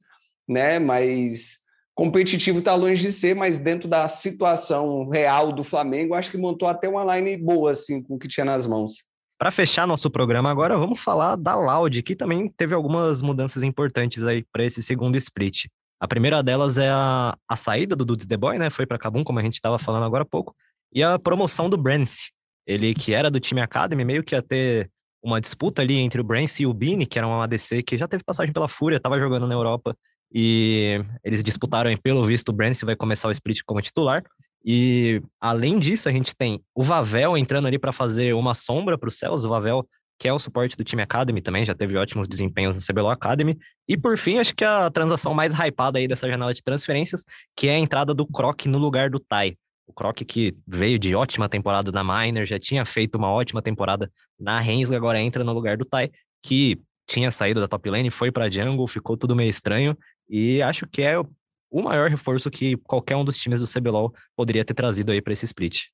né? 0.48 0.78
Mas 0.78 1.58
competitivo 1.92 2.60
está 2.60 2.72
longe 2.76 3.02
de 3.02 3.10
ser, 3.10 3.34
mas 3.34 3.58
dentro 3.58 3.88
da 3.88 4.06
situação 4.06 5.08
real 5.08 5.52
do 5.52 5.64
Flamengo, 5.64 6.14
acho 6.14 6.30
que 6.30 6.38
montou 6.38 6.68
até 6.68 6.88
uma 6.88 7.16
line 7.16 7.36
boa, 7.36 7.72
assim, 7.72 8.00
com 8.00 8.14
o 8.14 8.18
que 8.18 8.28
tinha 8.28 8.44
nas 8.44 8.64
mãos. 8.64 9.04
Para 9.36 9.50
fechar 9.50 9.88
nosso 9.88 10.08
programa 10.08 10.48
agora, 10.52 10.78
vamos 10.78 11.00
falar 11.00 11.34
da 11.34 11.56
Loud, 11.56 12.00
que 12.04 12.14
também 12.14 12.48
teve 12.48 12.76
algumas 12.76 13.20
mudanças 13.20 13.64
importantes 13.64 14.22
aí 14.22 14.44
para 14.52 14.64
esse 14.64 14.80
segundo 14.80 15.16
split. 15.16 15.66
A 16.02 16.08
primeira 16.08 16.42
delas 16.42 16.78
é 16.78 16.88
a, 16.90 17.32
a 17.48 17.56
saída 17.56 17.94
do 17.94 18.04
Dudes 18.04 18.26
The 18.26 18.36
Boy, 18.36 18.58
né? 18.58 18.70
Foi 18.70 18.84
para 18.84 18.98
Cabum, 18.98 19.22
como 19.22 19.38
a 19.38 19.42
gente 19.42 19.54
estava 19.54 19.78
falando 19.78 20.04
agora 20.04 20.24
há 20.24 20.26
pouco, 20.26 20.52
e 20.92 21.00
a 21.00 21.16
promoção 21.16 21.70
do 21.70 21.76
Brance. 21.76 22.32
Ele 22.66 22.92
que 22.92 23.14
era 23.14 23.30
do 23.30 23.38
time 23.38 23.60
Academy, 23.60 24.04
meio 24.04 24.24
que 24.24 24.34
ia 24.34 24.42
ter 24.42 24.90
uma 25.22 25.40
disputa 25.40 25.80
ali 25.80 25.98
entre 25.98 26.20
o 26.20 26.24
Brance 26.24 26.60
e 26.60 26.66
o 26.66 26.74
Bini, 26.74 27.06
que 27.06 27.20
era 27.20 27.28
um 27.28 27.40
ADC 27.40 27.84
que 27.84 27.96
já 27.96 28.08
teve 28.08 28.24
passagem 28.24 28.52
pela 28.52 28.68
Fúria, 28.68 28.96
estava 28.96 29.16
jogando 29.16 29.46
na 29.46 29.54
Europa 29.54 29.96
e 30.34 31.00
eles 31.22 31.40
disputaram, 31.40 31.88
e 31.88 31.96
pelo 31.96 32.24
visto, 32.24 32.48
o 32.48 32.52
Brance 32.52 32.84
vai 32.84 32.96
começar 32.96 33.28
o 33.28 33.32
split 33.32 33.60
como 33.64 33.80
titular. 33.80 34.24
E 34.64 35.22
além 35.40 35.78
disso, 35.78 36.08
a 36.08 36.12
gente 36.12 36.34
tem 36.34 36.60
o 36.74 36.82
Vavel 36.82 37.38
entrando 37.38 37.68
ali 37.68 37.78
para 37.78 37.92
fazer 37.92 38.34
uma 38.34 38.56
sombra 38.56 38.98
para 38.98 39.08
o 39.08 39.12
Céus. 39.12 39.44
O 39.44 39.48
Vavel, 39.48 39.86
que 40.22 40.28
é 40.28 40.32
o 40.32 40.38
suporte 40.38 40.76
do 40.76 40.84
time 40.84 41.02
Academy 41.02 41.42
também, 41.42 41.64
já 41.64 41.74
teve 41.74 41.98
ótimos 41.98 42.28
desempenhos 42.28 42.76
no 42.76 42.80
CBLOL 42.80 43.10
Academy. 43.10 43.58
E 43.88 43.96
por 43.96 44.16
fim, 44.16 44.38
acho 44.38 44.54
que 44.54 44.64
a 44.64 44.88
transação 44.88 45.34
mais 45.34 45.52
hypada 45.52 45.98
aí 45.98 46.06
dessa 46.06 46.28
janela 46.28 46.54
de 46.54 46.62
transferências, 46.62 47.24
que 47.56 47.66
é 47.66 47.74
a 47.74 47.78
entrada 47.80 48.14
do 48.14 48.24
Croc 48.24 48.66
no 48.66 48.78
lugar 48.78 49.10
do 49.10 49.18
Tai. 49.18 49.56
O 49.84 49.92
Croc 49.92 50.18
que 50.18 50.56
veio 50.64 50.96
de 50.96 51.12
ótima 51.16 51.48
temporada 51.48 51.90
na 51.90 52.04
Miner, 52.04 52.46
já 52.46 52.56
tinha 52.56 52.84
feito 52.84 53.16
uma 53.16 53.32
ótima 53.32 53.60
temporada 53.60 54.08
na 54.38 54.60
Rensga, 54.60 54.96
agora 54.96 55.20
entra 55.20 55.42
no 55.42 55.52
lugar 55.52 55.76
do 55.76 55.84
Tai, 55.84 56.08
que 56.40 56.80
tinha 57.04 57.32
saído 57.32 57.58
da 57.58 57.66
top 57.66 57.90
lane, 57.90 58.08
foi 58.08 58.30
para 58.30 58.48
jungle, 58.48 58.86
ficou 58.86 59.16
tudo 59.16 59.34
meio 59.34 59.50
estranho 59.50 59.98
e 60.30 60.62
acho 60.62 60.86
que 60.86 61.02
é 61.02 61.18
o 61.18 61.82
maior 61.82 62.08
reforço 62.08 62.48
que 62.48 62.76
qualquer 62.76 63.16
um 63.16 63.24
dos 63.24 63.36
times 63.38 63.58
do 63.58 63.66
CBLOL 63.66 64.14
poderia 64.36 64.64
ter 64.64 64.74
trazido 64.74 65.10
aí 65.10 65.20
para 65.20 65.32
esse 65.32 65.46
split. 65.46 65.86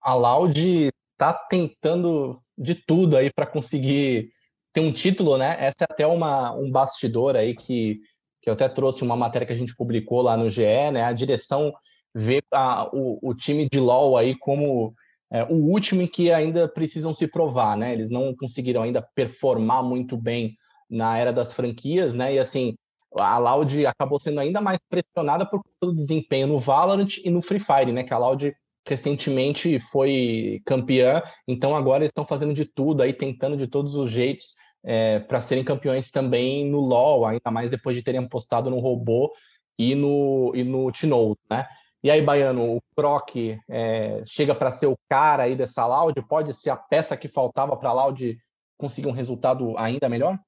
A 0.00 0.14
Loud 0.14 0.90
tá 1.16 1.34
tentando 1.50 2.40
de 2.58 2.74
tudo 2.74 3.16
aí 3.16 3.30
para 3.32 3.46
conseguir 3.46 4.30
ter 4.72 4.80
um 4.80 4.92
título, 4.92 5.38
né? 5.38 5.56
Essa 5.60 5.76
é 5.82 5.86
até 5.88 6.06
uma, 6.06 6.54
um 6.54 6.70
bastidor 6.70 7.36
aí 7.36 7.54
que, 7.54 8.00
que 8.42 8.50
eu 8.50 8.54
até 8.54 8.68
trouxe 8.68 9.02
uma 9.02 9.16
matéria 9.16 9.46
que 9.46 9.52
a 9.52 9.58
gente 9.58 9.76
publicou 9.76 10.20
lá 10.22 10.36
no 10.36 10.50
GE, 10.50 10.90
né? 10.92 11.04
A 11.04 11.12
direção 11.12 11.72
vê 12.14 12.42
a, 12.52 12.88
o, 12.92 13.18
o 13.22 13.34
time 13.34 13.68
de 13.70 13.78
LoL 13.78 14.16
aí 14.16 14.36
como 14.38 14.94
é, 15.30 15.44
o 15.44 15.54
último 15.54 16.02
em 16.02 16.06
que 16.06 16.32
ainda 16.32 16.66
precisam 16.68 17.12
se 17.12 17.28
provar, 17.28 17.76
né? 17.76 17.92
Eles 17.92 18.10
não 18.10 18.34
conseguiram 18.34 18.82
ainda 18.82 19.06
performar 19.14 19.82
muito 19.82 20.16
bem 20.16 20.56
na 20.90 21.16
era 21.18 21.32
das 21.32 21.52
franquias, 21.52 22.14
né? 22.14 22.34
E 22.34 22.38
assim, 22.38 22.74
a 23.16 23.38
Loud 23.38 23.86
acabou 23.86 24.18
sendo 24.18 24.40
ainda 24.40 24.60
mais 24.60 24.78
pressionada 24.88 25.44
por 25.46 25.62
conta 25.62 25.92
do 25.92 25.94
desempenho 25.94 26.46
no 26.46 26.58
Valorant 26.58 27.18
e 27.24 27.30
no 27.30 27.42
Free 27.42 27.60
Fire, 27.60 27.92
né? 27.92 28.02
Que 28.02 28.14
a 28.14 28.18
Loud 28.18 28.54
recentemente 28.88 29.78
foi 29.78 30.60
campeã, 30.64 31.22
então 31.46 31.74
agora 31.74 32.04
estão 32.04 32.26
fazendo 32.26 32.54
de 32.54 32.64
tudo 32.64 33.02
aí, 33.02 33.12
tentando 33.12 33.56
de 33.56 33.66
todos 33.66 33.94
os 33.94 34.10
jeitos 34.10 34.54
é, 34.84 35.20
para 35.20 35.40
serem 35.40 35.64
campeões 35.64 36.10
também 36.10 36.68
no 36.68 36.80
LoL, 36.80 37.26
ainda 37.26 37.50
mais 37.50 37.70
depois 37.70 37.96
de 37.96 38.02
terem 38.02 38.24
apostado 38.24 38.70
no 38.70 38.78
robô 38.78 39.32
e 39.78 39.94
no, 39.94 40.52
e 40.54 40.64
no 40.64 40.90
Tinoz, 40.90 41.36
né? 41.50 41.66
E 42.02 42.10
aí, 42.10 42.22
Baiano, 42.22 42.76
o 42.76 42.82
Croc 42.96 43.34
é, 43.68 44.22
chega 44.24 44.54
para 44.54 44.70
ser 44.70 44.86
o 44.86 44.96
cara 45.08 45.42
aí 45.42 45.56
dessa 45.56 45.84
Loud? 45.84 46.20
Pode 46.28 46.54
ser 46.54 46.70
a 46.70 46.76
peça 46.76 47.16
que 47.16 47.26
faltava 47.26 47.76
para 47.76 47.90
a 47.90 47.92
Loud 47.92 48.38
conseguir 48.78 49.08
um 49.08 49.12
resultado 49.12 49.76
ainda 49.76 50.08
melhor? 50.08 50.38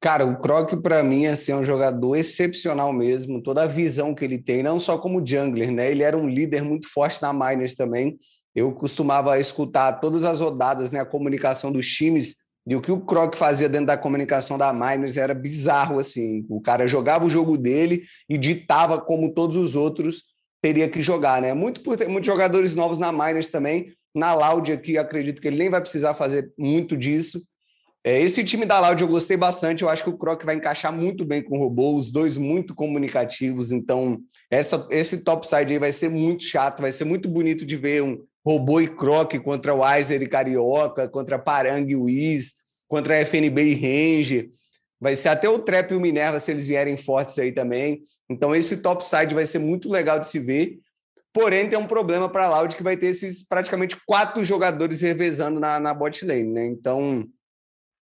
Cara, 0.00 0.24
o 0.24 0.38
Croc 0.38 0.76
para 0.80 1.02
mim 1.02 1.26
assim, 1.26 1.50
é 1.50 1.56
um 1.56 1.64
jogador 1.64 2.14
excepcional 2.14 2.92
mesmo, 2.92 3.42
toda 3.42 3.62
a 3.62 3.66
visão 3.66 4.14
que 4.14 4.24
ele 4.24 4.38
tem, 4.38 4.62
não 4.62 4.78
só 4.78 4.96
como 4.96 5.24
jungler, 5.26 5.72
né? 5.72 5.90
Ele 5.90 6.04
era 6.04 6.16
um 6.16 6.28
líder 6.28 6.62
muito 6.62 6.88
forte 6.88 7.20
na 7.20 7.32
Miners 7.32 7.74
também. 7.74 8.16
Eu 8.54 8.72
costumava 8.72 9.38
escutar 9.38 9.94
todas 9.94 10.24
as 10.24 10.40
rodadas, 10.40 10.90
né, 10.90 11.00
a 11.00 11.04
comunicação 11.04 11.72
dos 11.72 11.86
times 11.86 12.36
e 12.66 12.76
o 12.76 12.82
que 12.82 12.92
o 12.92 13.00
Croc 13.00 13.34
fazia 13.34 13.68
dentro 13.68 13.86
da 13.86 13.96
comunicação 13.96 14.58
da 14.58 14.72
Miners 14.72 15.16
era 15.16 15.34
bizarro 15.34 15.98
assim. 15.98 16.44
O 16.50 16.60
cara 16.60 16.86
jogava 16.86 17.24
o 17.24 17.30
jogo 17.30 17.56
dele 17.56 18.02
e 18.28 18.36
ditava 18.36 19.00
como 19.00 19.32
todos 19.32 19.56
os 19.56 19.74
outros 19.74 20.24
teria 20.60 20.88
que 20.88 21.00
jogar, 21.00 21.40
né? 21.40 21.54
Muito 21.54 21.82
por 21.82 21.96
ter 21.96 22.08
muitos 22.08 22.26
jogadores 22.26 22.74
novos 22.74 22.98
na 22.98 23.10
Miners 23.10 23.48
também. 23.48 23.92
Na 24.14 24.34
Loud 24.34 24.70
aqui, 24.70 24.98
acredito 24.98 25.40
que 25.40 25.48
ele 25.48 25.56
nem 25.56 25.70
vai 25.70 25.80
precisar 25.80 26.12
fazer 26.14 26.52
muito 26.58 26.96
disso. 26.96 27.40
É, 28.04 28.20
esse 28.20 28.44
time 28.44 28.64
da 28.64 28.78
Loud 28.80 29.02
eu 29.02 29.08
gostei 29.08 29.36
bastante. 29.36 29.82
Eu 29.82 29.88
acho 29.88 30.04
que 30.04 30.10
o 30.10 30.16
Croc 30.16 30.44
vai 30.44 30.54
encaixar 30.54 30.92
muito 30.92 31.24
bem 31.24 31.42
com 31.42 31.56
o 31.56 31.60
robô, 31.60 31.94
os 31.94 32.10
dois 32.10 32.36
muito 32.36 32.74
comunicativos. 32.74 33.72
Então, 33.72 34.20
essa, 34.50 34.86
esse 34.90 35.24
topside 35.24 35.72
aí 35.72 35.78
vai 35.78 35.92
ser 35.92 36.08
muito 36.08 36.44
chato, 36.44 36.80
vai 36.80 36.92
ser 36.92 37.04
muito 37.04 37.28
bonito 37.28 37.66
de 37.66 37.76
ver 37.76 38.02
um 38.02 38.18
robô 38.46 38.80
e 38.80 38.88
Croc 38.88 39.34
contra 39.42 39.74
o 39.74 39.80
Weiser 39.80 40.22
e 40.22 40.28
Carioca, 40.28 41.08
contra 41.08 41.38
Parang 41.38 41.90
e 41.90 41.96
Wiz, 41.96 42.52
contra 42.88 43.14
a 43.14 43.18
FNB 43.18 43.62
e 43.62 43.74
Ranger. 43.74 44.50
Vai 45.00 45.14
ser 45.14 45.28
até 45.28 45.48
o 45.48 45.58
Trap 45.58 45.90
e 45.92 45.94
o 45.94 46.00
Minerva 46.00 46.40
se 46.40 46.50
eles 46.50 46.66
vierem 46.66 46.96
fortes 46.96 47.38
aí 47.38 47.52
também. 47.52 48.02
Então, 48.30 48.54
esse 48.54 48.78
topside 48.78 49.34
vai 49.34 49.46
ser 49.46 49.58
muito 49.58 49.90
legal 49.90 50.18
de 50.18 50.28
se 50.28 50.38
ver. 50.38 50.78
Porém, 51.32 51.68
tem 51.68 51.78
um 51.78 51.86
problema 51.86 52.28
para 52.28 52.46
a 52.46 52.48
Loud 52.48 52.74
que 52.74 52.82
vai 52.82 52.96
ter 52.96 53.08
esses 53.08 53.46
praticamente 53.46 53.96
quatro 54.06 54.42
jogadores 54.42 55.02
revezando 55.02 55.60
na, 55.60 55.78
na 55.78 55.94
bot 55.94 56.24
lane, 56.24 56.50
né? 56.50 56.66
Então 56.66 57.28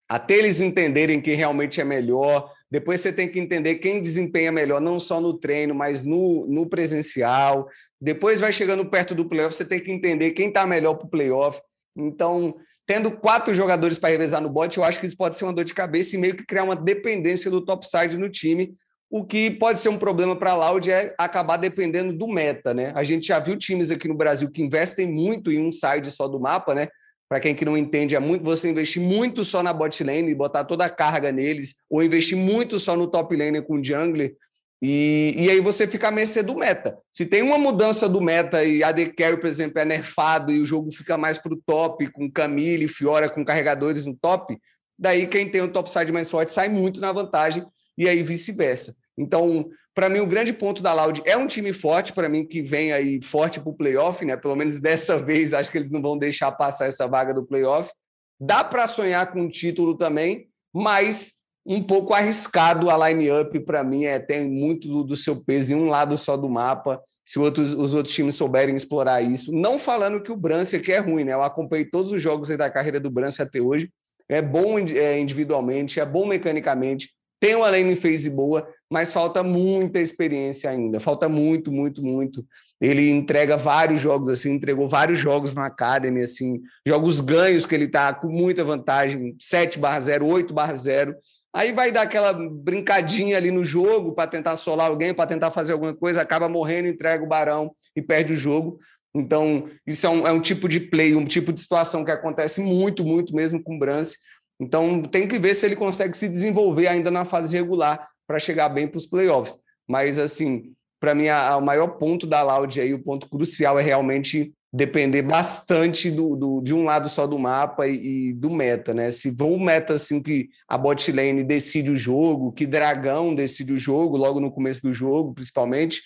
até 0.08 0.36
eles 0.36 0.62
entenderem 0.62 1.22
quem 1.22 1.36
realmente 1.36 1.82
é 1.82 1.84
melhor. 1.84 2.52
Depois 2.70 3.02
você 3.02 3.12
tem 3.12 3.28
que 3.28 3.40
entender 3.40 3.76
quem 3.76 4.02
desempenha 4.02 4.52
melhor, 4.52 4.80
não 4.82 5.00
só 5.00 5.20
no 5.20 5.34
treino, 5.34 5.74
mas 5.74 6.04
no, 6.04 6.46
no 6.48 6.68
presencial. 6.68 7.68
Depois 8.00 8.40
vai 8.40 8.52
chegando 8.52 8.86
perto 8.86 9.16
do 9.16 9.28
playoff, 9.28 9.56
você 9.56 9.66
tem 9.66 9.80
que 9.80 9.92
entender 9.92 10.32
quem 10.32 10.50
está 10.50 10.66
melhor 10.66 10.96
para 10.96 11.08
o 11.08 11.10
playoff. 11.10 11.60
Então, 11.98 12.56
tendo 12.86 13.10
quatro 13.12 13.54
jogadores 13.54 13.98
para 13.98 14.10
revezar 14.10 14.42
no 14.42 14.50
bot, 14.50 14.78
eu 14.78 14.84
acho 14.84 15.00
que 15.00 15.06
isso 15.06 15.18
pode 15.18 15.38
ser 15.38 15.46
uma 15.46 15.54
dor 15.54 15.64
de 15.64 15.74
cabeça 15.74 16.16
e 16.16 16.20
meio 16.20 16.36
que 16.36 16.46
criar 16.46 16.64
uma 16.64 16.76
dependência 16.76 17.50
do 17.50 17.64
topside 17.64 18.18
no 18.18 18.30
time. 18.30 18.76
O 19.10 19.24
que 19.24 19.50
pode 19.50 19.80
ser 19.80 19.90
um 19.90 19.98
problema 19.98 20.36
para 20.36 20.52
a 20.52 20.56
Loud 20.56 20.92
é 20.92 21.16
acabar 21.18 21.58
dependendo 21.58 22.12
do 22.12 22.28
meta, 22.28 22.74
né? 22.74 22.92
A 22.96 23.04
gente 23.04 23.28
já 23.28 23.40
viu 23.40 23.58
times 23.58 23.90
aqui 23.90 24.08
no 24.08 24.16
Brasil 24.16 24.52
que 24.52 24.62
investem 24.62 25.08
muito 25.08 25.52
em 25.52 25.66
um 25.66 25.72
side 25.72 26.12
só 26.12 26.28
do 26.28 26.40
mapa, 26.40 26.76
né? 26.76 26.88
Para 27.36 27.42
quem 27.42 27.54
que 27.54 27.66
não 27.66 27.76
entende, 27.76 28.16
é 28.16 28.20
muito 28.20 28.46
você 28.46 28.70
investir 28.70 29.02
muito 29.02 29.44
só 29.44 29.62
na 29.62 29.74
bot 29.74 30.02
lane 30.02 30.32
e 30.32 30.34
botar 30.34 30.64
toda 30.64 30.86
a 30.86 30.90
carga 30.90 31.34
neles, 31.34 31.76
ou 31.90 32.02
investir 32.02 32.38
muito 32.38 32.80
só 32.80 32.96
no 32.96 33.08
top 33.08 33.36
lane 33.36 33.62
com 33.62 33.84
jungler, 33.84 34.38
e, 34.82 35.34
e 35.36 35.50
aí 35.52 35.60
você 35.60 35.86
fica 35.86 36.08
à 36.08 36.12
mercê 36.12 36.42
do 36.42 36.56
meta. 36.56 36.98
Se 37.12 37.26
tem 37.26 37.42
uma 37.42 37.58
mudança 37.58 38.08
do 38.08 38.22
meta 38.22 38.64
e 38.64 38.82
AD 38.82 39.08
Carry, 39.08 39.36
por 39.36 39.48
exemplo, 39.48 39.78
é 39.80 39.84
nerfado 39.84 40.50
e 40.50 40.62
o 40.62 40.66
jogo 40.66 40.90
fica 40.94 41.18
mais 41.18 41.38
para 41.38 41.54
o 41.54 41.62
top, 41.66 42.10
com 42.10 42.32
Camille, 42.32 42.88
Fiora, 42.88 43.28
com 43.28 43.44
carregadores 43.44 44.06
no 44.06 44.16
top, 44.16 44.58
daí 44.98 45.28
quem 45.28 45.52
tem 45.52 45.60
o 45.60 45.68
topside 45.68 46.14
mais 46.14 46.30
forte 46.30 46.54
sai 46.54 46.70
muito 46.70 47.02
na 47.02 47.12
vantagem, 47.12 47.66
e 47.98 48.08
aí 48.08 48.24
vice-versa. 48.24 48.96
Então, 49.18 49.68
para 49.96 50.10
mim, 50.10 50.20
o 50.20 50.28
grande 50.28 50.52
ponto 50.52 50.84
da 50.84 50.94
Loud 50.94 51.22
é 51.26 51.38
um 51.38 51.48
time 51.48 51.72
forte, 51.72 52.12
para 52.12 52.28
mim, 52.28 52.46
que 52.46 52.62
vem 52.62 52.92
aí 52.92 53.22
forte 53.22 53.62
para 53.62 53.70
o 53.70 53.74
playoff, 53.74 54.26
né? 54.26 54.36
Pelo 54.36 54.56
menos 54.56 54.80
dessa 54.82 55.18
vez, 55.24 55.54
acho 55.54 55.72
que 55.72 55.78
eles 55.78 55.90
não 55.90 56.02
vão 56.02 56.18
deixar 56.18 56.52
passar 56.52 56.88
essa 56.88 57.08
vaga 57.08 57.34
do 57.34 57.46
playoff. 57.46 57.90
Dá 58.38 58.62
para 58.62 58.88
sonhar 58.88 59.32
com 59.32 59.44
um 59.44 59.50
título 59.50 59.98
também, 59.98 60.50
mas 60.74 61.36
um 61.66 61.82
pouco 61.82 62.14
arriscado 62.14 62.90
a 62.90 63.10
line-up, 63.10 63.58
para 63.62 63.86
mim, 63.86 64.04
é, 64.04 64.20
tem 64.20 64.48
muito 64.48 64.88
do, 64.88 65.04
do, 65.04 65.16
seu 65.16 65.38
peso 65.44 65.72
em 65.72 65.76
um 65.76 65.88
lado 65.88 66.18
só 66.18 66.36
do 66.36 66.50
mapa. 66.50 67.02
Se 67.24 67.40
outros, 67.40 67.74
os 67.74 67.94
outros 67.94 68.14
times 68.14 68.36
souberem 68.36 68.76
explorar 68.76 69.22
isso, 69.22 69.52
não 69.52 69.80
falando 69.80 70.22
que 70.22 70.32
o 70.32 70.38
Brance 70.38 70.76
aqui 70.76 70.92
é 70.92 71.00
ruim, 71.00 71.24
né? 71.24 71.34
Eu 71.34 71.42
acompanhei 71.42 71.86
todos 71.86 72.12
os 72.12 72.22
jogos 72.22 72.50
da 72.50 72.70
carreira 72.70 73.00
do 73.00 73.10
Brance 73.10 73.42
até 73.42 73.62
hoje. 73.62 73.90
É 74.28 74.42
bom 74.42 74.78
é, 74.78 75.18
individualmente, 75.18 76.00
é 76.00 76.06
bom 76.06 76.28
mecanicamente, 76.28 77.10
tem 77.40 77.56
uma 77.56 77.70
lane 77.70 77.96
phase 77.96 78.30
boa, 78.30 78.68
mas 78.90 79.12
falta 79.14 79.44
muita 79.44 80.00
experiência 80.00 80.70
ainda. 80.70 81.00
Falta 81.00 81.28
muito, 81.28 81.72
muito, 81.72 82.04
muito. 82.04 82.46
Ele 82.80 83.10
entrega 83.10 83.58
vários 83.58 84.02
jogos 84.02 84.30
assim, 84.30 84.54
entregou 84.54 84.88
vários 84.88 85.20
jogos 85.20 85.54
no 85.54 85.62
Academy 85.62 86.22
assim, 86.22 86.62
jogos 86.86 87.20
ganhos 87.20 87.66
que 87.66 87.76
ele 87.76 87.88
tá 87.88 88.14
com 88.14 88.28
muita 88.28 88.64
vantagem, 88.64 89.36
7/0, 89.40 90.26
8/0. 90.26 91.16
Aí 91.54 91.72
vai 91.72 91.90
dar 91.90 92.02
aquela 92.02 92.34
brincadinha 92.34 93.38
ali 93.38 93.50
no 93.50 93.64
jogo 93.64 94.14
para 94.14 94.28
tentar 94.28 94.58
solar 94.58 94.90
alguém, 94.90 95.14
para 95.14 95.26
tentar 95.26 95.52
fazer 95.52 95.72
alguma 95.72 95.94
coisa, 95.94 96.22
acaba 96.22 96.50
morrendo, 96.50 96.90
entrega 96.90 97.24
o 97.24 97.28
barão 97.28 97.72
e 97.96 98.02
perde 98.02 98.34
o 98.34 98.36
jogo. 98.36 98.78
Então, 99.16 99.70
isso 99.88 100.06
é 100.06 100.10
um, 100.10 100.28
é 100.28 100.32
um 100.34 100.42
tipo 100.42 100.68
de 100.68 100.82
play, 100.82 101.16
um 101.16 101.24
tipo 101.24 101.54
de 101.54 101.62
situação 101.62 102.04
que 102.04 102.12
acontece 102.12 102.60
muito, 102.60 103.06
muito 103.06 103.34
mesmo 103.34 103.64
com 103.64 103.78
o 103.78 103.80
Brance. 103.80 104.18
Então, 104.60 105.02
tem 105.02 105.28
que 105.28 105.38
ver 105.38 105.54
se 105.54 105.66
ele 105.66 105.76
consegue 105.76 106.16
se 106.16 106.30
desenvolver 106.30 106.88
ainda 106.88 107.12
na 107.12 107.26
fase 107.26 107.56
regular 107.56 108.08
para 108.28 108.40
chegar 108.40 108.70
bem 108.70 108.88
para 108.88 108.98
os 108.98 109.06
playoffs. 109.06 109.58
Mas, 109.88 110.18
assim, 110.18 110.74
para 111.00 111.14
mim, 111.14 111.28
a, 111.28 111.50
a, 111.50 111.58
o 111.58 111.62
maior 111.62 111.88
ponto 111.98 112.26
da 112.26 112.42
Loud 112.42 112.80
aí, 112.80 112.94
o 112.94 113.04
ponto 113.04 113.30
crucial 113.30 113.80
é 113.80 113.84
realmente 113.84 114.54
depender 114.76 115.22
bastante 115.22 116.12
do, 116.12 116.36
do, 116.36 116.62
de 116.62 116.74
um 116.74 116.84
lado 116.84 117.08
só 117.08 117.26
do 117.26 117.40
mapa 117.40 117.88
e, 117.88 118.30
e 118.30 118.34
do 118.34 118.50
meta, 118.50 118.94
né? 118.94 119.10
Se 119.10 119.34
um 119.42 119.58
meta 119.58 119.94
assim 119.94 120.22
que 120.22 120.50
a 120.68 120.78
bot 120.78 121.12
lane 121.14 121.46
decide 121.46 121.90
o 121.90 121.96
jogo, 121.96 122.52
que 122.52 122.66
dragão 122.66 123.34
decide 123.34 123.72
o 123.72 123.78
jogo 123.78 124.18
logo 124.18 124.42
no 124.42 124.52
começo 124.52 124.82
do 124.82 124.94
jogo, 124.94 125.34
principalmente, 125.34 126.02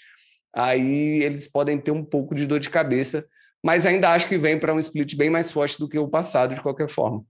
aí 0.54 1.24
eles 1.24 1.48
podem 1.48 1.80
ter 1.80 1.90
um 1.90 2.04
pouco 2.04 2.36
de 2.36 2.46
dor 2.46 2.60
de 2.60 2.70
cabeça, 2.70 3.26
mas 3.64 3.88
ainda 3.88 4.12
acho 4.12 4.28
que 4.28 4.38
vem 4.38 4.60
para 4.60 4.74
um 4.74 4.80
split 4.80 5.16
bem 5.16 5.32
mais 5.32 5.52
forte 5.52 5.80
do 5.80 5.90
que 5.90 5.98
o 5.98 6.08
passado 6.08 6.54
de 6.54 6.62
qualquer 6.62 6.90
forma. 6.90 7.24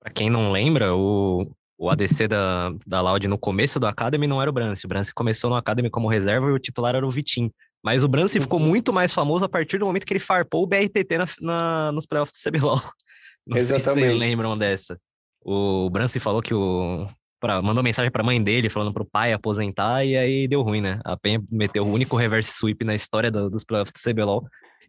Para 0.00 0.12
quem 0.12 0.30
não 0.30 0.52
lembra, 0.52 0.94
o, 0.94 1.50
o 1.76 1.90
ADC 1.90 2.28
da, 2.28 2.72
da 2.86 3.00
Loud 3.00 3.26
no 3.28 3.38
começo 3.38 3.78
do 3.78 3.86
Academy 3.86 4.26
não 4.26 4.40
era 4.40 4.50
o 4.50 4.52
Brance. 4.52 4.84
O 4.84 4.88
Brance 4.88 5.12
começou 5.12 5.50
no 5.50 5.56
Academy 5.56 5.90
como 5.90 6.08
reserva 6.08 6.48
e 6.48 6.52
o 6.52 6.58
titular 6.58 6.94
era 6.94 7.06
o 7.06 7.10
Vitim. 7.10 7.50
Mas 7.82 8.02
o 8.02 8.08
Brance 8.08 8.40
ficou 8.40 8.60
uhum. 8.60 8.66
muito 8.66 8.92
mais 8.92 9.12
famoso 9.12 9.44
a 9.44 9.48
partir 9.48 9.78
do 9.78 9.86
momento 9.86 10.04
que 10.04 10.12
ele 10.12 10.20
farpou 10.20 10.64
o 10.64 10.66
BRTT 10.66 11.18
na, 11.18 11.26
na, 11.40 11.92
nos 11.92 12.06
playoffs 12.06 12.32
do 12.32 12.50
CBLOL. 12.50 12.80
Não 13.46 13.56
Exatamente. 13.56 13.66
sei 13.66 13.78
se 13.78 14.00
vocês 14.00 14.18
lembram 14.18 14.56
dessa. 14.56 14.98
O 15.42 15.88
Brance 15.88 16.18
falou 16.20 16.42
que 16.42 16.52
o. 16.52 17.06
Pra, 17.40 17.62
mandou 17.62 17.84
mensagem 17.84 18.10
pra 18.10 18.24
mãe 18.24 18.42
dele 18.42 18.68
falando 18.68 18.92
pro 18.92 19.04
pai 19.04 19.32
aposentar 19.32 20.04
e 20.04 20.16
aí 20.16 20.48
deu 20.48 20.60
ruim, 20.60 20.80
né? 20.80 20.98
A 21.04 21.16
Penha 21.16 21.40
meteu 21.52 21.84
o 21.84 21.92
único 21.92 22.16
reverse 22.16 22.50
sweep 22.50 22.84
na 22.84 22.96
história 22.96 23.30
do, 23.30 23.48
dos 23.48 23.62
playoffs 23.62 23.92
do 23.92 24.10
CBLOL 24.10 24.44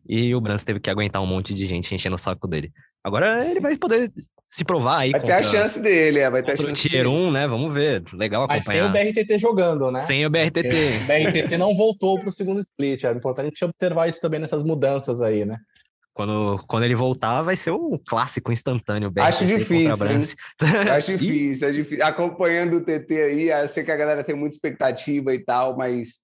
e 0.07 0.34
o 0.34 0.41
Brance 0.41 0.66
teve 0.66 0.80
que 0.80 0.89
aguentar 0.89 1.22
um 1.22 1.28
monte 1.28 1.53
de 1.53 1.68
gente 1.68 1.93
enchendo 1.93 2.16
o 2.16 2.20
saco 2.20 2.47
dele. 2.47 2.72
Agora 3.03 3.47
ele 3.47 3.60
vai 3.60 3.78
poder 3.78 4.12
se 4.50 4.66
provar 4.66 5.02
aí. 5.02 5.12
Vai 5.12 5.22
ter 5.22 5.32
a 5.32 5.43
chance 5.43 5.80
dele, 5.80 6.20
é, 6.20 6.30
vai 6.30 6.41
ter 6.41 6.54
a 6.54 6.58
chance. 6.58 6.72
O 6.72 6.74
Tier 6.74 7.08
1, 7.08 7.32
né? 7.32 7.47
Vamos 7.47 7.72
ver. 7.72 8.04
Legal 8.12 8.43
acompanhar. 8.43 8.89
Mas 8.89 9.00
sem 9.00 9.12
o 9.12 9.14
BRTT 9.14 9.39
jogando, 9.39 9.91
né? 9.91 10.00
Sem 10.00 10.26
o 10.26 10.30
BRTT. 10.30 10.68
o 11.04 11.06
BRTT 11.06 11.58
não 11.58 11.76
voltou 11.76 12.20
para 12.20 12.30
o 12.30 12.34
segundo 12.34 12.60
split. 12.60 13.04
É 13.04 13.12
importante 13.12 13.64
observar 13.64 14.10
isso 14.10 14.20
também 14.20 14.39
nessas 14.39 14.64
mudanças 14.64 15.22
aí, 15.22 15.45
né? 15.45 15.60
Quando, 16.16 16.66
quando 16.68 16.84
ele 16.84 16.95
voltar, 16.95 17.43
vai 17.43 17.56
ser 17.56 17.72
um 17.72 17.97
clássico 18.04 18.52
instantâneo. 18.52 19.12
BRTT 19.12 19.28
Acho 19.28 19.45
difícil. 19.45 20.08
Acho 20.91 21.12
difícil, 21.18 21.68
é 21.68 21.72
difícil. 21.72 22.06
Acompanhando 22.06 22.78
o 22.78 22.82
TT 22.82 23.22
aí, 23.22 23.50
eu 23.50 23.68
sei 23.68 23.84
que 23.84 23.91
a 23.91 23.95
galera 23.95 24.24
tem 24.24 24.36
muita 24.36 24.56
expectativa 24.56 25.32
e 25.32 25.39
tal, 25.39 25.78
mas 25.78 26.22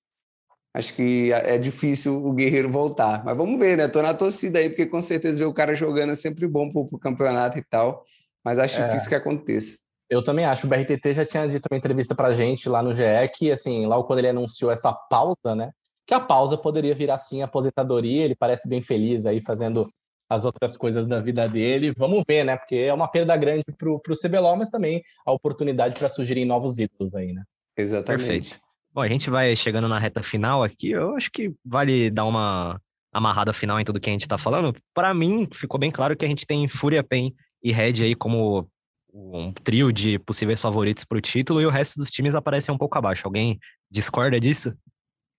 acho 0.74 0.96
que 0.96 1.32
é 1.32 1.60
difícil 1.60 2.26
o 2.26 2.34
Guerreiro 2.34 2.72
voltar. 2.72 3.24
Mas 3.24 3.38
vamos 3.38 3.60
ver, 3.60 3.78
né? 3.78 3.88
Tô 3.88 4.02
na 4.02 4.16
torcida 4.16 4.58
aí, 4.58 4.68
porque 4.68 4.88
com 4.88 5.00
certeza 5.00 5.38
ver 5.38 5.46
o 5.46 5.54
cara 5.54 5.76
jogando 5.76 6.12
é 6.12 6.16
sempre 6.16 6.48
bom 6.48 6.72
pro, 6.72 6.88
pro 6.88 6.98
campeonato 6.98 7.60
e 7.60 7.64
tal. 7.64 8.04
Mas 8.46 8.60
acho 8.60 8.80
é. 8.80 8.88
difícil 8.88 9.10
que 9.10 9.16
aconteça. 9.16 9.76
Eu 10.08 10.24
também 10.24 10.46
acho. 10.46 10.68
O 10.68 10.70
BRTT 10.70 11.14
já 11.16 11.26
tinha 11.26 11.48
dito 11.48 11.68
uma 11.70 11.78
entrevista 11.78 12.14
pra 12.14 12.34
gente 12.34 12.70
lá 12.70 12.84
no 12.84 12.94
GE 12.94 13.04
que, 13.34 13.52
assim, 13.52 13.88
logo 13.88 14.04
quando 14.04 14.20
ele 14.20 14.30
anunciou 14.30 14.72
essa 14.72 14.94
pausa, 14.94 15.56
né? 15.56 15.72
Que 16.06 16.14
a 16.14 16.20
pausa 16.20 16.56
poderia 16.56 16.94
virar, 16.94 17.18
sim, 17.18 17.42
aposentadoria. 17.42 18.24
Ele 18.24 18.36
parece 18.36 18.70
bem 18.70 18.84
feliz 18.84 19.26
aí 19.26 19.42
fazendo 19.42 19.90
as 20.30 20.46
outras 20.46 20.78
coisas 20.78 21.08
da 21.08 21.20
vida 21.20 21.50
dele. 21.50 21.92
Vamos 21.98 22.24
ver, 22.28 22.44
né? 22.44 22.56
Porque 22.56 22.76
é 22.76 22.94
uma 22.94 23.08
perda 23.08 23.36
grande 23.36 23.66
para 23.76 23.90
o 23.90 24.00
CBLOL, 24.00 24.56
mas 24.56 24.70
também 24.70 25.02
a 25.26 25.32
oportunidade 25.32 25.98
para 25.98 26.08
surgirem 26.08 26.46
novos 26.46 26.78
ídolos 26.78 27.16
aí, 27.16 27.34
né? 27.34 27.44
Exatamente. 27.76 28.26
Perfeito. 28.26 28.60
Bom, 28.94 29.02
a 29.02 29.10
gente 29.10 29.30
vai 29.30 29.56
chegando 29.56 29.88
na 29.88 29.98
reta 29.98 30.22
final 30.22 30.64
aqui. 30.64 30.92
Eu 30.92 31.16
acho 31.16 31.32
que 31.32 31.52
vale 31.66 32.12
dar 32.12 32.26
uma 32.26 32.80
amarrada 33.12 33.54
final 33.54 33.80
em 33.80 33.84
tudo 33.84 34.00
que 34.00 34.10
a 34.10 34.14
gente 34.14 34.22
está 34.22 34.38
falando. 34.38 34.76
Para 34.94 35.14
mim, 35.14 35.48
ficou 35.52 35.80
bem 35.80 35.90
claro 35.90 36.16
que 36.16 36.24
a 36.24 36.28
gente 36.28 36.46
tem 36.46 36.68
Fúria, 36.68 37.04
Pen 37.04 37.34
e 37.66 37.72
Red 37.72 38.04
aí 38.04 38.14
como 38.14 38.70
um 39.12 39.52
trio 39.52 39.92
de 39.92 40.20
possíveis 40.20 40.62
favoritos 40.62 41.04
para 41.04 41.18
o 41.18 41.22
título 41.22 41.60
e 41.60 41.66
o 41.66 41.72
resto 41.72 41.98
dos 41.98 42.12
times 42.12 42.36
aparece 42.36 42.72
um 42.72 42.78
pouco 42.78 42.96
abaixo. 42.96 43.24
Alguém 43.26 43.60
discorda 43.90 44.40
disso? 44.40 44.72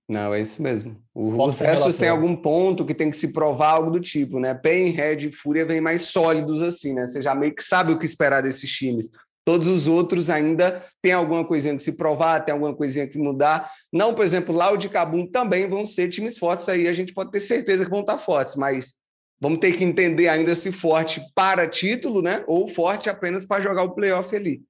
Não, 0.09 0.35
é 0.35 0.41
isso 0.41 0.61
mesmo. 0.61 0.97
os 1.15 1.61
restos 1.61 1.95
tem 1.97 2.09
algum 2.09 2.35
ponto 2.35 2.85
que 2.85 2.95
tem 2.95 3.11
que 3.13 3.17
se 3.17 3.33
provar 3.33 3.71
algo 3.71 3.93
do 3.93 4.01
tipo, 4.01 4.41
né? 4.41 4.55
Pen, 4.55 4.91
Red 4.91 5.29
e 5.29 5.33
Fúria 5.33 5.65
vêm 5.65 5.81
mais 5.81 6.03
sólidos 6.03 6.63
assim, 6.63 6.95
né? 6.95 7.07
Você 7.07 7.23
já 7.23 7.33
meio 7.33 7.55
que 7.55 7.63
sabe 7.63 7.93
o 7.93 7.99
que 7.99 8.07
esperar 8.07 8.43
desses 8.43 8.71
times. 8.71 9.09
Todos 9.45 9.69
os 9.69 9.87
outros 9.87 10.29
ainda 10.29 10.85
tem 11.01 11.13
alguma 11.13 11.45
coisinha 11.45 11.77
que 11.77 11.83
se 11.83 11.97
provar, 11.97 12.45
tem 12.45 12.53
alguma 12.53 12.75
coisinha 12.75 13.07
que 13.07 13.19
mudar. 13.19 13.71
Não, 13.93 14.13
por 14.13 14.25
exemplo, 14.25 14.53
lá 14.53 14.73
o 14.73 14.77
de 14.77 14.89
Cabum 14.89 15.31
também 15.31 15.69
vão 15.69 15.87
ser 15.87 16.09
times 16.09 16.39
fortes 16.39 16.69
aí, 16.69 16.89
a 16.89 16.93
gente 16.93 17.15
pode 17.15 17.31
ter 17.31 17.39
certeza 17.39 17.85
que 17.85 17.91
vão 17.91 18.01
estar 18.01 18.19
fortes, 18.19 18.57
mas 18.57 18.95
vamos 19.41 19.59
ter 19.59 19.77
que 19.77 19.85
entender 19.85 20.29
ainda 20.29 20.55
se 20.55 20.73
forte 20.73 21.21
para 21.35 21.69
título, 21.69 22.23
né? 22.23 22.45
Ou 22.47 22.69
forte 22.69 23.09
apenas 23.09 23.45
para 23.45 23.63
jogar 23.63 23.83
o 23.83 23.95
playoff 23.95 24.35
ali. 24.35 24.63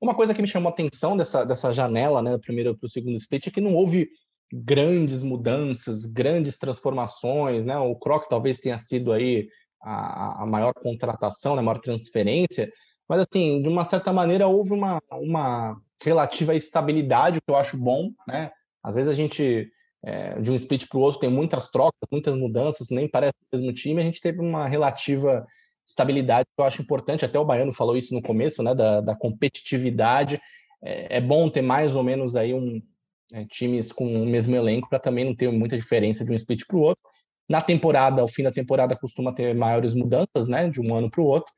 Uma 0.00 0.14
coisa 0.14 0.34
que 0.34 0.40
me 0.40 0.48
chamou 0.48 0.70
a 0.70 0.72
atenção 0.72 1.16
dessa, 1.16 1.44
dessa 1.44 1.74
janela, 1.74 2.22
né, 2.22 2.32
do 2.32 2.40
primeiro 2.40 2.76
para 2.76 2.86
o 2.86 2.90
segundo 2.90 3.16
split, 3.16 3.46
é 3.46 3.50
que 3.50 3.60
não 3.60 3.74
houve 3.74 4.08
grandes 4.52 5.22
mudanças, 5.22 6.06
grandes 6.06 6.58
transformações, 6.58 7.64
né? 7.64 7.78
O 7.78 7.94
Croc 7.94 8.26
talvez 8.28 8.58
tenha 8.58 8.78
sido 8.78 9.12
aí 9.12 9.48
a, 9.82 10.42
a 10.42 10.46
maior 10.46 10.72
contratação, 10.74 11.54
né, 11.54 11.60
a 11.60 11.64
maior 11.64 11.80
transferência, 11.80 12.70
mas 13.08 13.20
assim, 13.20 13.62
de 13.62 13.68
uma 13.68 13.84
certa 13.84 14.12
maneira 14.12 14.46
houve 14.46 14.72
uma, 14.72 15.00
uma 15.10 15.76
relativa 16.02 16.54
estabilidade, 16.54 17.40
que 17.40 17.50
eu 17.50 17.56
acho 17.56 17.76
bom, 17.76 18.10
né? 18.26 18.50
Às 18.82 18.94
vezes 18.94 19.10
a 19.10 19.14
gente 19.14 19.70
é, 20.02 20.40
de 20.40 20.50
um 20.50 20.56
split 20.56 20.88
para 20.88 20.98
o 20.98 21.02
outro 21.02 21.20
tem 21.20 21.30
muitas 21.30 21.70
trocas, 21.70 22.08
muitas 22.10 22.34
mudanças, 22.34 22.88
nem 22.88 23.08
parece 23.08 23.34
o 23.34 23.56
mesmo 23.56 23.72
time, 23.72 24.00
a 24.00 24.04
gente 24.04 24.20
teve 24.20 24.40
uma 24.40 24.66
relativa 24.66 25.46
estabilidade 25.86 26.46
que 26.54 26.60
eu 26.60 26.64
acho 26.64 26.82
importante, 26.82 27.24
até 27.24 27.38
o 27.38 27.44
Baiano 27.44 27.72
falou 27.72 27.96
isso 27.96 28.14
no 28.14 28.22
começo, 28.22 28.62
né, 28.62 28.74
da, 28.74 29.00
da 29.00 29.14
competitividade, 29.14 30.40
é, 30.82 31.18
é, 31.18 31.20
bom 31.20 31.48
ter 31.50 31.62
mais 31.62 31.94
ou 31.94 32.02
menos 32.02 32.36
aí 32.36 32.54
um, 32.54 32.80
é, 33.32 33.44
times 33.44 33.92
com 33.92 34.22
o 34.22 34.26
mesmo 34.26 34.54
elenco 34.54 34.88
para 34.88 34.98
também 34.98 35.24
não 35.24 35.34
ter 35.34 35.50
muita 35.50 35.76
diferença 35.76 36.24
de 36.24 36.32
um 36.32 36.34
split 36.34 36.66
para 36.66 36.76
o 36.76 36.80
outro. 36.80 37.02
Na 37.48 37.60
temporada, 37.60 38.22
ao 38.22 38.28
fim 38.28 38.44
da 38.44 38.52
temporada, 38.52 38.96
costuma 38.96 39.32
ter 39.32 39.54
maiores 39.54 39.94
mudanças, 39.94 40.46
né, 40.48 40.68
de 40.68 40.80
um 40.80 40.94
ano 40.94 41.10
para 41.10 41.20
o 41.20 41.26
outro, 41.26 41.52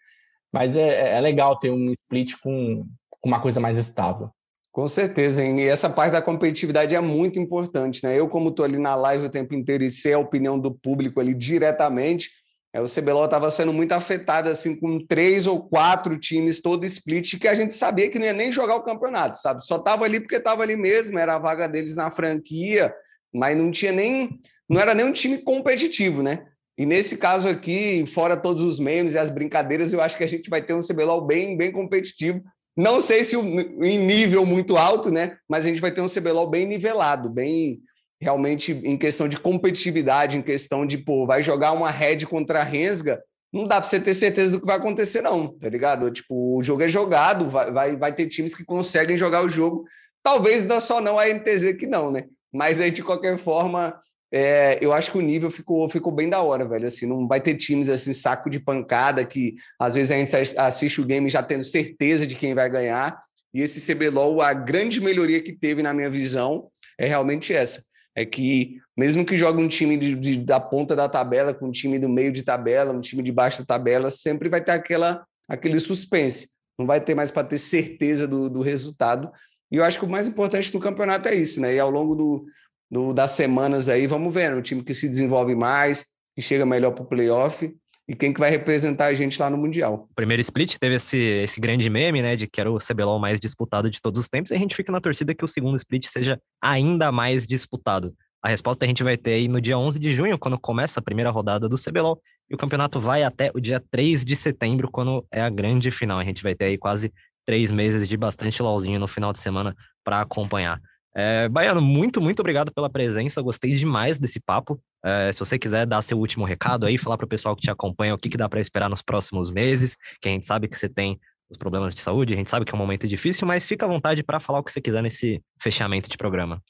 mas 0.50 0.76
é, 0.76 1.16
é, 1.16 1.20
legal 1.20 1.58
ter 1.58 1.70
um 1.70 1.92
split 1.92 2.34
com, 2.42 2.86
com 3.10 3.28
uma 3.28 3.40
coisa 3.40 3.60
mais 3.60 3.78
estável. 3.78 4.30
Com 4.72 4.88
certeza, 4.88 5.44
hein? 5.44 5.60
e 5.60 5.66
essa 5.66 5.90
parte 5.90 6.12
da 6.12 6.22
competitividade 6.22 6.94
é 6.94 7.00
muito 7.00 7.38
importante, 7.38 8.02
né? 8.02 8.18
Eu, 8.18 8.26
como 8.26 8.48
estou 8.48 8.64
ali 8.64 8.78
na 8.78 8.94
live 8.94 9.26
o 9.26 9.30
tempo 9.30 9.54
inteiro 9.54 9.84
e 9.84 9.92
sei 9.92 10.14
a 10.14 10.18
opinião 10.18 10.58
do 10.58 10.72
público 10.72 11.20
ali 11.20 11.34
diretamente, 11.34 12.30
é, 12.74 12.80
o 12.80 12.88
CBLOL 12.88 13.26
estava 13.26 13.50
sendo 13.50 13.70
muito 13.70 13.92
afetado 13.92 14.48
assim 14.48 14.74
com 14.74 14.98
três 14.98 15.46
ou 15.46 15.62
quatro 15.68 16.18
times 16.18 16.62
todo 16.62 16.86
split 16.86 17.38
que 17.38 17.46
a 17.46 17.54
gente 17.54 17.76
sabia 17.76 18.08
que 18.08 18.18
não 18.18 18.24
ia 18.24 18.32
nem 18.32 18.50
jogar 18.50 18.76
o 18.76 18.82
campeonato, 18.82 19.38
sabe? 19.38 19.62
Só 19.62 19.76
estava 19.76 20.06
ali 20.06 20.18
porque 20.18 20.36
estava 20.36 20.62
ali 20.62 20.74
mesmo, 20.74 21.18
era 21.18 21.34
a 21.34 21.38
vaga 21.38 21.68
deles 21.68 21.94
na 21.94 22.10
franquia, 22.10 22.94
mas 23.32 23.54
não 23.54 23.70
tinha 23.70 23.92
nem 23.92 24.40
não 24.66 24.80
era 24.80 24.94
nem 24.94 25.04
um 25.04 25.12
time 25.12 25.36
competitivo, 25.36 26.22
né? 26.22 26.46
E 26.78 26.86
nesse 26.86 27.18
caso 27.18 27.46
aqui, 27.46 28.06
fora 28.06 28.38
todos 28.38 28.64
os 28.64 28.78
memes 28.78 29.12
e 29.12 29.18
as 29.18 29.28
brincadeiras, 29.28 29.92
eu 29.92 30.00
acho 30.00 30.16
que 30.16 30.24
a 30.24 30.28
gente 30.28 30.48
vai 30.48 30.62
ter 30.62 30.72
um 30.72 30.80
CBLOL 30.80 31.26
bem 31.26 31.58
bem 31.58 31.70
competitivo. 31.70 32.42
Não 32.76 33.00
sei 33.00 33.22
se 33.22 33.36
em 33.36 33.98
nível 33.98 34.46
muito 34.46 34.76
alto, 34.76 35.10
né? 35.10 35.36
Mas 35.48 35.64
a 35.64 35.68
gente 35.68 35.80
vai 35.80 35.90
ter 35.90 36.00
um 36.00 36.08
CBLOL 36.08 36.48
bem 36.48 36.66
nivelado, 36.66 37.28
bem 37.28 37.80
realmente 38.20 38.72
em 38.72 38.96
questão 38.96 39.28
de 39.28 39.36
competitividade, 39.36 40.38
em 40.38 40.42
questão 40.42 40.86
de, 40.86 40.96
pô, 40.96 41.26
vai 41.26 41.42
jogar 41.42 41.72
uma 41.72 41.90
red 41.90 42.24
contra 42.24 42.60
a 42.60 42.64
Rensga, 42.64 43.20
não 43.52 43.66
dá 43.66 43.80
para 43.80 43.88
você 43.88 44.00
ter 44.00 44.14
certeza 44.14 44.52
do 44.52 44.60
que 44.60 44.66
vai 44.66 44.76
acontecer, 44.76 45.20
não, 45.20 45.58
tá 45.58 45.68
ligado? 45.68 46.10
Tipo, 46.10 46.56
o 46.56 46.62
jogo 46.62 46.82
é 46.82 46.88
jogado, 46.88 47.50
vai, 47.50 47.70
vai, 47.70 47.96
vai 47.96 48.14
ter 48.14 48.28
times 48.28 48.54
que 48.54 48.64
conseguem 48.64 49.16
jogar 49.16 49.44
o 49.44 49.48
jogo, 49.48 49.84
talvez 50.22 50.64
não 50.64 50.80
só 50.80 51.00
não 51.00 51.18
a 51.18 51.28
NTZ 51.28 51.76
que 51.78 51.86
não, 51.86 52.10
né? 52.10 52.24
Mas 52.52 52.80
aí, 52.80 52.90
de 52.90 53.02
qualquer 53.02 53.36
forma, 53.36 54.00
é, 54.32 54.78
eu 54.80 54.92
acho 54.92 55.10
que 55.10 55.18
o 55.18 55.22
nível 55.22 55.50
ficou, 55.50 55.88
ficou 55.88 56.10
bem 56.10 56.28
da 56.28 56.40
hora, 56.40 56.66
velho. 56.66 56.86
Assim, 56.86 57.06
não 57.06 57.28
vai 57.28 57.40
ter 57.40 57.54
times 57.54 57.88
assim, 57.88 58.12
saco 58.12 58.48
de 58.48 58.58
pancada, 58.58 59.24
que 59.24 59.56
às 59.78 59.94
vezes 59.94 60.10
a 60.10 60.16
gente 60.16 60.58
assiste 60.58 61.00
o 61.00 61.04
game 61.04 61.28
já 61.28 61.42
tendo 61.42 61.64
certeza 61.64 62.26
de 62.26 62.34
quem 62.34 62.54
vai 62.54 62.68
ganhar. 62.70 63.22
E 63.52 63.60
esse 63.60 63.94
CBLOL, 63.94 64.40
a 64.40 64.54
grande 64.54 65.00
melhoria 65.00 65.42
que 65.42 65.52
teve, 65.52 65.82
na 65.82 65.92
minha 65.92 66.08
visão, 66.08 66.68
é 66.98 67.06
realmente 67.06 67.52
essa 67.52 67.82
é 68.14 68.24
que 68.24 68.78
mesmo 68.96 69.24
que 69.24 69.36
jogue 69.36 69.62
um 69.62 69.68
time 69.68 69.96
de, 69.96 70.14
de, 70.14 70.36
da 70.38 70.60
ponta 70.60 70.94
da 70.94 71.08
tabela 71.08 71.54
com 71.54 71.68
um 71.68 71.72
time 71.72 71.98
do 71.98 72.08
meio 72.08 72.30
de 72.30 72.42
tabela, 72.42 72.92
um 72.92 73.00
time 73.00 73.22
de 73.22 73.32
baixo 73.32 73.60
da 73.60 73.64
tabela, 73.64 74.10
sempre 74.10 74.48
vai 74.48 74.62
ter 74.62 74.72
aquela, 74.72 75.24
aquele 75.48 75.80
suspense. 75.80 76.48
Não 76.78 76.86
vai 76.86 77.00
ter 77.00 77.14
mais 77.14 77.30
para 77.30 77.46
ter 77.46 77.58
certeza 77.58 78.26
do, 78.26 78.50
do 78.50 78.60
resultado. 78.60 79.30
E 79.70 79.76
eu 79.76 79.84
acho 79.84 79.98
que 79.98 80.04
o 80.04 80.08
mais 80.08 80.28
importante 80.28 80.72
no 80.74 80.80
campeonato 80.80 81.28
é 81.28 81.34
isso, 81.34 81.60
né? 81.60 81.74
E 81.74 81.80
ao 81.80 81.90
longo 81.90 82.14
do, 82.14 82.46
do 82.92 83.14
das 83.14 83.30
semanas 83.30 83.88
aí, 83.88 84.06
vamos 84.06 84.34
ver, 84.34 84.54
o 84.54 84.60
time 84.60 84.84
que 84.84 84.92
se 84.92 85.08
desenvolve 85.08 85.54
mais, 85.54 86.04
que 86.36 86.42
chega 86.42 86.66
melhor 86.66 86.90
para 86.90 87.02
o 87.02 87.06
playoff, 87.06 87.74
e 88.06 88.14
quem 88.14 88.34
que 88.34 88.40
vai 88.40 88.50
representar 88.50 89.06
a 89.06 89.14
gente 89.14 89.40
lá 89.40 89.48
no 89.48 89.56
Mundial. 89.56 90.06
O 90.10 90.14
primeiro 90.14 90.42
split 90.42 90.76
teve 90.78 90.96
esse, 90.96 91.16
esse 91.16 91.58
grande 91.58 91.88
meme, 91.88 92.20
né, 92.20 92.36
de 92.36 92.46
que 92.46 92.60
era 92.60 92.70
o 92.70 92.76
CBLOL 92.76 93.18
mais 93.18 93.40
disputado 93.40 93.88
de 93.88 93.98
todos 93.98 94.20
os 94.20 94.28
tempos, 94.28 94.50
e 94.50 94.54
a 94.54 94.58
gente 94.58 94.76
fica 94.76 94.92
na 94.92 95.00
torcida 95.00 95.34
que 95.34 95.42
o 95.42 95.48
segundo 95.48 95.76
split 95.76 96.06
seja 96.08 96.38
ainda 96.62 97.10
mais 97.10 97.46
disputado. 97.46 98.14
A 98.44 98.48
resposta 98.48 98.84
a 98.84 98.88
gente 98.88 99.02
vai 99.02 99.16
ter 99.16 99.34
aí 99.34 99.48
no 99.48 99.60
dia 99.60 99.78
11 99.78 99.98
de 99.98 100.12
junho, 100.14 100.38
quando 100.38 100.58
começa 100.58 101.00
a 101.00 101.02
primeira 101.02 101.30
rodada 101.30 101.70
do 101.70 101.76
CBLOL, 101.76 102.20
e 102.50 102.54
o 102.54 102.58
campeonato 102.58 103.00
vai 103.00 103.22
até 103.22 103.50
o 103.54 103.60
dia 103.60 103.82
3 103.90 104.22
de 104.22 104.36
setembro, 104.36 104.90
quando 104.90 105.24
é 105.32 105.40
a 105.40 105.48
grande 105.48 105.90
final. 105.90 106.18
A 106.18 106.24
gente 106.24 106.42
vai 106.42 106.54
ter 106.54 106.66
aí 106.66 106.76
quase 106.76 107.10
três 107.46 107.70
meses 107.70 108.06
de 108.06 108.16
bastante 108.18 108.60
LOLzinho 108.60 109.00
no 109.00 109.08
final 109.08 109.32
de 109.32 109.38
semana 109.38 109.74
para 110.04 110.20
acompanhar. 110.20 110.78
É, 111.14 111.48
Baiano, 111.48 111.80
muito, 111.80 112.20
muito 112.20 112.40
obrigado 112.40 112.72
pela 112.72 112.88
presença. 112.88 113.42
Gostei 113.42 113.74
demais 113.74 114.18
desse 114.18 114.40
papo. 114.40 114.80
É, 115.04 115.32
se 115.32 115.40
você 115.40 115.58
quiser 115.58 115.86
dar 115.86 116.00
seu 116.02 116.18
último 116.18 116.44
recado 116.44 116.86
aí, 116.86 116.96
falar 116.96 117.18
para 117.18 117.26
o 117.26 117.28
pessoal 117.28 117.54
que 117.54 117.62
te 117.62 117.70
acompanha 117.70 118.14
o 118.14 118.18
que, 118.18 118.28
que 118.28 118.36
dá 118.36 118.48
para 118.48 118.60
esperar 118.60 118.88
nos 118.88 119.02
próximos 119.02 119.50
meses, 119.50 119.96
que 120.20 120.28
a 120.28 120.32
gente 120.32 120.46
sabe 120.46 120.68
que 120.68 120.78
você 120.78 120.88
tem 120.88 121.20
os 121.50 121.58
problemas 121.58 121.94
de 121.94 122.00
saúde, 122.00 122.32
a 122.32 122.36
gente 122.36 122.48
sabe 122.48 122.64
que 122.64 122.72
é 122.72 122.74
um 122.74 122.78
momento 122.78 123.06
difícil, 123.06 123.46
mas 123.46 123.66
fica 123.66 123.84
à 123.84 123.88
vontade 123.88 124.22
para 124.22 124.40
falar 124.40 124.60
o 124.60 124.64
que 124.64 124.72
você 124.72 124.80
quiser 124.80 125.02
nesse 125.02 125.42
fechamento 125.60 126.08
de 126.08 126.16
programa. 126.16 126.62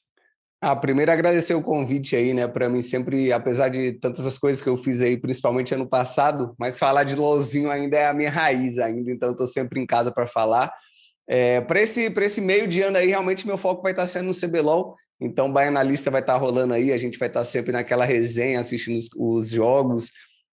Ah, 0.61 0.76
primeiro 0.76 1.11
agradecer 1.11 1.55
o 1.55 1.62
convite 1.62 2.14
aí, 2.14 2.32
né? 2.32 2.47
Para 2.47 2.68
mim 2.68 2.82
sempre, 2.82 3.32
apesar 3.32 3.68
de 3.68 3.93
tantas 3.95 4.24
as 4.24 4.38
coisas 4.38 4.62
que 4.62 4.68
eu 4.68 4.76
fiz 4.76 5.03
aí, 5.03 5.16
principalmente 5.16 5.74
ano 5.74 5.88
passado, 5.88 6.55
mas 6.57 6.78
falar 6.78 7.03
de 7.03 7.16
LOLzinho 7.16 7.68
ainda 7.68 7.97
é 7.97 8.07
a 8.07 8.14
minha 8.14 8.30
raiz 8.30 8.78
ainda, 8.78 9.11
então 9.11 9.32
estou 9.32 9.47
sempre 9.47 9.80
em 9.80 9.86
casa 9.86 10.12
para 10.12 10.26
falar. 10.26 10.72
É, 11.29 11.61
para 11.61 11.81
esse, 11.81 12.07
esse 12.07 12.41
meio 12.41 12.66
de 12.66 12.83
ano 12.83 12.97
aí, 12.97 13.09
realmente 13.09 13.47
meu 13.47 13.57
foco 13.57 13.83
vai 13.83 13.93
estar 13.93 14.03
tá 14.03 14.09
sendo 14.09 14.27
no 14.27 14.35
CBLOL. 14.35 14.97
Então, 15.20 15.53
Baianalista 15.53 16.11
vai 16.11 16.20
estar 16.20 16.35
tá 16.35 16.39
rolando 16.39 16.75
aí, 16.75 16.93
a 16.93 16.97
gente 16.97 17.18
vai 17.18 17.29
estar 17.29 17.41
tá 17.41 17.45
sempre 17.45 17.73
naquela 17.73 18.05
resenha, 18.05 18.61
assistindo 18.61 18.97
os, 18.97 19.09
os 19.16 19.51
jogos, 19.51 20.11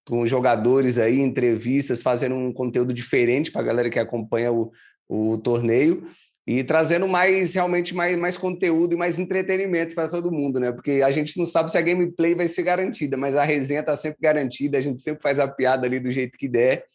com 0.07 0.26
jogadores 0.26 0.97
aí, 0.97 1.20
entrevistas, 1.20 2.01
fazendo 2.01 2.36
um 2.36 2.53
conteúdo 2.53 2.93
diferente 2.93 3.51
para 3.51 3.61
a 3.61 3.65
galera 3.65 3.89
que 3.89 3.99
acompanha 3.99 4.51
o, 4.51 4.72
o 5.07 5.38
torneio 5.38 6.07
e 6.49 6.63
trazendo 6.63 7.07
mais 7.07 7.53
realmente 7.53 7.93
mais, 7.93 8.15
mais 8.17 8.36
conteúdo 8.36 8.93
e 8.93 8.97
mais 8.97 9.20
entretenimento 9.20 9.93
para 9.93 10.07
todo 10.07 10.32
mundo, 10.32 10.59
né? 10.59 10.72
Porque 10.72 11.03
a 11.05 11.11
gente 11.11 11.38
não 11.38 11.45
sabe 11.45 11.70
se 11.70 11.78
a 11.78 11.82
gameplay 11.82 12.34
vai 12.34 12.47
ser 12.47 12.63
garantida, 12.63 13.15
mas 13.15 13.36
a 13.36 13.43
resenha 13.43 13.82
está 13.82 13.95
sempre 13.95 14.17
garantida, 14.20 14.78
a 14.78 14.82
gente 14.82 15.03
sempre 15.03 15.22
faz 15.22 15.39
a 15.39 15.47
piada 15.47 15.86
ali 15.86 15.99
do 15.99 16.11
jeito 16.11 16.39
que 16.39 16.47
der. 16.47 16.86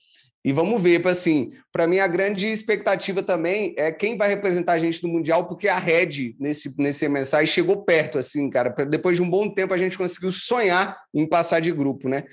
E 0.44 0.52
vamos 0.52 0.82
ver, 0.82 1.06
assim, 1.08 1.52
para 1.72 1.86
mim 1.86 2.00
a 2.00 2.06
grande 2.06 2.48
expectativa 2.48 3.22
também 3.22 3.74
é 3.78 3.90
quem 3.90 4.14
vai 4.14 4.28
representar 4.28 4.74
a 4.74 4.78
gente 4.78 5.02
no 5.02 5.08
Mundial, 5.08 5.46
porque 5.46 5.68
a 5.68 5.78
Red, 5.78 6.34
nesse, 6.38 6.78
nesse 6.78 7.08
mensagem, 7.08 7.46
chegou 7.46 7.82
perto, 7.82 8.18
assim, 8.18 8.50
cara. 8.50 8.68
Depois 8.84 9.16
de 9.16 9.22
um 9.22 9.30
bom 9.30 9.48
tempo, 9.48 9.72
a 9.72 9.78
gente 9.78 9.96
conseguiu 9.96 10.30
sonhar 10.30 10.98
em 11.14 11.26
passar 11.26 11.60
de 11.60 11.72
grupo, 11.72 12.10
né? 12.10 12.24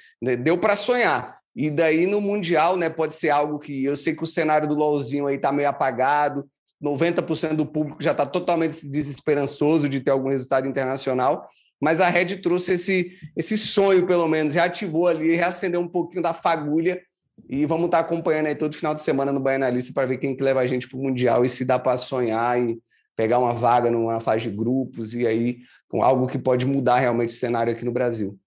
Deu 0.43 0.57
para 0.57 0.75
sonhar. 0.75 1.39
E 1.55 1.69
daí 1.69 2.05
no 2.05 2.19
Mundial, 2.19 2.75
né, 2.75 2.89
pode 2.89 3.15
ser 3.15 3.29
algo 3.29 3.59
que 3.59 3.83
eu 3.83 3.95
sei 3.95 4.13
que 4.13 4.23
o 4.23 4.27
cenário 4.27 4.67
do 4.67 4.75
LOLzinho 4.75 5.27
aí 5.27 5.37
tá 5.37 5.51
meio 5.51 5.69
apagado, 5.69 6.45
90% 6.83 7.55
do 7.55 7.65
público 7.65 8.01
já 8.01 8.11
está 8.11 8.25
totalmente 8.25 8.87
desesperançoso 8.87 9.87
de 9.87 9.99
ter 9.99 10.11
algum 10.11 10.29
resultado 10.29 10.67
internacional, 10.67 11.47
mas 11.79 11.99
a 11.99 12.09
Red 12.09 12.37
trouxe 12.37 12.73
esse, 12.73 13.13
esse 13.35 13.57
sonho, 13.57 14.05
pelo 14.05 14.27
menos, 14.27 14.55
reativou 14.55 15.07
ali, 15.07 15.35
reacendeu 15.35 15.81
um 15.81 15.87
pouquinho 15.87 16.23
da 16.23 16.33
fagulha 16.33 17.01
e 17.49 17.65
vamos 17.65 17.85
estar 17.85 17.99
acompanhando 17.99 18.47
aí 18.47 18.55
todo 18.55 18.75
final 18.75 18.93
de 18.93 19.01
semana 19.01 19.31
no 19.31 19.39
Baianalista 19.39 19.93
para 19.93 20.07
ver 20.07 20.17
quem 20.17 20.35
que 20.35 20.43
leva 20.43 20.59
a 20.59 20.67
gente 20.67 20.87
para 20.87 20.97
o 20.97 21.03
Mundial 21.03 21.43
e 21.43 21.49
se 21.49 21.65
dá 21.65 21.77
para 21.77 21.97
sonhar 21.97 22.59
e 22.59 22.79
pegar 23.15 23.39
uma 23.39 23.53
vaga 23.53 23.91
numa 23.91 24.19
fase 24.19 24.49
de 24.49 24.55
grupos 24.55 25.13
e 25.13 25.27
aí 25.27 25.59
com 25.87 26.01
algo 26.03 26.27
que 26.27 26.39
pode 26.39 26.65
mudar 26.65 26.99
realmente 26.99 27.29
o 27.29 27.37
cenário 27.37 27.73
aqui 27.73 27.83
no 27.83 27.91
Brasil. 27.91 28.39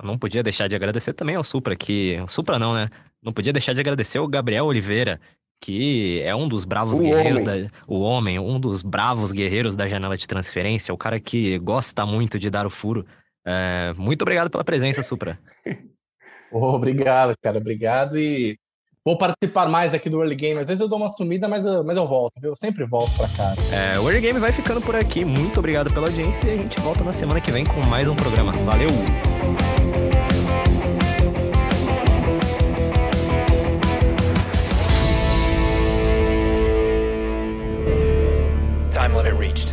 Eu 0.00 0.06
não 0.06 0.18
podia 0.18 0.42
deixar 0.42 0.68
de 0.68 0.74
agradecer 0.74 1.12
também 1.12 1.36
ao 1.36 1.44
Supra, 1.44 1.76
que. 1.76 2.20
O 2.22 2.28
Supra 2.28 2.58
não, 2.58 2.74
né? 2.74 2.88
Não 3.22 3.32
podia 3.32 3.52
deixar 3.52 3.72
de 3.72 3.80
agradecer 3.80 4.18
ao 4.18 4.28
Gabriel 4.28 4.66
Oliveira, 4.66 5.18
que 5.60 6.20
é 6.22 6.34
um 6.34 6.48
dos 6.48 6.64
bravos 6.64 6.98
o 6.98 7.02
guerreiros 7.02 7.42
homem. 7.42 7.62
da. 7.62 7.70
O 7.86 8.00
homem, 8.00 8.38
um 8.38 8.58
dos 8.58 8.82
bravos 8.82 9.30
guerreiros 9.32 9.76
da 9.76 9.88
janela 9.88 10.16
de 10.16 10.26
transferência, 10.26 10.92
o 10.92 10.98
cara 10.98 11.20
que 11.20 11.58
gosta 11.58 12.04
muito 12.04 12.38
de 12.38 12.50
dar 12.50 12.66
o 12.66 12.70
furo. 12.70 13.06
É, 13.46 13.94
muito 13.96 14.22
obrigado 14.22 14.50
pela 14.50 14.64
presença, 14.64 15.02
Supra. 15.02 15.38
Oh, 16.54 16.76
obrigado, 16.76 17.34
cara. 17.42 17.58
Obrigado 17.58 18.16
e 18.16 18.56
vou 19.04 19.18
participar 19.18 19.68
mais 19.68 19.92
aqui 19.92 20.08
do 20.08 20.20
Early 20.20 20.36
Game. 20.36 20.60
Às 20.60 20.68
vezes 20.68 20.80
eu 20.80 20.86
dou 20.86 20.98
uma 20.98 21.08
sumida, 21.08 21.48
mas 21.48 21.66
eu, 21.66 21.82
mas 21.82 21.96
eu 21.96 22.06
volto, 22.06 22.40
viu? 22.40 22.50
Eu 22.50 22.56
sempre 22.56 22.84
volto 22.84 23.10
pra 23.16 23.28
cá. 23.28 23.54
É, 23.72 23.98
o 23.98 24.08
Early 24.08 24.20
Game 24.20 24.38
vai 24.38 24.52
ficando 24.52 24.80
por 24.80 24.94
aqui. 24.94 25.24
Muito 25.24 25.58
obrigado 25.58 25.92
pela 25.92 26.06
audiência 26.06 26.48
e 26.48 26.54
a 26.54 26.56
gente 26.56 26.80
volta 26.80 27.02
na 27.02 27.12
semana 27.12 27.40
que 27.40 27.50
vem 27.50 27.64
com 27.64 27.84
mais 27.88 28.06
um 28.06 28.14
programa. 28.14 28.52
Valeu! 28.52 28.88
Time 38.92 39.12
limit 39.12 39.36
reached. 39.36 39.63